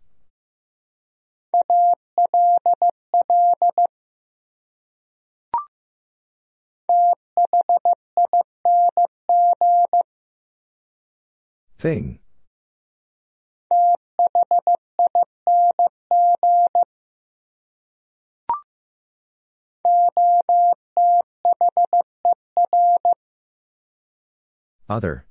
Thing. 11.78 12.21
Other. 24.92 25.24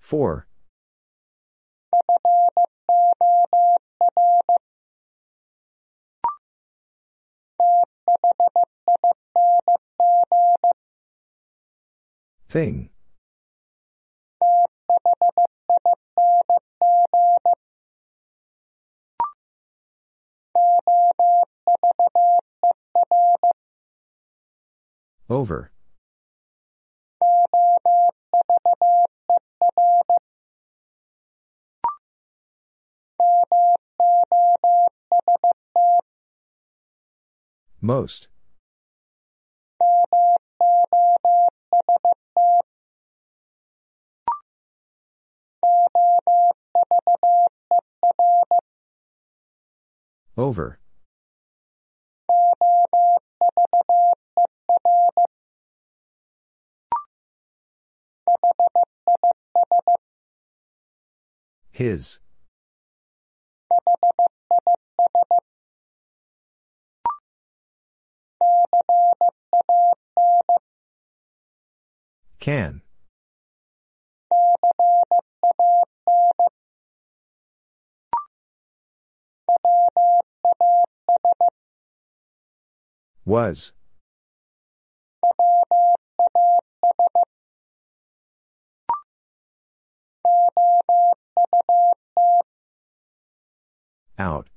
For. 0.00 0.48
Thing. 12.48 12.90
Over. 25.28 25.72
Most. 37.80 38.28
Over. 50.36 50.78
His. 61.70 62.18
Can. 72.38 72.82
Was. 83.24 83.72
Out. 94.18 94.48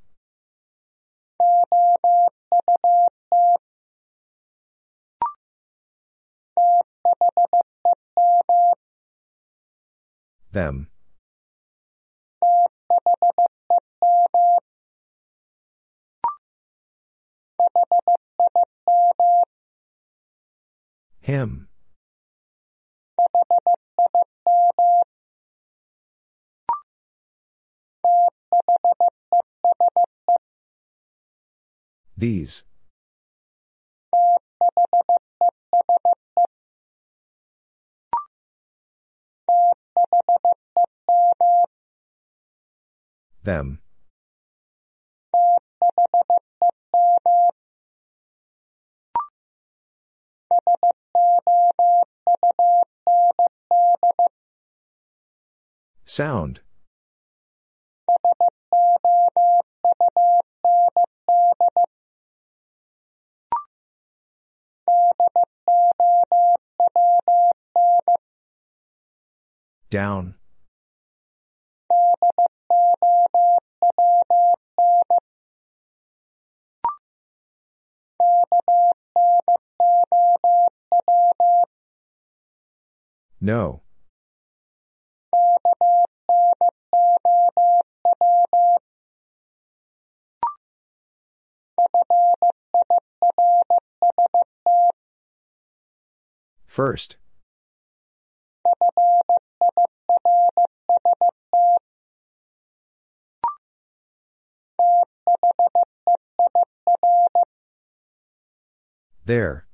Them. 10.51 10.87
Him. 21.29 21.67
These. 32.17 32.63
Them. 43.43 43.79
Sound. 56.05 56.59
Down. 69.89 70.35
No. 83.41 83.81
First. 96.65 97.17
There. 109.25 109.68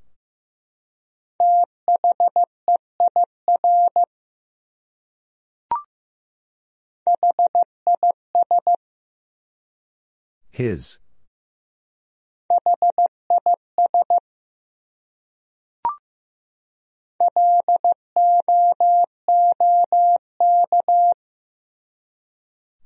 His. 10.56 11.00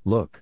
Look. 0.04 0.42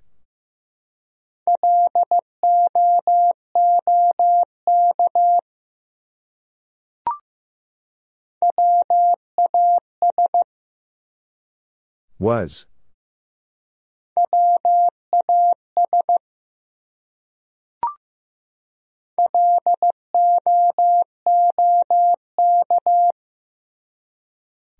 Was. 12.20 12.66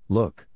Look. 0.10 0.48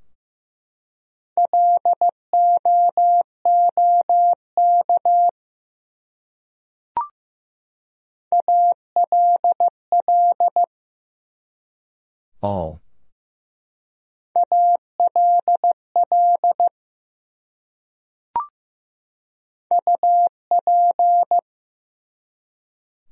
All. 12.41 12.81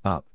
Up. 0.05 0.28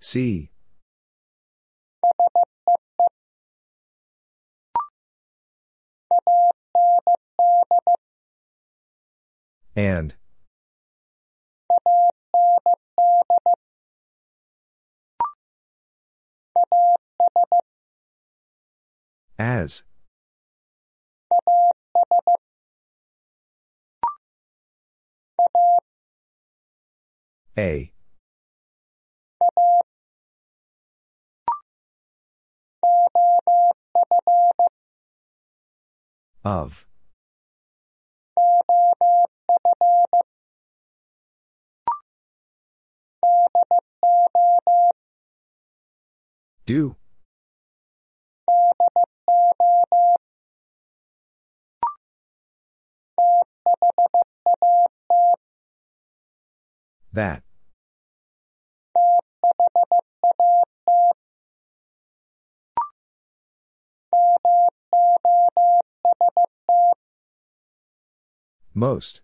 See. 0.00 0.50
And. 9.76 10.14
As. 19.38 19.82
A. 27.60 27.92
Of. 36.42 36.86
Do. 46.64 46.96
That. 57.12 57.42
Most. 68.74 69.20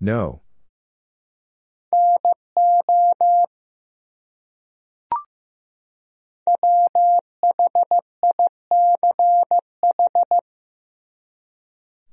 No. 0.00 0.42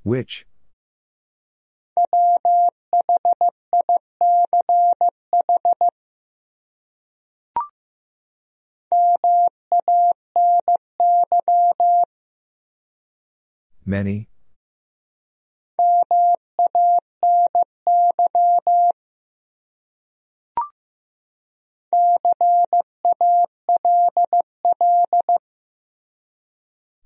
Which? 0.04 0.46
Many? 13.86 14.30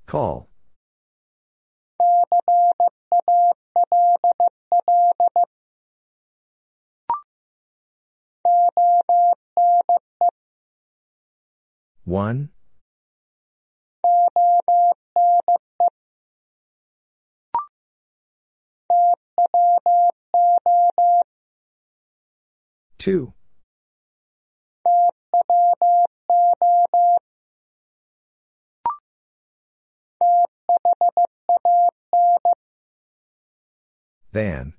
Call. 0.06 0.50
One? 12.04 12.50
Two. 22.98 23.34
Than. 34.32 34.74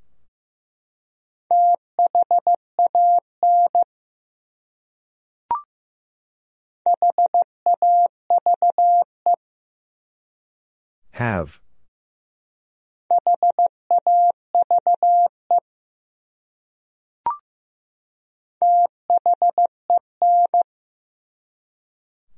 Have. 11.17 11.61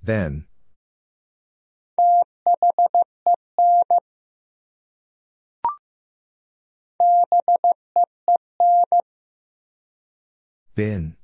Then. 0.00 0.47
Been. 10.76 11.17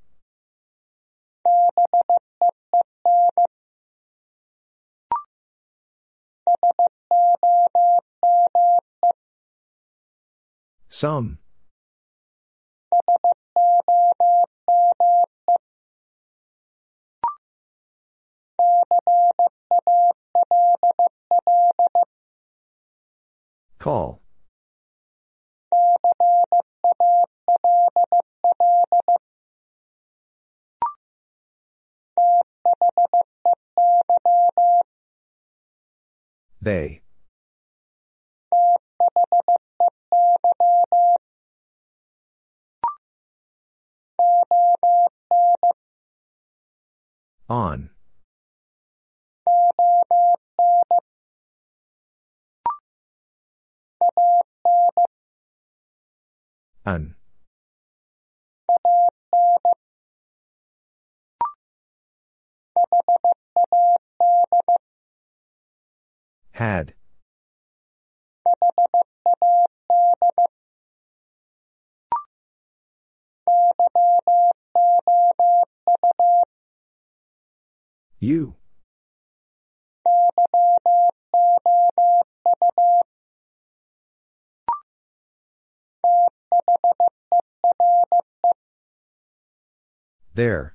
Some. 10.89 11.39
Call. 23.78 24.23
They. 36.62 37.03
On. 47.49 47.91
An. 56.86 57.15
Had. 66.52 66.94
You. 78.20 78.55
There. 90.33 90.74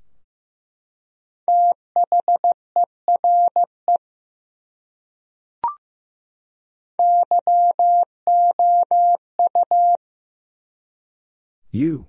You. 11.72 12.09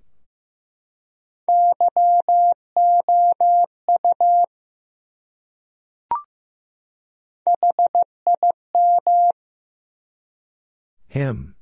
Him. 11.11 11.57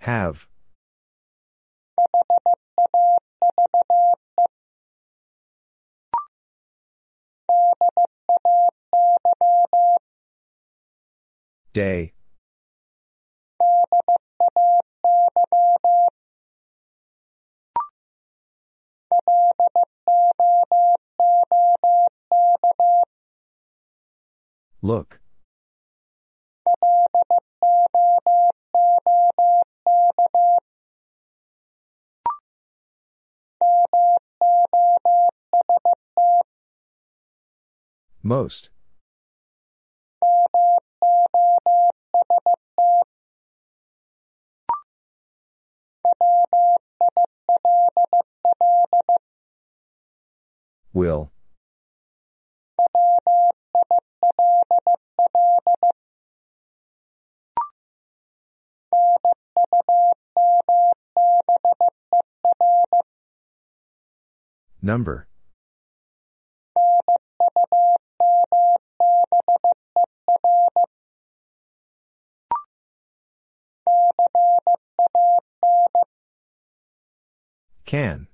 Have. 0.00 0.46
Day. 11.72 12.12
Look. 24.82 25.20
Most. 38.22 38.70
Will. 50.92 51.32
Number. 64.82 65.28
Can. 77.92 78.26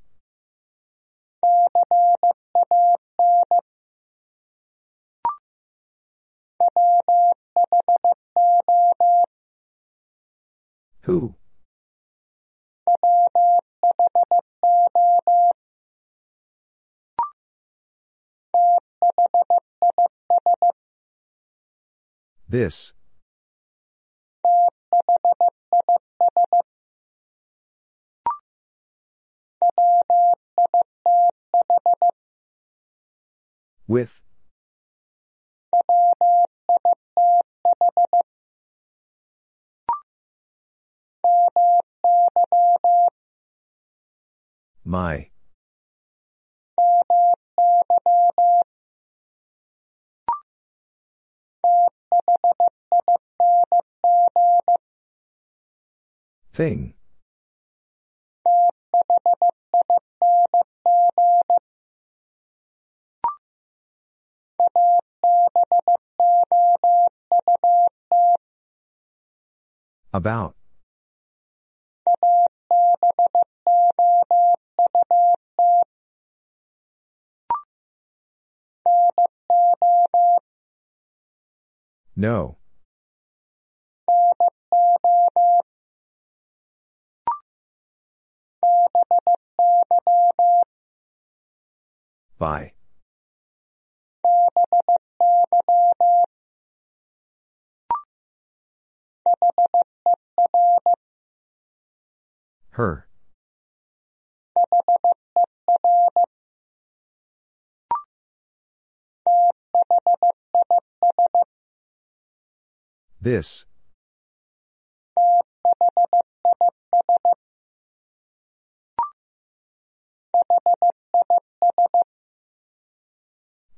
Who? 11.03 11.35
This. 22.49 22.93
With. 33.89 34.21
My. 44.85 45.31
Thing. 56.53 56.98
About. 70.13 70.55
No. 82.17 82.57
By. 92.39 92.73
Her. 102.79 103.09
This. 113.21 113.65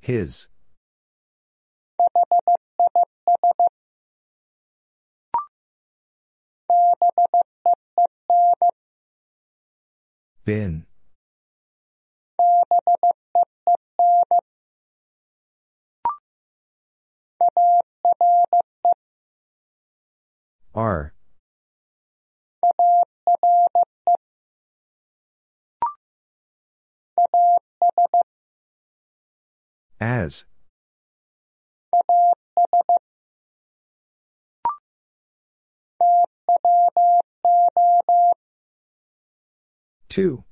His. 0.03 0.49
Been. 10.45 10.87
Are. 20.75 21.13
As. 30.01 30.45
Two. 40.11 40.43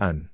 An. 0.00 0.30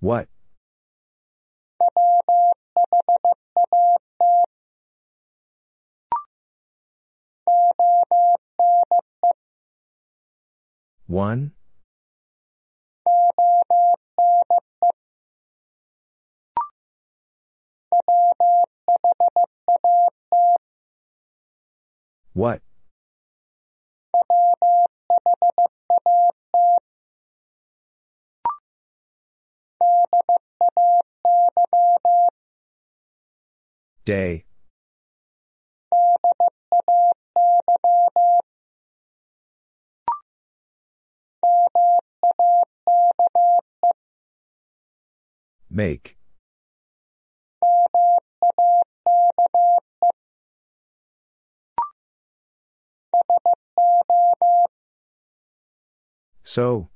What? 0.00 0.26
One? 11.12 11.52
What? 22.32 22.62
Day. 34.06 34.46
Make. 45.72 46.18
So. 56.44 56.90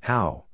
How? 0.00 0.44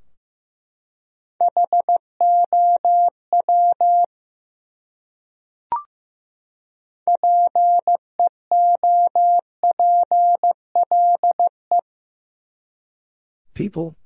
People? 13.55 13.97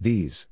These. 0.00 0.46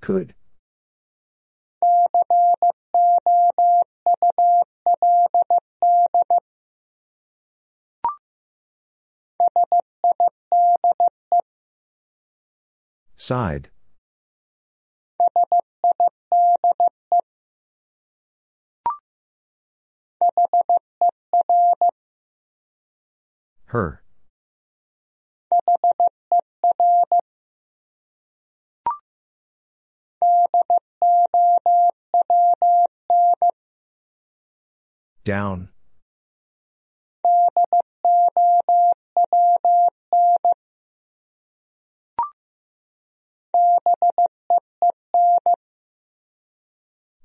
Could. 0.00 0.34
Side. 13.16 13.70
Her. 23.66 24.00
Down. 35.24 35.70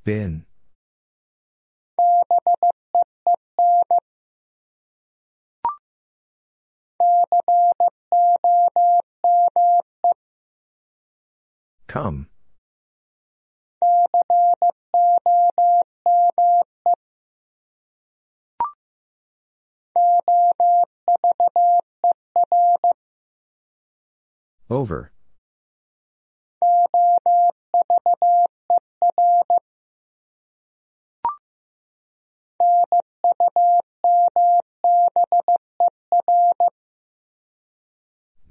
Been. 0.04 0.46
Come. 11.88 12.28
Over. 24.70 25.12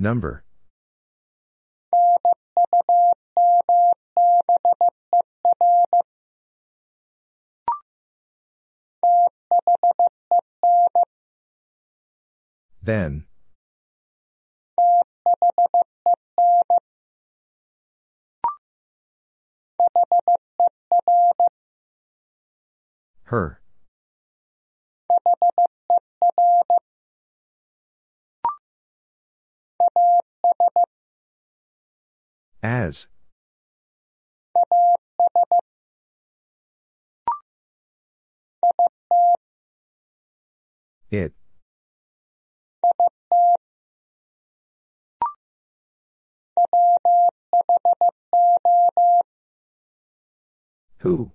Number. 0.01 0.43
Then. 12.83 13.27
Her. 23.25 23.60
As. 32.63 33.07
It. 41.11 41.33
Who? 50.99 51.33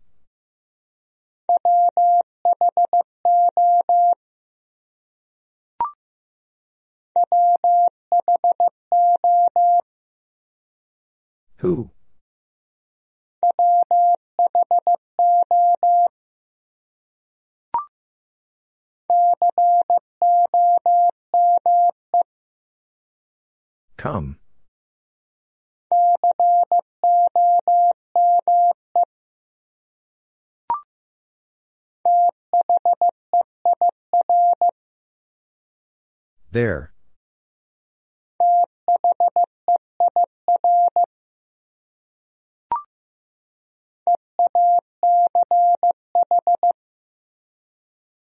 Who? 11.57 11.91
Come. 23.98 24.38
There. 36.51 36.94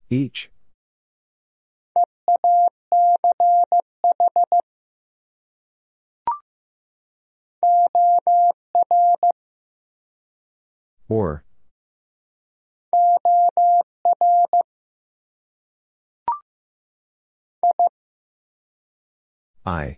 Each. 0.09 0.49
Or. 11.09 11.43
I. 19.65 19.97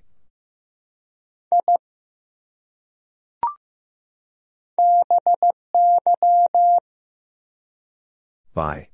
By. 8.55 8.88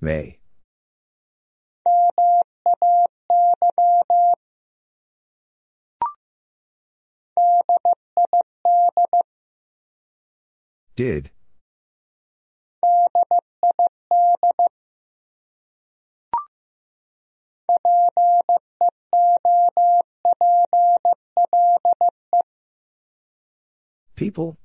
May. 0.00 0.38
Did. 10.96 11.30
People? 24.16 24.58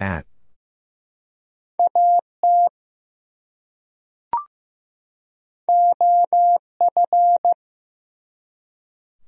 At. 0.00 0.26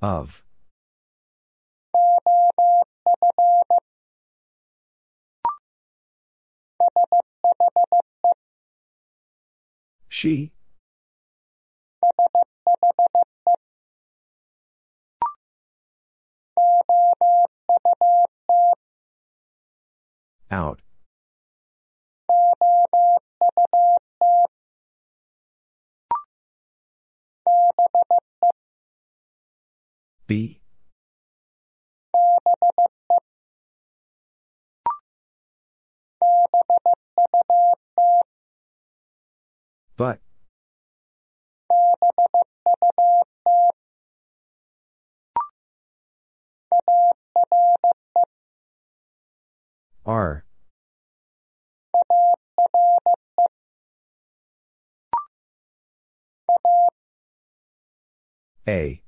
Of. 0.02 0.42
She? 10.08 10.52
Out. 20.50 20.80
Be. 30.26 30.60
But. 39.96 40.25
Are. 50.06 50.44
A. 58.68 59.02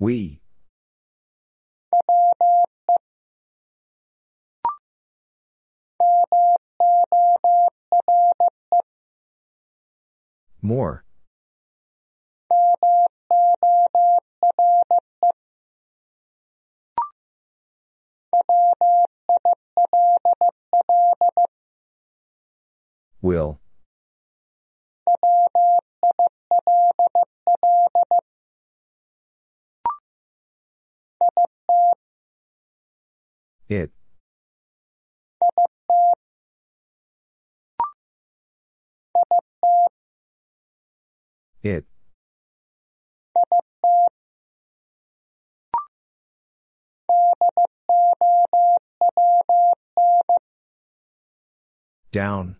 We. 0.00 0.40
More. 10.62 11.04
Will. 23.22 23.60
It. 33.68 33.92
It. 41.62 41.84
Down. 52.12 52.56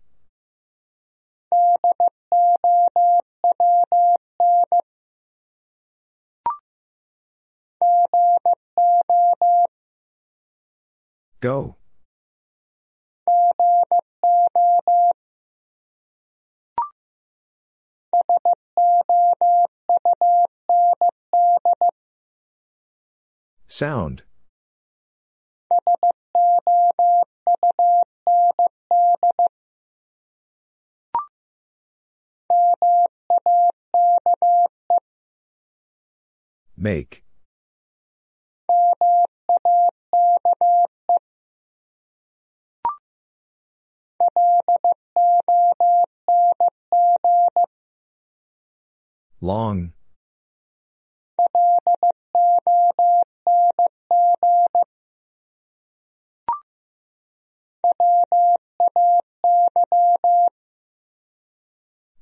Go. 11.40 11.76
Sound. 23.66 24.22
Make. 36.76 37.22
Long. 49.42 49.92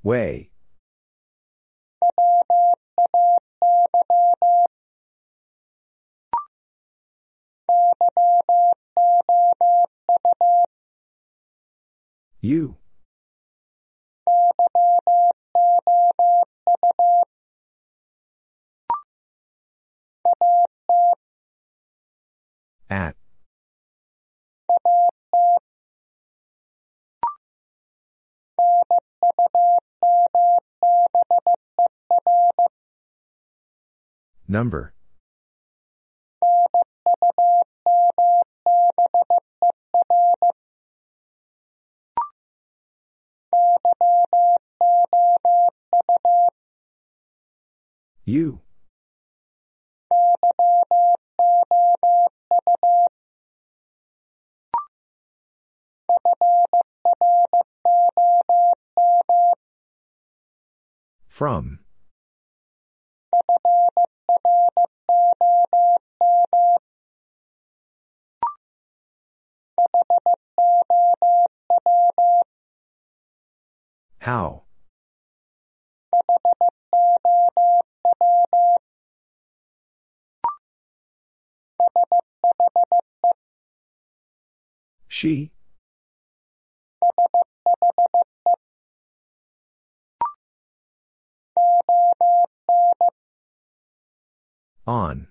Way. 0.03 0.48
You. 12.41 12.77
At. 22.89 23.17
Number. 34.47 34.95
You. 48.29 48.61
From. 61.27 61.79
How? 74.19 74.68
She? 85.09 85.51
On. 94.87 95.27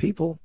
People? 0.00 0.40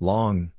Long. 0.00 0.50